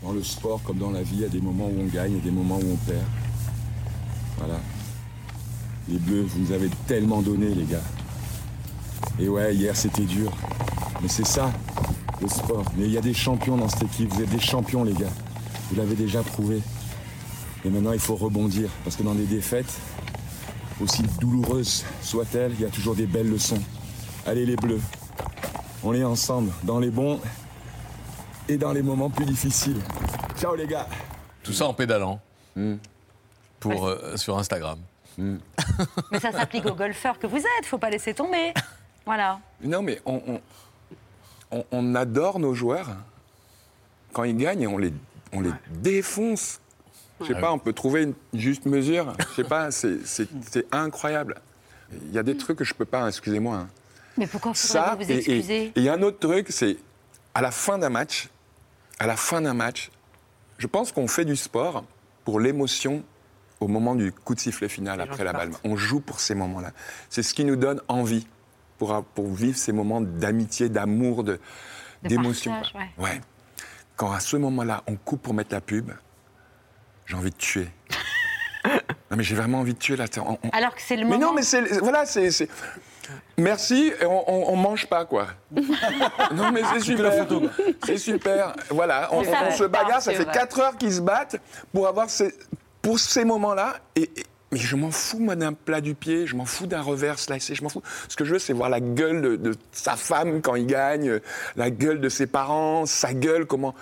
Dans 0.02 0.12
le 0.12 0.22
sport, 0.22 0.62
comme 0.62 0.78
dans 0.78 0.90
la 0.90 1.02
vie, 1.02 1.14
il 1.14 1.20
y 1.22 1.24
a 1.24 1.28
des 1.28 1.40
moments 1.40 1.66
où 1.66 1.80
on 1.80 1.86
gagne 1.86 2.16
et 2.16 2.20
des 2.20 2.30
moments 2.30 2.58
où 2.58 2.72
on 2.72 2.76
perd. 2.76 3.04
Voilà. 4.36 4.60
Les 5.88 5.98
Bleus, 5.98 6.22
vous 6.22 6.40
nous 6.40 6.52
avez 6.52 6.68
tellement 6.86 7.22
donné, 7.22 7.54
les 7.54 7.64
gars. 7.64 7.82
Et 9.18 9.28
ouais, 9.28 9.54
hier, 9.54 9.74
c'était 9.74 10.04
dur. 10.04 10.30
Mais 11.00 11.08
c'est 11.08 11.26
ça, 11.26 11.50
le 12.20 12.28
sport. 12.28 12.64
Mais 12.76 12.84
il 12.84 12.92
y 12.92 12.98
a 12.98 13.00
des 13.00 13.14
champions 13.14 13.56
dans 13.56 13.68
cette 13.68 13.84
équipe. 13.84 14.12
Vous 14.12 14.22
êtes 14.22 14.30
des 14.30 14.40
champions, 14.40 14.84
les 14.84 14.92
gars. 14.92 15.12
Vous 15.70 15.76
l'avez 15.76 15.94
déjà 15.94 16.22
prouvé. 16.22 16.60
Et 17.64 17.70
maintenant, 17.70 17.92
il 17.92 17.98
faut 17.98 18.16
rebondir. 18.16 18.68
Parce 18.84 18.96
que 18.96 19.02
dans 19.02 19.14
les 19.14 19.24
défaites, 19.24 19.78
aussi 20.82 21.04
douloureuses 21.20 21.84
soient-elles, 22.02 22.52
il 22.58 22.60
y 22.60 22.66
a 22.66 22.70
toujours 22.70 22.94
des 22.94 23.06
belles 23.06 23.30
leçons. 23.30 23.60
Allez, 24.26 24.44
les 24.44 24.56
Bleus. 24.56 24.82
On 25.82 25.94
est 25.94 26.04
ensemble, 26.04 26.52
dans 26.64 26.80
les 26.80 26.90
bons 26.90 27.18
et 28.48 28.56
dans 28.56 28.72
les 28.72 28.82
moments 28.82 29.10
plus 29.10 29.24
difficiles. 29.24 29.80
Ciao 30.38 30.54
les 30.54 30.66
gars 30.66 30.86
Tout 31.42 31.52
ça 31.52 31.66
en 31.66 31.74
pédalant. 31.74 32.20
Pour, 33.60 33.86
euh, 33.88 34.16
sur 34.16 34.38
Instagram. 34.38 34.78
Mais 35.18 36.20
ça 36.20 36.30
s'applique 36.32 36.66
aux 36.66 36.74
golfeurs 36.74 37.18
que 37.18 37.26
vous 37.26 37.38
êtes, 37.38 37.64
faut 37.64 37.78
pas 37.78 37.90
laisser 37.90 38.14
tomber. 38.14 38.52
Voilà. 39.04 39.40
Non 39.62 39.82
mais 39.82 40.00
on, 40.04 40.20
on, 40.26 40.40
on- 41.58 41.64
on 41.70 41.94
adore 41.94 42.38
nos 42.38 42.54
joueurs 42.54 42.88
quand 44.12 44.24
ils 44.24 44.36
gagnent 44.36 44.66
on 44.68 44.78
les, 44.78 44.92
on 45.32 45.40
les 45.40 45.52
défonce 45.70 46.60
Je 47.20 47.26
sais 47.26 47.34
Ouais. 47.34 47.40
pas, 47.40 47.52
on 47.52 47.58
peut 47.58 47.72
trouver 47.72 48.02
une 48.02 48.14
juste 48.34 48.66
mesure. 48.66 49.14
Je 49.30 49.34
sais 49.42 49.48
pas, 49.48 49.70
c'est- 49.70 50.04
c'est 50.04 50.66
incroyable. 50.72 51.40
Il 51.92 52.12
y 52.12 52.18
a 52.18 52.22
des 52.22 52.36
trucs 52.36 52.58
que 52.58 52.64
je 52.64 52.74
peux 52.74 52.84
pas, 52.84 53.06
excusez-moi. 53.08 53.56
hein. 53.56 53.68
Mais 54.18 54.26
pourquoi 54.26 54.54
Ça, 54.54 54.96
vous 54.98 55.10
excuser 55.10 55.66
et 55.66 55.72
il 55.76 55.82
y 55.82 55.88
a 55.88 55.94
un 55.94 56.02
autre 56.02 56.18
truc, 56.18 56.48
c'est 56.50 56.76
à 57.34 57.40
la 57.42 57.50
fin 57.50 57.78
d'un 57.78 57.90
match, 57.90 58.28
à 58.98 59.06
la 59.06 59.16
fin 59.16 59.40
d'un 59.40 59.54
match, 59.54 59.90
je 60.58 60.66
pense 60.66 60.92
qu'on 60.92 61.08
fait 61.08 61.24
du 61.24 61.36
sport 61.36 61.84
pour 62.24 62.40
l'émotion 62.40 63.02
au 63.60 63.68
moment 63.68 63.94
du 63.94 64.12
coup 64.12 64.34
de 64.34 64.40
sifflet 64.40 64.68
final 64.68 65.00
après 65.00 65.24
la 65.24 65.32
balle. 65.32 65.50
On 65.64 65.76
joue 65.76 66.00
pour 66.00 66.20
ces 66.20 66.34
moments-là. 66.34 66.72
C'est 67.10 67.22
ce 67.22 67.34
qui 67.34 67.44
nous 67.44 67.56
donne 67.56 67.80
envie 67.88 68.26
pour, 68.78 69.02
pour 69.14 69.32
vivre 69.32 69.56
ces 69.56 69.72
moments 69.72 70.00
d'amitié, 70.00 70.68
d'amour, 70.68 71.24
d'émotion. 72.02 72.54
ouais. 72.98 73.20
Quand 73.96 74.12
à 74.12 74.20
ce 74.20 74.36
moment-là, 74.36 74.82
on 74.86 74.96
coupe 74.96 75.22
pour 75.22 75.32
mettre 75.32 75.54
la 75.54 75.62
pub, 75.62 75.90
j'ai 77.06 77.14
envie 77.16 77.30
de 77.30 77.36
tuer. 77.36 77.68
non 78.66 79.16
mais 79.16 79.22
j'ai 79.22 79.34
vraiment 79.36 79.60
envie 79.60 79.72
de 79.72 79.78
tuer 79.78 79.96
là. 79.96 80.04
On- 80.18 80.38
on- 80.42 80.48
Alors 80.50 80.74
que 80.74 80.82
c'est 80.82 80.96
le 80.96 81.04
mais 81.04 81.12
moment. 81.16 81.28
non, 81.28 81.32
mais 81.34 81.42
c'est 81.42 81.78
voilà, 81.78 82.04
c'est- 82.04 82.48
merci. 83.38 83.92
et 84.00 84.06
on, 84.06 84.56
mange 84.56 84.86
pas 84.86 85.04
quoi. 85.04 85.28
non 86.34 86.50
mais 86.52 86.62
c'est 86.72 86.80
super. 86.80 87.26
C'est 87.84 87.98
super. 87.98 88.54
Voilà, 88.70 89.08
on, 89.12 89.22
se 89.52 89.64
bagarre. 89.64 90.02
Ça 90.02 90.12
fait 90.12 90.24
vrai. 90.24 90.32
4 90.32 90.60
heures 90.60 90.76
qu'ils 90.76 90.94
se 90.94 91.00
battent 91.00 91.36
pour 91.72 91.86
avoir 91.86 92.10
ces 92.10 92.34
pour 92.82 92.98
ces 92.98 93.24
moments-là 93.24 93.74
et, 93.96 94.02
et- 94.02 94.10
mais 94.52 94.58
je 94.58 94.76
m'en 94.76 94.92
fous, 94.92 95.18
moi, 95.18 95.34
d'un 95.34 95.52
plat 95.52 95.80
du 95.80 95.94
pied, 95.94 96.26
je 96.26 96.36
m'en 96.36 96.44
fous 96.44 96.68
d'un 96.68 96.80
revers 96.80 97.18
slicé, 97.18 97.54
je 97.56 97.62
m'en 97.64 97.68
fous. 97.68 97.82
Ce 98.08 98.14
que 98.14 98.24
je 98.24 98.34
veux, 98.34 98.38
c'est 98.38 98.52
voir 98.52 98.68
la 98.70 98.80
gueule 98.80 99.20
de, 99.20 99.36
de 99.36 99.54
sa 99.72 99.96
femme 99.96 100.40
quand 100.40 100.54
il 100.54 100.66
gagne, 100.66 101.20
la 101.56 101.70
gueule 101.70 102.00
de 102.00 102.08
ses 102.08 102.26
parents, 102.28 102.86
sa 102.86 103.12
gueule, 103.12 103.46
comment. 103.46 103.74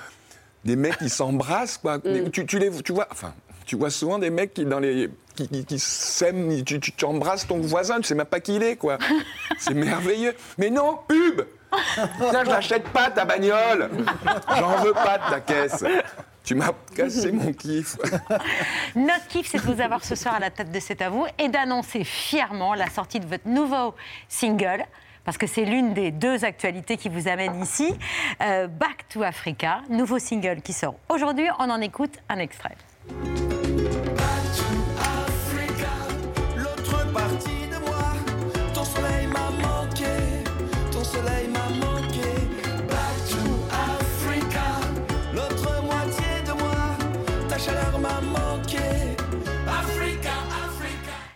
Des 0.65 0.77
mecs 0.77 0.97
qui 0.97 1.11
s'embrassent, 1.11 1.77
quoi. 1.77 1.99
Tu, 2.33 2.47
tu 2.47 2.59
les, 2.59 2.71
tu 2.83 2.93
vois, 2.93 3.07
enfin, 3.11 3.35
tu 3.65 3.77
vois 3.77 3.91
souvent 3.91 4.19
des 4.19 4.31
mecs 4.31 4.55
qui, 4.55 4.65
dans 4.65 4.79
les, 4.81 5.11
qui, 5.37 5.49
qui- 5.49 5.65
qui 5.65 5.79
s'aiment, 5.79 6.63
tu, 6.65 6.81
tu, 6.81 6.93
tu 6.93 7.05
embrasses 7.05 7.47
ton 7.47 7.59
voisin, 7.59 7.97
tu 7.99 8.05
sais 8.05 8.15
même 8.15 8.27
pas 8.27 8.41
qui 8.41 8.57
il 8.57 8.63
est, 8.63 8.77
quoi. 8.77 8.99
C'est 9.59 9.75
merveilleux. 9.75 10.35
Mais 10.59 10.71
non, 10.71 10.99
pub 11.09 11.43
Tiens, 12.31 12.45
je 12.45 12.51
l'achète 12.51 12.85
pas, 12.91 13.11
ta 13.11 13.25
bagnole 13.25 13.91
J'en 14.57 14.77
veux 14.77 14.93
pas 14.93 15.19
de 15.19 15.29
ta 15.31 15.41
caisse 15.41 15.85
Tu 16.45 16.55
m'as 16.55 16.71
cassé 16.95 17.33
mon 17.33 17.53
kiff 17.53 17.97
Notre 18.95 19.27
kiff, 19.27 19.49
c'est 19.51 19.59
de 19.59 19.73
vous 19.73 19.81
avoir 19.81 20.05
ce 20.05 20.15
soir 20.15 20.35
à 20.37 20.39
la 20.39 20.51
tête 20.51 20.71
de 20.71 20.79
C'est 20.79 21.03
à 21.03 21.09
vous 21.11 21.27
et 21.37 21.49
d'annoncer 21.49 22.05
fièrement 22.05 22.75
la 22.75 22.89
sortie 22.91 23.19
de 23.19 23.27
votre 23.27 23.49
nouveau 23.49 23.95
single. 24.29 24.85
Parce 25.25 25.37
que 25.37 25.47
c'est 25.49 25.65
l'une 25.65 25.95
des 25.95 26.11
deux 26.13 26.45
actualités 26.45 26.97
qui 26.97 27.09
vous 27.09 27.27
amène 27.27 27.61
ici. 27.63 27.93
Euh, 28.43 28.69
Back 28.69 29.09
to 29.09 29.23
Africa, 29.25 29.81
nouveau 29.89 30.19
single 30.21 30.61
qui 30.63 30.75
sort 30.75 30.95
aujourd'hui. 31.09 31.49
On 31.59 31.71
en 31.71 31.81
écoute 31.81 32.13
un 32.29 32.39
extrait. 32.39 32.77
De. 41.25 41.55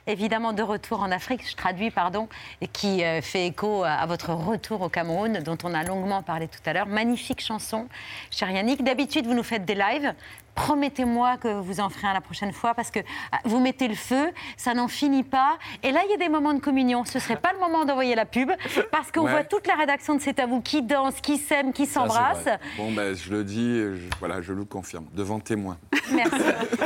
Évidemment, 0.08 0.54
de 0.54 0.62
retour 0.62 1.02
en 1.02 1.10
Afrique, 1.10 1.46
je 1.46 1.54
traduis, 1.54 1.90
pardon, 1.90 2.28
qui 2.72 3.04
euh, 3.04 3.20
fait 3.20 3.46
écho 3.46 3.84
à 3.84 4.06
votre 4.06 4.32
retour 4.32 4.80
au 4.80 4.88
Cameroun, 4.88 5.40
dont 5.44 5.58
on 5.64 5.74
a 5.74 5.84
longuement 5.84 6.22
parlé 6.22 6.48
tout 6.48 6.60
à 6.64 6.72
l'heure. 6.72 6.86
Magnifique 6.86 7.42
chanson, 7.42 7.88
cher 8.30 8.50
Yannick. 8.50 8.82
D'habitude, 8.82 9.26
vous 9.26 9.34
nous 9.34 9.42
faites 9.42 9.66
des 9.66 9.74
lives. 9.74 10.14
Promettez-moi 10.58 11.36
que 11.38 11.48
vous 11.60 11.80
en 11.80 11.88
ferez 11.88 12.08
un 12.08 12.12
la 12.14 12.20
prochaine 12.20 12.52
fois 12.52 12.74
parce 12.74 12.90
que 12.90 13.00
ah, 13.32 13.38
vous 13.44 13.60
mettez 13.60 13.86
le 13.88 13.94
feu, 13.94 14.30
ça 14.56 14.74
n'en 14.74 14.88
finit 14.88 15.22
pas. 15.22 15.56
Et 15.82 15.92
là, 15.92 16.00
il 16.04 16.10
y 16.10 16.14
a 16.14 16.16
des 16.16 16.28
moments 16.28 16.52
de 16.52 16.60
communion. 16.60 17.04
Ce 17.04 17.18
serait 17.20 17.36
pas 17.36 17.52
le 17.52 17.58
moment 17.60 17.84
d'envoyer 17.84 18.14
la 18.14 18.24
pub 18.26 18.50
parce 18.90 19.12
qu'on 19.12 19.22
Ouais. 19.24 19.30
voit 19.32 19.44
toute 19.44 19.66
la 19.66 19.74
rédaction 19.74 20.14
de 20.14 20.20
C'est 20.20 20.38
à 20.40 20.46
vous 20.46 20.60
qui 20.60 20.82
danse, 20.82 21.20
qui 21.20 21.36
s'aime, 21.38 21.72
qui 21.72 21.86
s'embrasse. 21.86 22.44
Bon, 22.76 22.92
ben, 22.92 23.14
je 23.14 23.30
le 23.30 23.44
dis, 23.44 23.78
je- 23.80 24.08
voilà, 24.18 24.40
je 24.40 24.52
le 24.52 24.64
confirme, 24.64 25.06
devant 25.14 25.38
témoin. 25.40 25.76
Merci. 26.12 26.34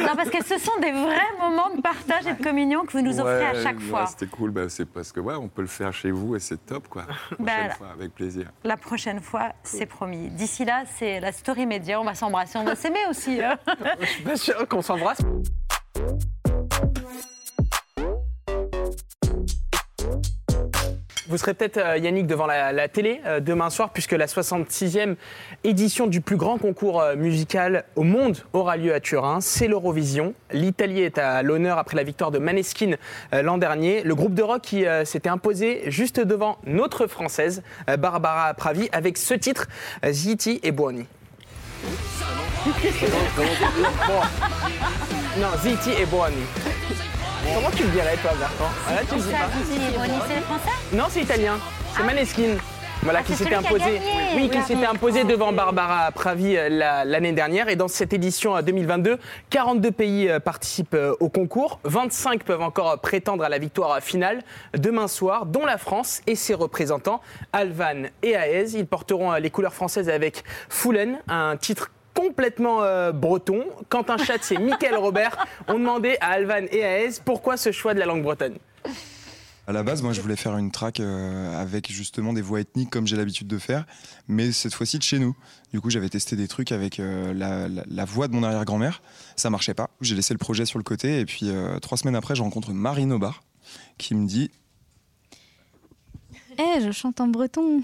Non, 0.01 0.17
parce 0.17 0.31
que 0.31 0.45
ce 0.45 0.59
sont 0.59 0.79
des 0.81 0.91
vrais 0.93 1.21
moments 1.41 1.71
de 1.75 1.81
partage 1.81 2.27
et 2.27 2.35
de 2.35 2.43
communion 2.43 2.85
que 2.85 2.93
vous 2.93 3.01
nous 3.03 3.21
offrez 3.21 3.47
à 3.47 3.63
chaque 3.63 3.79
ouais, 3.79 3.85
fois. 3.85 4.07
C'était 4.07 4.27
cool, 4.27 4.51
ben, 4.51 4.69
c'est 4.69 4.85
parce 4.87 5.13
que 5.13 5.21
ouais, 5.21 5.35
on 5.35 5.49
peut 5.49 5.63
le 5.63 5.69
faire 5.69 5.93
chez 5.93 6.11
vous 6.11 6.35
et 6.37 6.41
c'est 6.41 6.65
top, 6.67 6.89
quoi. 6.89 7.03
Prochaine 7.05 7.45
Ben, 7.47 7.71
fois, 7.71 7.89
avec 7.93 8.15
plaisir. 8.15 8.47
La 8.65 8.77
prochaine 8.77 9.21
fois, 9.21 9.53
c'est 9.63 9.87
promis. 9.87 10.29
D'ici 10.31 10.65
là, 10.65 10.83
c'est 10.97 11.21
la 11.21 11.33
story 11.33 11.67
média. 11.67 12.01
On 12.01 12.05
va 12.05 12.15
s'embrasser, 12.15 12.59
on 12.59 12.65
va 12.65 12.75
s'aimer 12.75 13.07
aussi. 13.09 13.41
hein. 13.43 13.57
Je 14.01 14.07
suis 14.07 14.23
pas 14.23 14.37
sûr 14.37 14.69
qu'on 14.69 14.83
s'embrasse. 14.83 15.23
Vous 21.33 21.39
serez 21.39 21.55
peut-être, 21.55 21.79
euh, 21.79 21.97
Yannick, 21.97 22.27
devant 22.27 22.47
la, 22.47 22.89
télé 22.89 23.23
euh, 23.25 23.41
demain 23.41 23.71
soir, 23.71 23.89
puisque 23.89 24.13
la 24.13 24.27
66e 24.27 25.17
édition 25.65 26.07
du 26.07 26.21
plus 26.21 26.37
grand 26.37 26.59
concours 26.59 27.01
euh, 27.01 27.17
musical 27.17 27.85
au 27.97 28.03
monde 28.03 28.37
aura 28.53 28.77
lieu 28.77 28.93
à 28.93 29.01
Turin. 29.01 29.41
C'est 29.41 29.67
l'Eurovision. 29.67 30.35
L'Italie 30.53 31.01
est 31.01 31.17
à 31.17 31.43
l'honneur 31.43 31.79
après 31.79 31.97
la 31.97 32.03
victoire 32.03 32.33
de 32.33 32.39
Maneskin 32.39 32.97
l'an 33.33 33.57
dernier. 33.57 34.03
Le 34.03 34.15
groupe 34.15 34.35
de 34.35 34.43
rock 34.43 34.61
qui 34.61 34.85
s'était 35.05 35.31
imposé 35.31 35.91
juste 35.91 36.21
devant 36.21 36.59
notre 36.67 37.07
française, 37.07 37.63
Barbara 37.99 38.53
Pravi, 38.53 38.91
avec 38.93 39.17
ce 39.17 39.33
titre, 39.33 39.69
Ziti 40.05 40.61
et 40.63 40.71
Buoni. 40.71 41.07
Non, 45.39 45.49
Ziti 45.63 45.91
et 45.91 46.07
Buoni. 46.07 46.45
Comment 47.55 47.71
tu 47.71 47.83
le 47.85 47.89
dirais, 47.91 48.17
toi, 48.23 48.33
Bertrand? 48.39 48.71
Voilà, 48.87 49.03
tu 49.03 49.15
le 49.17 49.21
dis 49.21 49.31
pas. 49.31 49.49
Zizi 49.65 49.77
et 49.77 49.99
Bonnie, 49.99 50.21
c'est 50.29 50.41
Français? 50.43 50.77
Non, 50.93 51.05
c'est 51.11 51.23
italien. 51.23 51.59
C'est 51.97 52.03
Maneskin. 52.05 52.57
Voilà, 53.03 53.19
Ah, 53.19 53.23
qui 53.25 53.33
c'est 53.35 53.45
s'était 53.45 53.57
imposé, 53.57 54.01
oui, 54.37 54.49
qui 54.49 54.63
s'était 54.63 54.87
imposé 54.87 55.25
devant 55.25 55.53
Barbara 55.53 56.13
Pravi 56.13 56.57
euh, 56.57 56.69
la- 56.69 57.05
l'année 57.05 57.33
dernière. 57.33 57.69
Et 57.69 57.75
dans 57.75 57.89
cette 57.89 58.13
édition 58.13 58.57
euh, 58.57 58.63
2022, 58.63 59.19
42 59.51 59.91
pays 59.91 60.29
euh, 60.29 60.39
participent 60.39 60.95
euh, 60.95 61.15
au 61.19 61.29
concours. 61.29 61.81
25 61.83 62.45
peuvent 62.45 62.63
encore 62.63 62.91
euh, 62.93 62.97
prétendre 62.97 63.43
à 63.43 63.49
la 63.49 63.59
victoire 63.59 63.91
euh, 63.95 64.01
finale 64.01 64.43
demain 64.79 65.09
soir, 65.09 65.47
dont 65.47 65.67
la 65.67 65.79
France 65.79 66.21
et 66.29 66.37
ses 66.37 66.55
représentants, 66.55 67.21
Alvan 67.53 68.05
et 68.23 68.31
Aez. 68.35 68.77
Ils 68.77 68.87
porteront 68.87 69.33
euh, 69.33 69.41
les 69.41 69.51
couleurs 69.51 69.75
françaises 69.75 70.09
avec 70.09 70.45
Foulen, 70.69 71.19
un 71.27 71.57
titre 71.57 71.91
complètement 72.15 72.83
euh, 72.85 73.11
breton. 73.11 73.65
Quentin 73.89 74.17
Chatz 74.17 74.53
et 74.53 74.59
Michael 74.59 74.95
Robert 74.95 75.45
ont 75.67 75.75
demandé 75.79 76.19
à 76.21 76.29
Alvan 76.33 76.67
et 76.71 76.79
Aez 76.79 77.11
pourquoi 77.25 77.57
ce 77.57 77.73
choix 77.73 77.95
de 77.95 77.99
la 77.99 78.07
langue 78.07 78.23
bretonne. 78.23 78.55
À 79.69 79.73
la 79.73 79.85
base, 79.85 80.03
moi, 80.03 80.13
je 80.13 80.21
voulais 80.21 80.35
faire 80.35 80.57
une 80.59 80.73
track 80.73 80.99
euh, 80.99 81.61
avec 81.61 81.91
justement 81.91 82.33
des 82.33 82.43
voix 82.43 82.61
ethniques 82.61 82.91
comme 82.91 83.07
j'ai 83.07 83.17
l'habitude 83.17 83.47
de 83.47 83.59
faire, 83.59 83.87
mais 84.27 84.51
cette 84.51 84.75
fois-ci 84.75 84.99
de 84.99 85.05
chez 85.05 85.21
nous. 85.21 85.37
Du 85.73 85.81
coup, 85.81 85.89
j'avais 85.89 86.09
testé 86.09 86.35
des 86.35 86.49
trucs 86.49 86.73
avec 86.73 86.99
euh, 86.99 87.33
la, 87.33 88.05
voix 88.05 88.27
de 88.27 88.35
mon 88.35 88.43
arrière-grand-mère. 88.43 89.03
Ça 89.37 89.51
marchait 89.51 89.75
pas. 89.75 89.91
J'ai 90.01 90.17
laissé 90.17 90.35
le 90.35 90.39
projet 90.39 90.67
sur 90.67 90.81
le 90.81 90.83
côté 90.83 91.21
et 91.21 91.25
puis 91.25 91.49
euh, 91.49 91.79
trois 91.79 91.97
semaines 91.97 92.17
après, 92.17 92.35
je 92.35 92.43
rencontre 92.43 92.73
Marine 92.73 93.13
Aubard 93.13 93.45
qui 93.99 94.17
me 94.17 94.27
dit 94.27 94.51
Eh, 96.59 96.81
je 96.81 96.91
chante 96.91 97.21
en 97.21 97.29
breton. 97.29 97.81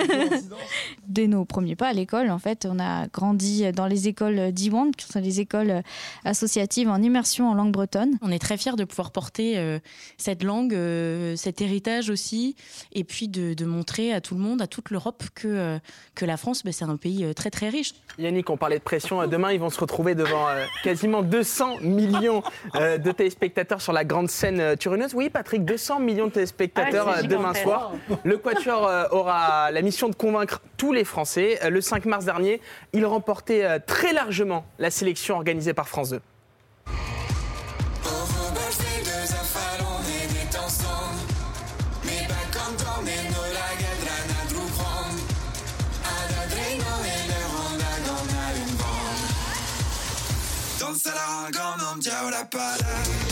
Dès 1.06 1.26
nos 1.26 1.44
premiers 1.44 1.76
pas 1.76 1.88
à 1.88 1.92
l'école, 1.92 2.30
en 2.30 2.38
fait, 2.38 2.66
on 2.68 2.78
a 2.78 3.06
grandi 3.08 3.70
dans 3.72 3.86
les 3.86 4.08
écoles 4.08 4.52
d'Iwan, 4.52 4.92
qui 4.94 5.06
sont 5.06 5.20
les 5.20 5.40
écoles 5.40 5.82
associatives 6.24 6.88
en 6.88 7.00
immersion 7.02 7.48
en 7.50 7.54
langue 7.54 7.72
bretonne. 7.72 8.18
On 8.22 8.30
est 8.30 8.38
très 8.38 8.56
fiers 8.56 8.76
de 8.76 8.84
pouvoir 8.84 9.10
porter 9.10 9.58
euh, 9.58 9.78
cette 10.18 10.42
langue, 10.42 10.74
euh, 10.74 11.36
cet 11.36 11.60
héritage 11.60 12.10
aussi, 12.10 12.56
et 12.92 13.04
puis 13.04 13.28
de, 13.28 13.54
de 13.54 13.64
montrer 13.64 14.12
à 14.12 14.20
tout 14.20 14.34
le 14.34 14.40
monde, 14.40 14.62
à 14.62 14.66
toute 14.66 14.90
l'Europe, 14.90 15.24
que, 15.34 15.48
euh, 15.48 15.78
que 16.14 16.24
la 16.24 16.36
France, 16.36 16.62
ben, 16.64 16.72
c'est 16.72 16.84
un 16.84 16.96
pays 16.96 17.24
euh, 17.24 17.32
très 17.34 17.50
très 17.50 17.68
riche. 17.68 17.92
Yannick, 18.18 18.50
on 18.50 18.56
parlait 18.56 18.78
de 18.78 18.84
pression. 18.84 19.26
Demain, 19.26 19.52
ils 19.52 19.60
vont 19.60 19.70
se 19.70 19.80
retrouver 19.80 20.14
devant 20.14 20.48
euh, 20.48 20.64
quasiment 20.82 21.22
200 21.22 21.78
millions 21.82 22.42
euh, 22.74 22.98
de 22.98 23.10
téléspectateurs 23.12 23.80
sur 23.80 23.92
la 23.92 24.04
grande 24.04 24.28
scène 24.28 24.76
turinoise. 24.76 25.14
Oui, 25.14 25.30
Patrick, 25.30 25.64
200 25.64 26.00
millions 26.00 26.26
de 26.26 26.32
téléspectateurs 26.32 27.08
Ah, 27.08 27.18
euh, 27.18 27.22
demain. 27.22 27.52
Le 28.24 28.36
Quatuor 28.36 28.86
euh, 28.86 29.04
aura 29.10 29.70
la 29.70 29.82
mission 29.82 30.08
de 30.08 30.14
convaincre 30.14 30.60
tous 30.76 30.92
les 30.92 31.04
Français. 31.04 31.58
Euh, 31.62 31.70
Le 31.70 31.80
5 31.80 32.04
mars 32.06 32.24
dernier, 32.24 32.60
il 32.92 33.04
remportait 33.06 33.64
euh, 33.64 33.78
très 33.84 34.12
largement 34.12 34.64
la 34.78 34.90
sélection 34.90 35.36
organisée 35.36 35.74
par 35.74 35.88
France 35.88 36.10
2. 36.10 36.20
Danzala 50.80 51.76
non 51.78 51.98
diavolo 51.98 52.30
la 52.30 52.44
pala 52.44 53.29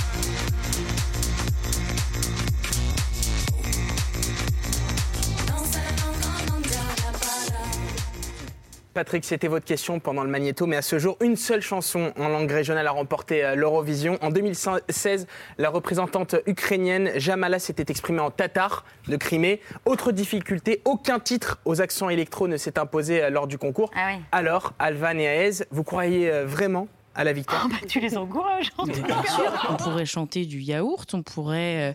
Patrick, 8.98 9.24
c'était 9.24 9.46
votre 9.46 9.64
question 9.64 10.00
pendant 10.00 10.24
le 10.24 10.28
magnéto, 10.28 10.66
mais 10.66 10.74
à 10.74 10.82
ce 10.82 10.98
jour, 10.98 11.16
une 11.20 11.36
seule 11.36 11.60
chanson 11.60 12.12
en 12.18 12.26
langue 12.26 12.50
régionale 12.50 12.84
a 12.84 12.90
remporté 12.90 13.44
euh, 13.44 13.54
l'Eurovision. 13.54 14.18
En 14.22 14.30
2016, 14.30 15.28
la 15.56 15.70
représentante 15.70 16.34
ukrainienne 16.46 17.12
Jamala 17.14 17.60
s'était 17.60 17.84
exprimée 17.92 18.18
en 18.18 18.32
tatar 18.32 18.84
de 19.06 19.14
Crimée. 19.14 19.60
Autre 19.84 20.10
difficulté, 20.10 20.82
aucun 20.84 21.20
titre 21.20 21.60
aux 21.64 21.80
accents 21.80 22.08
électro 22.08 22.48
ne 22.48 22.56
s'est 22.56 22.76
imposé 22.76 23.22
euh, 23.22 23.30
lors 23.30 23.46
du 23.46 23.56
concours. 23.56 23.92
Ah 23.94 24.08
oui. 24.16 24.20
Alors, 24.32 24.72
Alvan 24.80 25.16
et 25.16 25.26
Aez, 25.26 25.64
vous 25.70 25.84
croyez 25.84 26.28
euh, 26.28 26.44
vraiment 26.44 26.88
à 27.14 27.22
la 27.22 27.32
victoire? 27.32 27.66
Ah 27.66 27.68
bah, 27.70 27.86
tu 27.86 28.00
les 28.00 28.16
encourages. 28.16 28.72
Mais 28.84 28.94
Bien 28.94 29.22
sûr, 29.22 29.68
on 29.70 29.76
pourrait 29.76 30.06
chanter 30.06 30.44
du 30.44 30.58
yaourt, 30.58 31.14
on 31.14 31.22
pourrait. 31.22 31.94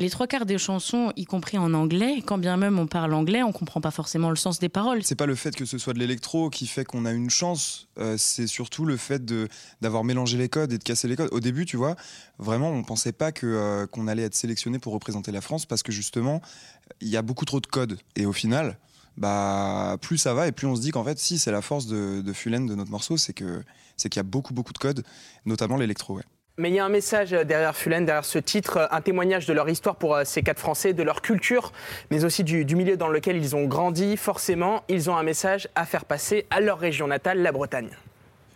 Les 0.00 0.08
trois 0.08 0.26
quarts 0.26 0.46
des 0.46 0.56
chansons, 0.56 1.12
y 1.16 1.26
compris 1.26 1.58
en 1.58 1.74
anglais, 1.74 2.22
quand 2.24 2.38
bien 2.38 2.56
même 2.56 2.78
on 2.78 2.86
parle 2.86 3.12
anglais, 3.12 3.42
on 3.42 3.52
comprend 3.52 3.82
pas 3.82 3.90
forcément 3.90 4.30
le 4.30 4.36
sens 4.36 4.58
des 4.58 4.70
paroles. 4.70 5.04
C'est 5.04 5.14
pas 5.14 5.26
le 5.26 5.34
fait 5.34 5.54
que 5.54 5.66
ce 5.66 5.76
soit 5.76 5.92
de 5.92 5.98
l'électro 5.98 6.48
qui 6.48 6.66
fait 6.66 6.86
qu'on 6.86 7.04
a 7.04 7.12
une 7.12 7.28
chance, 7.28 7.86
euh, 7.98 8.16
c'est 8.16 8.46
surtout 8.46 8.86
le 8.86 8.96
fait 8.96 9.22
d'avoir 9.82 10.02
mélangé 10.02 10.38
les 10.38 10.48
codes 10.48 10.72
et 10.72 10.78
de 10.78 10.82
casser 10.82 11.06
les 11.06 11.16
codes. 11.16 11.28
Au 11.32 11.40
début, 11.40 11.66
tu 11.66 11.76
vois, 11.76 11.96
vraiment, 12.38 12.70
on 12.70 12.82
pensait 12.82 13.12
pas 13.12 13.30
euh, 13.44 13.86
qu'on 13.88 14.08
allait 14.08 14.22
être 14.22 14.34
sélectionné 14.34 14.78
pour 14.78 14.94
représenter 14.94 15.32
la 15.32 15.42
France 15.42 15.66
parce 15.66 15.82
que 15.82 15.92
justement, 15.92 16.40
il 17.02 17.08
y 17.08 17.18
a 17.18 17.22
beaucoup 17.22 17.44
trop 17.44 17.60
de 17.60 17.66
codes. 17.66 17.98
Et 18.16 18.24
au 18.24 18.32
final, 18.32 18.78
bah 19.18 19.98
plus 20.00 20.16
ça 20.16 20.32
va 20.32 20.48
et 20.48 20.52
plus 20.52 20.66
on 20.66 20.76
se 20.76 20.80
dit 20.80 20.92
qu'en 20.92 21.04
fait, 21.04 21.18
si 21.18 21.38
c'est 21.38 21.52
la 21.52 21.60
force 21.60 21.86
de, 21.86 22.32
Fulen 22.32 22.64
de 22.64 22.74
notre 22.74 22.90
morceau, 22.90 23.18
c'est 23.18 23.34
c'est 23.98 24.08
qu'il 24.08 24.18
y 24.18 24.20
a 24.20 24.22
beaucoup 24.22 24.54
beaucoup 24.54 24.72
de 24.72 24.78
codes, 24.78 25.04
notamment 25.44 25.76
l'électro. 25.76 26.14
Ouais. 26.14 26.24
Mais 26.60 26.68
il 26.68 26.74
y 26.74 26.78
a 26.78 26.84
un 26.84 26.90
message 26.90 27.30
derrière 27.30 27.74
Fulen, 27.74 28.04
derrière 28.04 28.26
ce 28.26 28.38
titre, 28.38 28.86
un 28.90 29.00
témoignage 29.00 29.46
de 29.46 29.54
leur 29.54 29.66
histoire 29.70 29.96
pour 29.96 30.14
euh, 30.14 30.24
ces 30.26 30.42
quatre 30.42 30.58
Français, 30.58 30.92
de 30.92 31.02
leur 31.02 31.22
culture, 31.22 31.72
mais 32.10 32.22
aussi 32.26 32.44
du, 32.44 32.66
du 32.66 32.76
milieu 32.76 32.98
dans 32.98 33.08
lequel 33.08 33.38
ils 33.38 33.56
ont 33.56 33.64
grandi. 33.64 34.18
Forcément, 34.18 34.82
ils 34.90 35.08
ont 35.08 35.16
un 35.16 35.22
message 35.22 35.68
à 35.74 35.86
faire 35.86 36.04
passer 36.04 36.44
à 36.50 36.60
leur 36.60 36.78
région 36.78 37.06
natale, 37.06 37.40
la 37.40 37.50
Bretagne. 37.50 37.88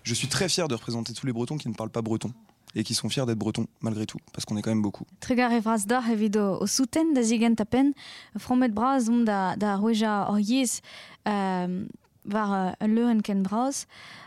Je 0.03 0.13
suis 0.13 0.29
très 0.29 0.51
fier 0.51 0.69
de 0.69 0.75
représenter 0.75 1.15
tous 1.15 1.25
les 1.25 1.33
Bretons 1.33 1.57
qui 1.57 1.67
ne 1.71 1.73
parlent 1.73 1.89
pas 1.89 2.03
breton 2.03 2.31
et 2.75 2.85
qui 2.85 2.93
sont 2.93 3.09
fiers 3.09 3.25
d'être 3.25 3.39
bretons 3.39 3.69
malgré 3.81 4.05
tout, 4.05 4.19
parce 4.35 4.45
qu'on 4.45 4.59
est 4.59 4.63
quand 4.63 4.71
même 4.71 4.83
beaucoup. 4.83 5.07
Tregar 5.21 5.51
e 5.53 5.61
vras 5.61 5.87
da 5.87 6.03
evit 6.13 6.37
o, 6.37 6.59
o 6.61 6.67
souten 6.67 7.15
da 7.15 7.23
zigent 7.23 7.61
a 7.61 7.65
pen, 7.65 7.95
fromet 8.37 8.69
braz 8.69 9.09
om 9.09 9.25
da, 9.25 9.57
da 9.57 9.77
roueja 9.77 10.27
or 10.29 10.41
yez 10.41 10.83
euh, 11.27 11.87
var 12.25 12.53
euh, 12.53 12.73
un 12.81 12.89
leuren 12.89 13.23
ken 13.23 13.43
braz, 13.43 13.47
a, 13.47 13.53
a 13.53 13.85
michans, 13.85 13.87
euh, 13.87 14.24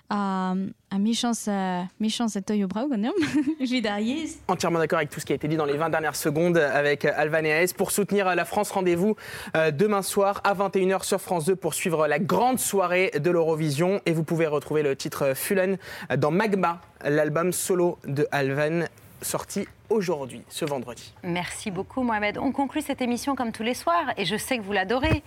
toyo 2.46 2.68
brau 2.68 2.88
gant 2.88 3.12
vid 3.60 3.88
ar 3.88 4.00
yez. 4.00 4.40
Entièrement 4.48 4.80
d'accord 4.80 5.00
avec 5.00 5.10
tout 5.10 5.20
ce 5.20 5.26
qui 5.26 5.34
a 5.34 5.36
été 5.36 5.48
dit 5.48 5.58
dans 5.58 5.66
les 5.66 5.76
20 5.78 5.90
dernières 5.90 6.16
secondes 6.16 6.58
avec 6.58 7.06
euh, 7.06 7.12
Alvan 7.16 7.44
et 7.44 7.50
Aes. 7.50 7.74
Pour 7.76 7.92
soutenir 7.92 8.28
euh, 8.28 8.36
la 8.36 8.46
France, 8.46 8.72
rendez-vous 8.72 9.16
euh, 9.56 9.72
demain 9.72 10.02
soir 10.02 10.42
à 10.44 10.54
21h 10.54 11.04
sur 11.04 11.20
France 11.20 11.46
2 11.46 11.56
pour 11.56 11.74
suivre 11.74 12.08
la 12.08 12.20
grande 12.20 12.60
soirée 12.60 13.12
de 13.20 13.32
l'Eurovision. 13.32 14.02
Et 14.06 14.14
vous 14.14 14.24
pouvez 14.24 14.48
retrouver 14.48 14.82
le 14.82 14.96
titre 14.96 15.24
euh, 15.24 15.36
Fulen 15.36 15.78
euh, 16.12 16.18
dans 16.18 16.32
Magma, 16.32 16.82
l'album 17.04 17.52
solo 17.52 18.00
de 18.06 18.28
Alvan 18.32 18.86
sorti 19.22 19.68
aujourd'hui, 19.90 20.44
ce 20.50 20.66
vendredi. 20.66 21.14
Merci 21.24 21.72
beaucoup, 21.72 22.04
Mohamed. 22.04 22.38
On 22.38 22.52
conclut 22.52 22.82
cette 22.82 23.02
émission 23.02 23.36
comme 23.36 23.52
tous 23.52 23.64
les 23.64 23.74
soirs, 23.74 24.14
et 24.18 24.26
je 24.26 24.36
sais 24.36 24.58
que 24.58 24.64
vous 24.64 24.74
l'adorez. 24.74 25.24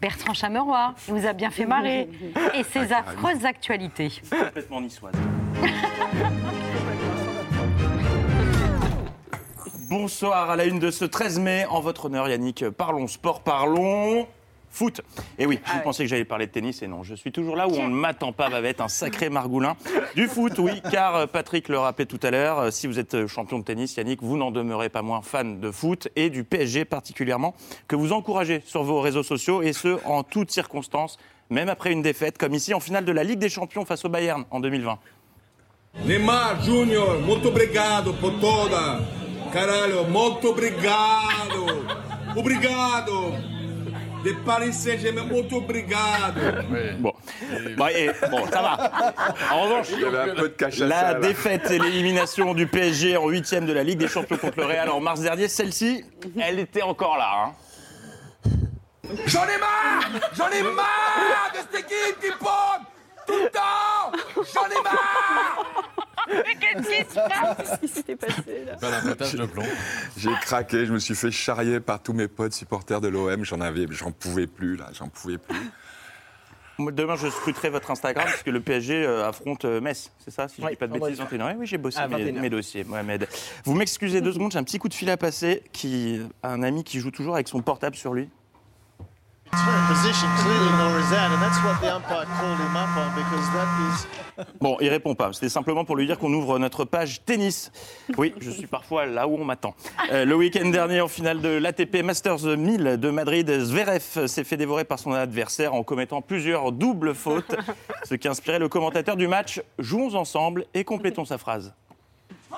Bertrand 0.00 0.34
Chameroy, 0.34 0.94
il 1.08 1.14
vous 1.14 1.26
a 1.26 1.32
bien 1.32 1.50
fait 1.50 1.66
marrer. 1.66 2.08
Et 2.54 2.62
ses 2.62 2.92
affreuses 2.92 3.44
actualités. 3.44 4.12
Complètement 4.30 4.80
niçoise. 4.80 5.14
Bonsoir 9.90 10.50
à 10.50 10.56
la 10.56 10.66
une 10.66 10.78
de 10.78 10.90
ce 10.90 11.04
13 11.04 11.40
mai. 11.40 11.66
En 11.66 11.80
votre 11.80 12.04
honneur, 12.04 12.28
Yannick, 12.28 12.68
parlons 12.70 13.06
sport, 13.08 13.42
parlons 13.42 14.26
foot. 14.70 15.00
Et 15.38 15.46
oui, 15.46 15.58
Ah 15.64 15.74
vous 15.74 15.82
pensez 15.82 16.04
que 16.04 16.08
j'allais 16.08 16.24
parler 16.24 16.46
de 16.46 16.52
tennis 16.52 16.82
et 16.82 16.86
non, 16.86 17.02
je 17.02 17.14
suis 17.14 17.32
toujours 17.32 17.56
là 17.56 17.68
où 17.68 17.74
on 17.74 17.88
ne 17.88 17.94
m'attend 17.94 18.32
pas, 18.32 18.48
Bavette, 18.48 18.80
un 18.80 18.88
sacré 18.88 19.30
margoulin. 19.30 19.76
Du 20.14 20.28
foot, 20.28 20.58
oui, 20.58 20.80
car 20.90 21.16
euh, 21.16 21.26
Patrick 21.26 21.68
le 21.68 21.78
rappelait 21.78 22.06
tout 22.06 22.20
à 22.22 22.30
l'heure, 22.30 22.58
euh, 22.58 22.70
si 22.70 22.86
vous 22.86 22.98
êtes 22.98 23.14
euh, 23.14 23.26
champion 23.26 23.58
de 23.58 23.64
tennis, 23.64 23.96
Yannick, 23.96 24.22
vous 24.22 24.36
n'en 24.36 24.50
demeurez 24.50 24.88
pas 24.88 25.02
moins 25.02 25.22
fan 25.22 25.60
de 25.60 25.70
foot 25.70 26.08
et 26.16 26.30
du 26.30 26.44
PSG 26.44 26.84
particulièrement, 26.84 27.54
que 27.86 27.96
vous 27.96 28.12
encouragez 28.12 28.62
sur 28.66 28.82
vos 28.82 29.00
réseaux 29.00 29.22
sociaux 29.22 29.62
et 29.62 29.72
ce, 29.72 29.98
en 30.04 30.22
toutes 30.22 30.50
circonstances, 30.50 31.18
même 31.50 31.68
après 31.68 31.92
une 31.92 32.02
défaite, 32.02 32.38
comme 32.38 32.54
ici 32.54 32.74
en 32.74 32.80
finale 32.80 33.04
de 33.04 33.12
la 33.12 33.24
Ligue 33.24 33.38
des 33.38 33.48
Champions 33.48 33.84
face 33.84 34.04
au 34.04 34.08
Bayern 34.08 34.44
en 34.50 34.60
2020. 34.60 34.98
Neymar 36.04 36.62
Júnior, 36.62 37.20
muito 37.20 37.48
obrigado 37.48 38.12
por 38.14 38.38
toda. 38.38 39.00
Caralho, 39.52 40.04
muito 40.04 40.50
obrigado. 40.50 41.66
Obrigado. 42.36 43.57
De 44.24 44.32
Paris 44.44 44.72
Saint-Germain, 44.72 45.22
muito 45.24 45.56
obrigado. 45.56 46.40
Bon. 46.98 47.12
Bon, 47.76 47.86
et- 47.88 48.10
bon, 48.30 48.46
ça 48.50 48.60
va. 48.62 49.14
En 49.52 49.62
revanche, 49.62 49.86
Il 49.92 50.00
y 50.00 50.04
avait 50.04 50.30
un 50.30 50.34
peu 50.34 50.42
de 50.48 50.54
cachaça, 50.54 50.86
la 50.86 51.14
défaite 51.14 51.70
et 51.70 51.78
l'élimination 51.78 52.52
du 52.54 52.66
PSG 52.66 53.16
en 53.16 53.28
huitième 53.28 53.64
de 53.66 53.72
la 53.72 53.84
Ligue 53.84 53.98
des 53.98 54.08
Champions 54.08 54.36
contre 54.36 54.58
le 54.58 54.64
Real 54.66 54.88
en 54.90 55.00
mars 55.00 55.20
dernier, 55.20 55.48
celle-ci, 55.48 56.04
elle 56.40 56.58
était 56.58 56.82
encore 56.82 57.16
là. 57.16 57.30
hein. 57.46 57.52
J'en 59.26 59.44
ai 59.44 59.58
marre 59.58 60.10
J'en 60.36 60.48
ai 60.50 60.62
marre 60.62 61.52
de 61.54 61.58
cette 61.58 61.80
équipe 61.84 62.20
qui 62.20 62.30
pompe 62.38 62.86
tout 63.26 63.32
le 63.42 63.48
temps 63.48 64.12
J'en 64.36 64.66
ai 64.68 64.82
marre 64.82 65.64
Qu'est-ce 66.28 66.88
qui 66.88 67.10
se 67.10 67.14
passe? 67.14 67.56
Qu'est-ce 67.56 67.80
qui 67.80 67.88
s'était 67.88 68.16
passé 68.16 68.64
là? 68.66 68.76
Pas 68.76 68.90
d'abattage 68.90 69.34
de 69.34 69.46
plomb. 69.46 69.64
J'ai 70.16 70.30
craqué, 70.42 70.86
je 70.86 70.92
me 70.92 70.98
suis 70.98 71.14
fait 71.14 71.30
charrier 71.30 71.80
par 71.80 72.02
tous 72.02 72.12
mes 72.12 72.28
potes 72.28 72.52
supporters 72.52 73.00
de 73.00 73.08
l'OM. 73.08 73.44
J'en 73.44 73.60
avais, 73.60 73.86
j'en 73.90 74.12
pouvais 74.12 74.46
plus 74.46 74.76
là, 74.76 74.88
j'en 74.92 75.08
pouvais 75.08 75.38
plus. 75.38 75.70
Demain, 76.78 77.16
je 77.16 77.28
scruterai 77.28 77.70
votre 77.70 77.90
Instagram 77.90 78.24
parce 78.24 78.44
que 78.44 78.50
le 78.50 78.60
PSG 78.60 79.04
euh, 79.04 79.28
affronte 79.28 79.64
euh, 79.64 79.80
Metz, 79.80 80.12
c'est 80.18 80.30
ça 80.30 80.46
Si 80.46 80.60
je 80.60 80.66
Oui, 80.66 80.72
dis 80.72 80.76
pas 80.76 80.86
de 80.86 80.92
bêtises, 80.92 81.16
soir. 81.16 81.28
21h. 81.28 81.56
Oui, 81.58 81.66
j'ai 81.66 81.76
bossé 81.76 81.98
mes, 82.06 82.30
21h. 82.30 82.40
mes 82.40 82.50
dossiers, 82.50 82.84
Mohamed. 82.84 83.26
Vous 83.64 83.74
m'excusez 83.74 84.20
deux 84.20 84.32
secondes, 84.32 84.52
j'ai 84.52 84.58
un 84.58 84.62
petit 84.62 84.78
coup 84.78 84.88
de 84.88 84.94
fil 84.94 85.10
à 85.10 85.16
passer. 85.16 85.64
Qui, 85.72 86.20
un 86.44 86.62
ami 86.62 86.84
qui 86.84 87.00
joue 87.00 87.10
toujours 87.10 87.34
avec 87.34 87.48
son 87.48 87.62
portable 87.62 87.96
sur 87.96 88.14
lui. 88.14 88.28
Bon, 94.60 94.76
il 94.80 94.88
répond 94.88 95.14
pas. 95.14 95.32
C'était 95.32 95.48
simplement 95.48 95.84
pour 95.84 95.96
lui 95.96 96.06
dire 96.06 96.18
qu'on 96.18 96.32
ouvre 96.32 96.58
notre 96.58 96.84
page 96.84 97.24
tennis. 97.24 97.72
Oui, 98.16 98.34
je 98.40 98.50
suis 98.50 98.66
parfois 98.66 99.06
là 99.06 99.26
où 99.26 99.34
on 99.36 99.44
m'attend. 99.44 99.74
Euh, 100.12 100.24
le 100.24 100.34
week-end 100.36 100.68
dernier, 100.68 101.00
en 101.00 101.08
finale 101.08 101.40
de 101.40 101.48
l'ATP 101.48 102.02
Masters 102.04 102.44
1000 102.56 102.98
de 102.98 103.10
Madrid, 103.10 103.50
Zverev 103.60 104.26
s'est 104.26 104.44
fait 104.44 104.56
dévorer 104.56 104.84
par 104.84 104.98
son 104.98 105.12
adversaire 105.12 105.74
en 105.74 105.82
commettant 105.82 106.22
plusieurs 106.22 106.72
doubles 106.72 107.14
fautes, 107.14 107.54
ce 108.04 108.14
qui 108.14 108.28
a 108.28 108.30
inspiré 108.30 108.58
le 108.58 108.68
commentateur 108.68 109.16
du 109.16 109.26
match. 109.28 109.60
Jouons 109.78 110.14
ensemble 110.14 110.66
et 110.74 110.84
complétons 110.84 111.24
sa 111.24 111.38
phrase. 111.38 111.72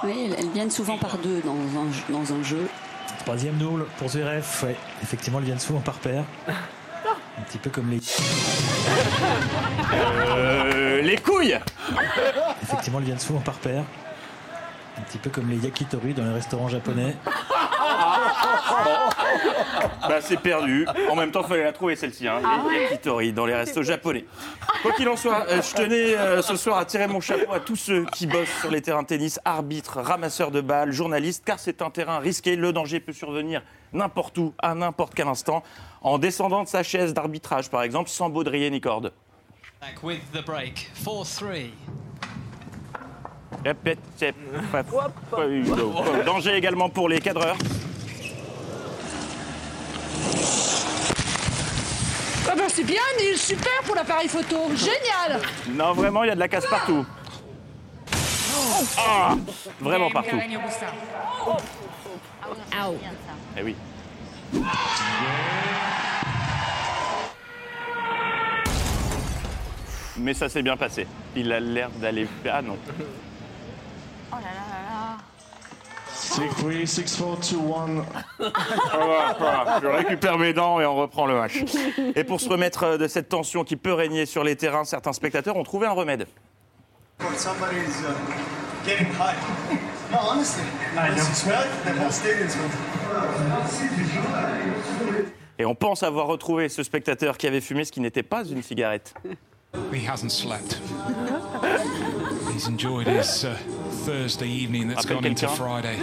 Oui, 0.05 0.13
elles, 0.27 0.37
elles 0.39 0.51
viennent 0.51 0.71
souvent 0.71 0.99
par 0.99 1.19
deux 1.19 1.41
dans 1.41 1.53
un, 1.53 1.91
jeu- 1.93 2.03
dans 2.13 2.33
un 2.33 2.43
jeu. 2.43 2.69
Troisième 3.25 3.57
double 3.57 3.85
pour 3.99 4.09
Zverev, 4.09 4.45
ouais. 4.65 4.77
effectivement, 5.03 5.41
ils 5.41 5.47
viennent 5.47 5.59
souvent 5.59 5.81
par 5.81 5.95
paire. 5.99 6.25
Un 7.41 7.43
petit 7.45 7.59
peu 7.59 7.71
comme 7.71 7.91
les. 7.91 8.01
Euh, 10.37 11.01
les 11.01 11.17
couilles 11.17 11.59
Effectivement, 12.63 13.01
ils 13.01 13.07
viennent 13.07 13.19
souvent 13.19 13.41
par 13.41 13.55
paire. 13.55 13.85
Un 14.99 15.01
petit 15.03 15.17
peu 15.17 15.31
comme 15.31 15.49
les 15.49 15.57
yakitori 15.57 16.13
dans 16.13 16.25
les 16.25 16.33
restaurants 16.33 16.69
japonais. 16.69 17.17
Bah, 20.07 20.21
c'est 20.21 20.39
perdu. 20.39 20.87
En 21.09 21.17
même 21.17 21.31
temps, 21.31 21.41
il 21.43 21.49
fallait 21.49 21.65
la 21.65 21.73
trouver 21.73 21.97
celle-ci, 21.97 22.29
hein. 22.29 22.41
Ah 22.45 22.61
les 22.71 22.83
yakitori 22.83 23.33
dans 23.33 23.47
les 23.47 23.55
restos 23.55 23.83
japonais. 23.83 24.27
Quoi 24.83 24.93
qu'il 24.93 25.09
en 25.09 25.17
soit, 25.17 25.47
euh, 25.49 25.63
je 25.63 25.75
tenais 25.75 26.17
euh, 26.17 26.43
ce 26.43 26.57
soir 26.57 26.77
à 26.77 26.85
tirer 26.85 27.07
mon 27.07 27.21
chapeau 27.21 27.53
à 27.55 27.61
tous 27.61 27.77
ceux 27.77 28.05
qui 28.07 28.27
bossent 28.27 28.61
sur 28.61 28.71
les 28.71 28.83
terrains 28.83 29.03
de 29.03 29.07
tennis, 29.07 29.41
arbitres, 29.47 29.99
ramasseurs 30.01 30.51
de 30.51 30.61
balles, 30.61 30.93
journalistes, 30.93 31.43
car 31.45 31.59
c'est 31.59 31.81
un 31.81 31.91
terrain 31.91 32.19
risqué. 32.19 32.57
Le 32.57 32.73
danger 32.73 33.01
peut 33.01 33.13
survenir 33.15 33.63
n'importe 33.93 34.37
où, 34.39 34.53
à 34.59 34.75
n'importe 34.75 35.15
quel 35.15 35.29
instant, 35.29 35.63
en 36.03 36.19
descendant 36.19 36.63
de 36.63 36.69
sa 36.69 36.83
chaise 36.83 37.13
d'arbitrage, 37.15 37.69
par 37.71 37.83
exemple, 37.83 38.09
sans 38.11 38.31
baudrier 38.31 38.71
ni 38.71 38.81
corde. 38.81 39.13
Back 39.81 40.03
with 40.03 40.21
the 40.33 40.45
break. 40.45 40.91
4-3. 41.05 41.71
Répète, 43.65 43.99
c'est- 44.17 44.35
Danger 46.25 46.55
également 46.55 46.89
pour 46.89 47.09
les 47.09 47.21
cadreurs. 47.21 47.57
Ah 52.53 52.55
bah 52.57 52.65
c'est 52.69 52.85
bien, 52.85 53.01
Neil, 53.19 53.37
super 53.39 53.71
pour 53.85 53.95
l'appareil 53.95 54.29
photo, 54.29 54.57
génial 54.75 55.41
Non, 55.69 55.93
vraiment, 55.93 56.25
il 56.25 56.29
y 56.29 56.31
a 56.31 56.35
de 56.35 56.41
la 56.41 56.49
casse 56.49 56.67
partout. 56.67 57.07
Ah, 58.99 59.37
vraiment 59.81 60.11
partout. 60.11 60.37
Eh 63.57 63.63
oui. 63.63 63.77
Mais 70.21 70.35
ça 70.35 70.49
s'est 70.49 70.63
bien 70.63 70.77
passé. 70.77 71.07
Il 71.35 71.51
a 71.53 71.61
l'air 71.61 71.91
d'aller. 71.91 72.29
Ah 72.49 72.61
non. 72.63 72.77
Oh 74.33 74.35
là 74.35 74.41
là 74.41 74.43
là 74.43 74.81
là. 74.91 75.17
Take 76.37 76.51
3, 76.51 76.87
6, 76.87 77.17
4, 77.19 77.53
2, 77.53 77.59
1. 77.59 78.51
Voilà, 78.93 79.37
voilà. 79.39 79.81
Je 79.83 79.87
récupère 79.87 80.39
mes 80.39 80.53
dents 80.53 80.81
et 80.81 80.87
on 80.87 80.95
reprend 80.95 81.27
le 81.27 81.35
match. 81.35 81.65
Et 82.15 82.25
pour 82.25 82.41
se 82.41 82.49
remettre 82.49 82.99
de 82.99 83.09
cette 83.09 83.29
tension 83.29 83.65
qui 83.65 83.77
peut 83.77 83.95
régner 83.95 84.27
sur 84.27 84.45
les 84.45 84.57
terrains, 84.57 84.85
certains 84.85 85.13
spectateurs 85.13 85.57
ont 85.57 85.65
trouvé 85.65 85.87
un 85.87 85.93
remède. 85.93 86.27
Somebody's 87.37 88.01
uh, 88.03 88.87
getting 88.87 89.09
hot. 89.19 89.35
No, 90.11 90.19
honestly. 90.19 90.65
I 90.97 91.11
know. 91.11 91.23
Smell 91.35 91.63
it? 91.63 91.69
The 91.85 92.01
whole 92.01 92.11
stadium 92.11 92.49
smells 92.49 92.71
Et 95.59 95.65
on 95.67 95.75
pense 95.75 96.03
avoir 96.03 96.27
retrouvé 96.27 96.69
ce 96.71 96.83
spectateur 96.83 97.37
qui 97.37 97.47
avait 97.47 97.61
fumé 97.61 97.85
ce 97.85 97.93
qui 97.93 98.01
n'était 98.01 98.23
pas 98.23 98.45
une 98.45 98.63
cigarette. 98.63 99.15
He 99.93 100.01
hasn't 100.01 100.33
slept. 100.33 100.81
He's 102.53 102.69
enjoyed 102.69 103.07
his 103.07 103.45
uh, 103.45 103.57
Thursday 104.05 104.49
evening 104.49 104.89
that's 104.89 105.05
Appelle 105.05 105.21
gone 105.21 105.27
into 105.27 105.47
quelqu'un. 105.47 105.57
Friday. 105.57 105.99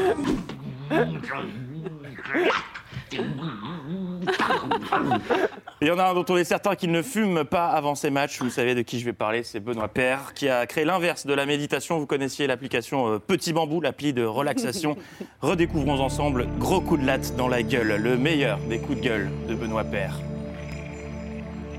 Il 5.81 5.87
y 5.87 5.91
en 5.91 5.99
a 5.99 6.05
un 6.05 6.13
dont 6.13 6.25
on 6.29 6.37
est 6.37 6.43
certain 6.43 6.75
qu'il 6.75 6.91
ne 6.91 7.01
fume 7.01 7.43
pas 7.45 7.67
avant 7.67 7.95
ses 7.95 8.09
matchs. 8.09 8.41
Vous 8.41 8.49
savez 8.49 8.75
de 8.75 8.81
qui 8.81 8.99
je 8.99 9.05
vais 9.05 9.13
parler, 9.13 9.43
c'est 9.43 9.59
Benoît 9.59 9.87
Père, 9.87 10.33
qui 10.33 10.49
a 10.49 10.65
créé 10.65 10.85
l'inverse 10.85 11.25
de 11.25 11.33
la 11.33 11.45
méditation. 11.45 11.99
Vous 11.99 12.07
connaissiez 12.07 12.47
l'application 12.47 13.13
euh, 13.13 13.19
Petit 13.19 13.53
Bambou, 13.53 13.79
l'appli 13.79 14.11
de 14.13 14.23
relaxation. 14.23 14.97
Redécouvrons 15.41 15.99
ensemble 15.99 16.47
Gros 16.57 16.81
coup 16.81 16.97
de 16.97 17.05
latte 17.05 17.35
dans 17.35 17.47
la 17.47 17.63
gueule, 17.63 18.01
le 18.01 18.17
meilleur 18.17 18.57
des 18.59 18.79
coups 18.79 18.97
de 18.97 19.03
gueule 19.03 19.29
de 19.47 19.55
Benoît 19.55 19.83
Père. 19.83 20.19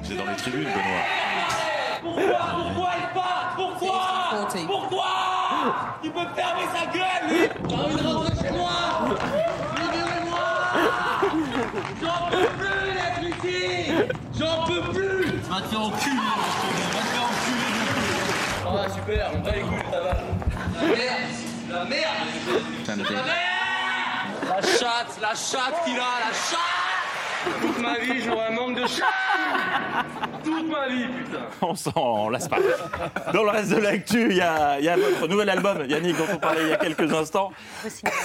C'est 0.03 0.17
dans 0.17 0.27
les 0.27 0.37
tribunes, 0.37 0.63
Benoît. 0.63 1.68
Pourquoi? 2.15 2.39
Pourquoi 2.57 2.91
il 2.97 3.15
part 3.15 3.53
Pourquoi? 3.57 4.01
Pourquoi? 4.67 5.05
Il 6.03 6.11
peut 6.13 6.21
fermer 6.35 6.67
sa 6.73 6.87
gueule, 6.87 7.25
lui 7.29 7.49
J'ai 7.69 7.75
envie 7.75 7.97
de 7.97 8.07
rentrer 8.07 8.35
chez 8.37 8.53
moi. 8.53 8.71
Libérez-moi. 9.77 10.47
J'en 12.03 12.31
peux 12.31 12.49
plus 12.59 12.89
d'être 12.95 13.23
ici 13.23 13.59
J'en 14.39 14.65
peux 14.65 14.83
plus. 14.93 15.27
Va 15.49 15.61
te 15.61 15.69
faire 15.69 15.81
enculer, 15.81 16.17
va 16.93 17.01
te 17.01 17.07
faire 17.07 17.25
enculer 17.25 17.69
Ah 18.67 18.89
super, 18.91 19.31
on 19.35 19.41
va 19.41 19.51
les 19.51 19.61
couilles, 19.61 19.91
ça 19.91 20.01
va. 20.01 20.15
La 20.81 20.87
merde. 20.87 21.29
La 21.71 21.85
merde. 21.85 22.09
La 22.89 22.97
merde. 22.97 23.27
La 24.49 24.63
chatte, 24.63 25.19
la 25.21 25.35
chatte 25.35 25.85
qu'il 25.85 25.97
a, 25.97 25.99
la 25.99 26.33
chatte 26.33 26.88
Toute 27.61 27.79
ma 27.81 27.99
vie, 27.99 28.21
j'aurai 28.25 28.47
un 28.47 28.51
manque 28.53 28.77
de 28.77 28.87
chatte 28.87 30.07
Toute 30.45 30.71
ma 30.71 30.89
vie, 30.89 31.07
putain 31.07 31.47
On 31.63 31.75
s'en 31.75 32.29
lasse 32.29 32.49
pas. 32.49 32.59
Dans 33.33 33.43
le 33.43 33.51
reste 33.51 33.71
de 33.71 33.77
l'actu, 33.77 34.27
il 34.31 34.37
y, 34.37 34.41
a 34.41 34.79
il 34.79 34.85
y 34.85 34.89
a 34.89 34.97
votre 34.97 35.29
nouvel 35.29 35.51
album, 35.51 35.85
Yannick, 35.89 36.17
dont 36.17 36.25
on 36.33 36.39
parlait 36.39 36.63
il 36.63 36.69
y 36.69 36.73
a 36.73 36.77
quelques 36.77 37.13
instants. 37.13 37.51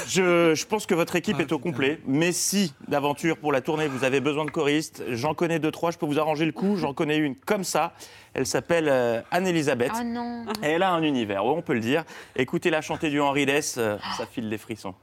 Je, 0.08 0.54
je 0.56 0.66
pense 0.66 0.86
que 0.86 0.94
votre 0.96 1.16
équipe 1.16 1.40
est 1.40 1.52
au 1.52 1.60
complet, 1.60 2.00
mais 2.06 2.32
si 2.32 2.74
d'aventure 2.88 3.38
pour 3.38 3.52
la 3.52 3.62
tournée 3.62 3.88
vous 3.88 4.04
avez 4.04 4.20
besoin 4.20 4.46
de 4.46 4.52
choristes, 4.52 5.04
j'en 5.10 5.34
connais 5.34 5.60
deux, 5.60 5.72
trois, 5.72 5.92
je 5.92 5.98
peux 5.98 6.06
vous 6.06 6.20
arranger 6.20 6.46
le 6.46 6.52
coup. 6.52 6.76
J'en 6.78 6.94
connais 6.94 7.18
une 7.18 7.36
comme 7.36 7.64
ça. 7.64 7.94
Elle 8.34 8.48
s'appelle 8.48 8.88
euh, 8.90 9.22
Anne-Elisabeth. 9.32 9.92
Oh 9.96 10.04
non. 10.04 10.46
Et 10.64 10.70
Elle 10.70 10.84
a 10.84 10.92
un 10.92 11.04
univers, 11.04 11.46
on 11.46 11.62
peut 11.62 11.74
le 11.74 11.80
dire. 11.80 12.04
Écoutez-la 12.36 12.82
chanter 12.82 13.10
du 13.10 13.22
Henri 13.22 13.46
Dess, 13.46 13.76
euh, 13.78 13.98
ça 14.18 14.26
file 14.26 14.50
des 14.50 14.58
frissons. 14.58 14.96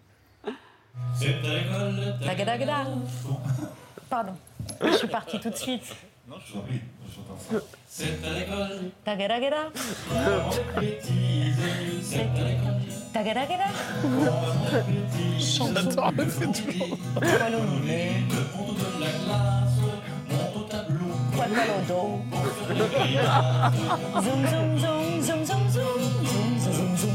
Tagadagada. 2.24 2.86
Pardon, 4.10 4.32
je 4.82 4.90
suis 4.90 5.06
partie 5.06 5.38
tout 5.38 5.50
de 5.50 5.56
suite. 5.56 5.94
Non, 6.28 6.34
je 6.44 6.52
vous 6.52 6.58
en 6.58 6.62
prie, 6.62 6.80
j'entends 7.14 7.38
ça. 7.38 7.58
C'est 7.86 8.18
à 8.26 8.32
l'école. 8.38 8.90
Tagaraguera. 9.04 9.70
C'est 12.02 12.18
à 12.18 12.24
l'école. 12.24 12.80
Tagaraguera. 13.12 13.68
Chanson. 15.38 15.74
C'est 16.28 16.52
toujours. 16.52 16.98
Le. 17.20 17.58
Monte 20.28 20.56
au 20.56 20.62
tableau. 20.62 21.10
Zoom, 24.22 24.42
zoom, 24.48 24.78
zoom, 24.78 25.44
zoom, 25.44 25.62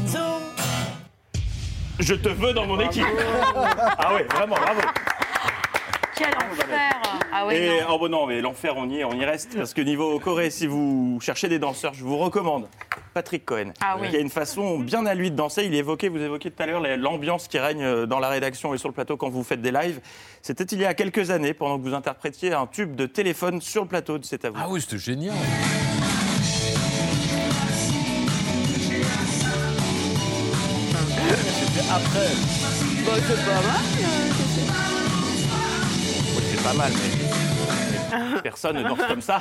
zoom, 0.08 0.42
Je 1.98 2.14
te 2.14 2.28
veux 2.30 2.54
dans 2.54 2.66
mon 2.66 2.80
équipe. 2.80 3.04
Ah 3.98 4.14
ouais, 4.14 4.24
vraiment, 4.24 4.56
bravo. 4.56 4.80
Quel 6.16 6.28
enfer 6.28 7.02
Ah 7.32 7.46
ouais, 7.46 7.58
Et 7.62 7.80
non. 7.80 7.86
oh 7.90 7.98
bon, 7.98 8.08
non, 8.10 8.26
mais 8.26 8.40
l'enfer, 8.40 8.74
on 8.76 8.88
y 8.88 8.98
est, 9.00 9.04
on 9.04 9.12
y 9.12 9.24
reste. 9.24 9.56
Parce 9.56 9.74
que 9.74 9.82
niveau 9.82 10.18
Corée, 10.18 10.50
si 10.50 10.66
vous 10.66 11.18
cherchez 11.20 11.48
des 11.48 11.58
danseurs, 11.58 11.92
je 11.94 12.02
vous 12.04 12.16
recommande 12.16 12.68
Patrick 13.12 13.44
Cohen, 13.44 13.72
Ah 13.82 13.96
oui. 14.00 14.08
qui 14.10 14.16
a 14.16 14.20
une 14.20 14.30
façon 14.30 14.78
bien 14.78 15.04
à 15.06 15.14
lui 15.14 15.30
de 15.30 15.36
danser. 15.36 15.64
Il 15.64 15.74
évoquait, 15.74 16.08
vous 16.08 16.20
évoquiez 16.20 16.50
tout 16.50 16.62
à 16.62 16.66
l'heure 16.66 16.80
la- 16.80 16.96
l'ambiance 16.96 17.48
qui 17.48 17.58
règne 17.58 18.06
dans 18.06 18.18
la 18.18 18.28
rédaction 18.28 18.72
et 18.74 18.78
sur 18.78 18.88
le 18.88 18.94
plateau 18.94 19.16
quand 19.16 19.28
vous 19.28 19.42
faites 19.44 19.60
des 19.62 19.72
lives. 19.72 20.00
C'était 20.42 20.64
il 20.64 20.80
y 20.80 20.86
a 20.86 20.94
quelques 20.94 21.30
années, 21.30 21.52
pendant 21.54 21.78
que 21.78 21.82
vous 21.82 21.94
interprétiez 21.94 22.52
un 22.54 22.66
tube 22.66 22.94
de 22.96 23.06
téléphone 23.06 23.60
sur 23.60 23.82
le 23.82 23.88
plateau 23.88 24.18
de 24.18 24.24
C'est 24.24 24.44
à 24.44 24.50
vous. 24.50 24.56
Ah 24.60 24.66
oui, 24.70 24.80
c'était 24.80 24.98
génial. 24.98 25.34
C'était 31.66 31.90
après. 31.90 32.30
Bon, 33.04 33.12
c'est 33.26 33.44
pas 33.44 33.62
mal. 33.62 34.95
Pas 36.66 36.72
mal, 36.74 36.90
mais 36.92 38.40
personne 38.42 38.76
ne 38.76 38.82
danse 38.82 38.98
comme 39.08 39.20
ça. 39.20 39.38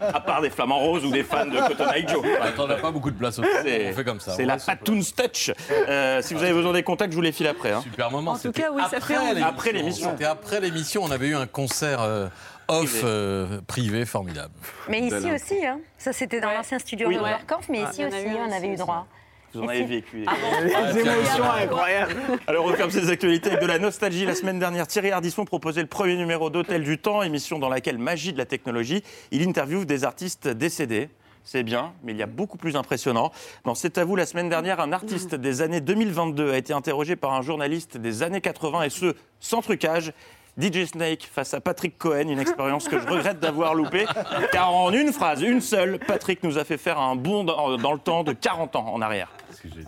À 0.00 0.18
part 0.20 0.40
des 0.42 0.50
flamants 0.50 0.78
roses 0.80 1.04
ou 1.04 1.10
des 1.10 1.22
fans 1.22 1.46
de 1.46 1.56
Cotton 1.56 1.90
Eye 1.94 2.04
Joe. 2.08 2.24
Attends, 2.40 2.64
on 2.64 2.66
n'a 2.66 2.76
pas 2.76 2.90
beaucoup 2.90 3.10
de 3.12 3.16
place 3.16 3.38
au 3.38 3.42
C'est- 3.62 3.90
On 3.90 3.92
fait 3.94 4.04
comme 4.04 4.18
ça. 4.20 4.32
C'est 4.32 4.44
la 4.44 4.56
Patoons 4.56 5.02
Touch. 5.16 5.52
Euh, 5.88 6.20
si 6.22 6.34
vous 6.34 6.42
avez 6.42 6.52
besoin 6.52 6.72
des 6.72 6.82
contacts, 6.82 7.12
je 7.12 7.16
vous 7.16 7.22
les 7.22 7.30
file 7.32 7.46
après. 7.46 7.70
hein. 7.72 7.80
Super 7.82 8.10
moment. 8.10 8.32
En 8.32 8.34
tout 8.34 8.40
C'était 8.42 8.62
cas, 8.62 8.70
oui, 8.72 8.82
ça 8.90 9.00
fait 9.00 9.14
après 9.14 9.22
l'émission. 9.24 9.46
Après 9.48 9.72
l'émission. 9.72 10.10
C'était 10.10 10.24
après 10.24 10.60
l'émission. 10.60 11.02
On 11.04 11.10
avait 11.12 11.28
eu 11.28 11.36
un 11.36 11.46
concert 11.46 12.00
euh, 12.02 12.26
off 12.68 12.86
Privé. 12.90 13.00
euh, 13.04 13.60
privé 13.66 14.04
formidable. 14.06 14.52
Mais 14.88 15.00
ici 15.00 15.30
aussi, 15.32 15.64
hein. 15.66 15.78
ça 15.98 16.12
c'était 16.12 16.40
dans 16.40 16.50
l'ancien 16.50 16.78
studio 16.80 17.06
Oui. 17.08 17.14
de 17.16 17.20
Workamp, 17.20 17.60
mais 17.68 17.82
Ah, 17.86 17.90
ici 17.90 18.04
aussi, 18.04 18.16
eu 18.16 18.30
on 18.48 18.52
avait 18.52 18.66
eu 18.66 18.70
aussi, 18.70 18.78
droit. 18.78 19.06
Vous 19.54 19.62
en 19.62 19.68
avez 19.68 19.84
vécu. 19.84 20.24
Les 20.64 20.98
émotions 21.00 21.44
incroyables. 21.44 22.14
Alors, 22.46 22.64
on 22.64 22.68
referme 22.68 22.90
ces 22.90 23.10
actualités 23.10 23.50
avec 23.50 23.60
de 23.60 23.66
la 23.66 23.78
nostalgie. 23.78 24.24
La 24.24 24.34
semaine 24.34 24.58
dernière, 24.58 24.86
Thierry 24.86 25.10
Ardisson 25.10 25.44
proposait 25.44 25.82
le 25.82 25.88
premier 25.88 26.16
numéro 26.16 26.48
d'Hôtel 26.50 26.82
du 26.82 26.98
Temps, 26.98 27.22
émission 27.22 27.58
dans 27.58 27.68
laquelle, 27.68 27.98
magie 27.98 28.32
de 28.32 28.38
la 28.38 28.46
technologie, 28.46 29.02
il 29.30 29.46
interviewe 29.46 29.84
des 29.84 30.04
artistes 30.04 30.48
décédés. 30.48 31.10
C'est 31.44 31.64
bien, 31.64 31.92
mais 32.04 32.12
il 32.12 32.18
y 32.18 32.22
a 32.22 32.26
beaucoup 32.26 32.56
plus 32.56 32.76
impressionnant. 32.76 33.32
Dans 33.64 33.74
C'est 33.74 33.98
à 33.98 34.04
vous, 34.04 34.14
la 34.14 34.26
semaine 34.26 34.48
dernière, 34.48 34.80
un 34.80 34.92
artiste 34.92 35.34
des 35.34 35.60
années 35.60 35.80
2022 35.80 36.52
a 36.52 36.56
été 36.56 36.72
interrogé 36.72 37.16
par 37.16 37.32
un 37.32 37.42
journaliste 37.42 37.96
des 37.96 38.22
années 38.22 38.40
80, 38.40 38.84
et 38.84 38.90
ce, 38.90 39.14
sans 39.40 39.60
trucage. 39.60 40.12
DJ 40.60 40.86
Snake 40.86 41.28
face 41.32 41.54
à 41.54 41.60
Patrick 41.60 41.96
Cohen, 41.96 42.28
une 42.28 42.38
expérience 42.38 42.86
que 42.86 42.98
je 42.98 43.06
regrette 43.06 43.40
d'avoir 43.40 43.74
loupée, 43.74 44.04
car 44.52 44.74
en 44.74 44.92
une 44.92 45.12
phrase, 45.12 45.40
une 45.40 45.62
seule, 45.62 45.98
Patrick 45.98 46.42
nous 46.42 46.58
a 46.58 46.64
fait 46.64 46.76
faire 46.76 46.98
un 46.98 47.16
bond 47.16 47.44
dans 47.44 47.78
dans 47.78 47.92
le 47.92 47.98
temps 47.98 48.22
de 48.22 48.32
40 48.32 48.76
ans 48.76 48.92
en 48.92 49.00
arrière. 49.00 49.28
J'ai 49.64 49.70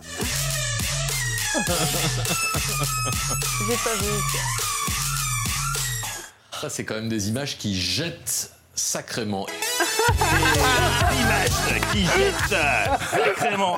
pas 3.83 3.95
vu. 3.95 4.11
Ça, 6.59 6.69
c'est 6.69 6.83
quand 6.83 6.95
même 6.95 7.09
des 7.09 7.29
images 7.29 7.57
qui 7.57 7.79
jettent 7.79 8.51
sacrément. 8.73 9.45
Sacrément. 13.09 13.77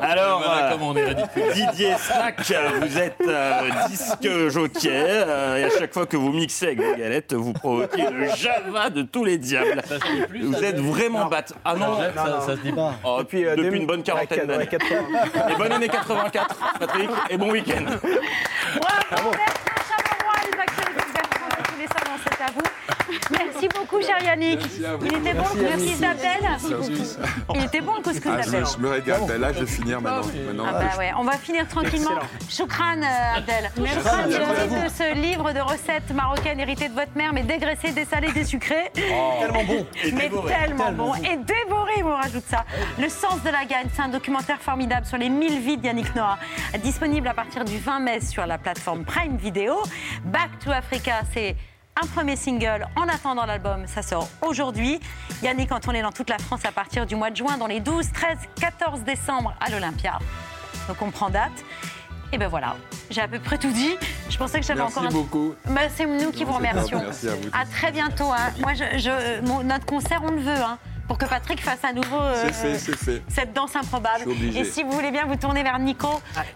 Alors, 0.00 0.40
Voilà 0.40 0.66
euh, 0.66 0.70
comment 0.72 0.88
on 0.90 0.96
est 0.96 1.04
ridicule. 1.04 1.52
Didier 1.52 1.94
Snack, 1.98 2.40
vous 2.80 2.98
êtes 2.98 3.16
euh, 3.26 3.60
disque 3.88 4.48
jockey 4.50 4.90
euh, 4.92 5.56
et 5.56 5.64
à 5.64 5.70
chaque 5.70 5.92
fois 5.92 6.06
que 6.06 6.16
vous 6.16 6.30
mixez 6.32 6.66
avec 6.66 6.80
vos 6.80 6.94
galettes, 6.94 7.34
vous 7.34 7.52
provoquez 7.52 8.08
le 8.10 8.28
java 8.34 8.90
de 8.90 9.02
tous 9.02 9.24
les 9.24 9.38
diables. 9.38 9.82
Vous 10.42 10.62
êtes 10.62 10.78
vraiment 10.78 11.26
bat. 11.26 11.44
Ah 11.64 11.74
non, 11.74 11.98
Ça, 12.14 12.40
ça 12.40 12.56
se 12.56 12.60
dit 12.60 12.72
pas. 12.72 12.94
Oh, 13.04 13.16
Depuis, 13.20 13.44
euh, 13.46 13.56
depuis 13.56 13.78
une 13.78 13.86
bonne 13.86 14.02
quarantaine 14.02 14.46
d'années. 14.46 14.66
80. 14.66 14.96
Et 15.50 15.54
bonne 15.56 15.72
année 15.72 15.88
84, 15.88 16.56
Patrick, 16.78 17.10
et 17.30 17.36
bon 17.36 17.50
week-end. 17.50 17.84
Bravo, 17.84 19.30
Bertrand 19.30 19.82
Chameroy, 19.88 20.34
les 20.52 20.58
actualités 20.60 21.08
de 21.08 21.12
Bertrand 21.12 21.48
de 21.48 21.62
tous 21.68 21.78
les 21.78 21.86
soirs 21.86 22.04
dans 22.04 22.25
C'est 22.36 22.44
à 22.44 22.50
vous. 22.52 22.60
Merci 23.30 23.68
beaucoup, 23.68 24.02
cher 24.02 24.16
Yannick. 24.22 24.60
Il 25.02 25.14
était 25.14 25.34
bon 25.34 25.44
le 25.54 25.72
couscous 25.72 26.00
d'appel 26.00 26.48
Il 27.54 27.64
était 27.64 27.80
bon 27.80 27.94
le 27.96 28.02
couscous 28.02 28.26
Ah, 28.26 28.42
je, 28.42 28.50
d'appel 28.50 28.64
je 28.74 28.78
me 28.78 28.88
régale. 28.88 29.20
Ben 29.26 29.40
là, 29.40 29.52
je 29.52 29.60
vais 29.60 29.66
finir 29.66 30.00
maintenant. 30.00 30.26
Maintenant, 30.46 30.64
Ah 30.68 30.72
bah 30.72 30.98
ouais, 30.98 31.12
on 31.18 31.24
va 31.24 31.32
finir 31.32 31.66
tranquillement. 31.68 32.18
Choukran 32.50 33.00
euh, 33.02 33.36
Abdel. 33.38 33.70
Choukran, 33.76 34.28
j'ai 34.28 34.38
envie 34.38 34.84
de 34.84 34.88
ce 34.88 35.14
livre 35.14 35.52
de 35.52 35.60
recettes 35.60 36.10
marocaines 36.14 36.60
héritées 36.60 36.88
de 36.88 36.94
votre 36.94 37.14
mère, 37.16 37.32
mais 37.32 37.42
dégraissées, 37.42 37.92
dessalées, 37.92 38.32
désucrées. 38.32 38.90
Tellement 38.94 39.64
bon. 39.64 39.86
mais 40.12 40.28
tellement 40.28 40.92
bon. 40.92 41.14
Et 41.14 41.36
dévoré, 41.36 42.02
on 42.02 42.16
rajoute 42.16 42.44
ça. 42.48 42.64
Le 42.98 43.08
sens 43.08 43.42
de 43.42 43.50
la 43.50 43.64
gagne, 43.64 43.88
c'est 43.94 44.02
un 44.02 44.08
documentaire 44.08 44.60
formidable 44.60 45.06
sur 45.06 45.16
les 45.16 45.28
1000 45.28 45.60
vies 45.60 45.76
de 45.78 45.86
Yannick 45.86 46.14
Noah. 46.14 46.38
Disponible 46.82 47.28
à 47.28 47.34
partir 47.34 47.64
du 47.64 47.78
20 47.78 48.00
mai 48.00 48.20
sur 48.20 48.44
la 48.46 48.58
plateforme 48.58 49.04
Prime 49.04 49.36
Video. 49.36 49.82
Back 50.24 50.58
to 50.62 50.70
Africa, 50.70 51.20
c'est 51.32 51.56
un 52.02 52.06
premier 52.06 52.36
single 52.36 52.86
en 52.96 53.08
attendant 53.08 53.46
l'album. 53.46 53.86
Ça 53.86 54.02
sort 54.02 54.28
aujourd'hui. 54.46 55.00
Yannick 55.42 55.72
en 55.72 55.80
tournée 55.80 56.02
dans 56.02 56.12
toute 56.12 56.30
la 56.30 56.38
France 56.38 56.64
à 56.64 56.72
partir 56.72 57.06
du 57.06 57.16
mois 57.16 57.30
de 57.30 57.36
juin, 57.36 57.56
dans 57.58 57.66
les 57.66 57.80
12, 57.80 58.12
13, 58.12 58.38
14 58.60 59.00
décembre 59.00 59.54
à 59.60 59.70
l'Olympia. 59.70 60.18
Donc 60.88 61.00
on 61.02 61.10
prend 61.10 61.30
date. 61.30 61.52
Et 62.32 62.38
ben 62.38 62.48
voilà, 62.48 62.74
j'ai 63.08 63.20
à 63.20 63.28
peu 63.28 63.38
près 63.38 63.56
tout 63.56 63.70
dit. 63.70 63.96
Je 64.28 64.36
pensais 64.36 64.58
que 64.58 64.66
j'avais 64.66 64.80
Merci 64.80 64.98
encore 64.98 65.10
un- 65.10 65.12
beaucoup. 65.12 65.54
Bah, 65.66 65.82
c'est 65.94 66.06
nous 66.06 66.32
qui 66.32 66.44
Non, 66.44 66.50
vous 66.50 66.56
remercions. 66.56 67.00
Merci 67.00 67.28
à 67.28 67.34
vous. 67.36 67.48
À 67.52 67.64
très 67.64 67.92
bientôt. 67.92 68.32
hein. 68.32 68.52
Moi, 68.60 68.74
je, 68.74 68.98
je- 68.98 69.40
mon- 69.46 69.62
notre 69.62 69.86
concert, 69.86 70.20
on 70.24 70.32
le 70.32 70.40
veut. 70.40 70.50
hein, 70.60 70.76
pour 71.08 71.18
que 71.18 71.24
Patrick 71.26 71.60
fasse 71.62 71.84
à 71.84 71.92
nouveau 71.92 72.20
euh, 72.20 72.44
C'est 72.46 72.52
fait, 72.52 72.78
c'est 72.78 72.96
fait. 72.96 73.22
cette 73.28 73.52
danse 73.52 73.76
improbable. 73.76 74.24
Et 74.54 74.64
si 74.64 74.82
vous 74.82 74.90
voulez 74.92 75.10
bien 75.10 75.26
vous 75.26 75.36
tourner 75.36 75.62
vers 75.62 75.78
Nico 75.78 76.08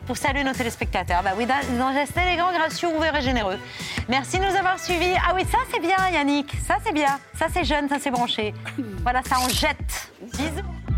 pour 0.07 0.17
saluer 0.17 0.45
nos 0.45 0.53
téléspectateurs. 0.53 1.23
Bah 1.23 1.33
oui, 1.37 1.47
dans, 1.47 1.79
dans 1.79 1.93
geste 1.93 2.17
élégant, 2.17 2.53
gracieux, 2.53 2.89
ouvert 2.97 3.15
et 3.17 3.23
généreux. 3.23 3.59
Merci 4.09 4.39
de 4.39 4.45
nous 4.45 4.57
avoir 4.57 4.79
suivis. 4.79 5.15
Ah 5.27 5.33
oui, 5.35 5.43
ça 5.51 5.59
c'est 5.73 5.81
bien 5.81 5.97
Yannick, 6.13 6.53
ça 6.67 6.77
c'est 6.85 6.93
bien, 6.93 7.19
ça 7.39 7.47
c'est 7.53 7.65
jeune, 7.65 7.89
ça 7.89 7.97
c'est 8.01 8.11
branché. 8.11 8.55
Voilà, 9.03 9.23
ça 9.29 9.39
en 9.39 9.49
jette. 9.49 10.11
Bisous. 10.37 10.90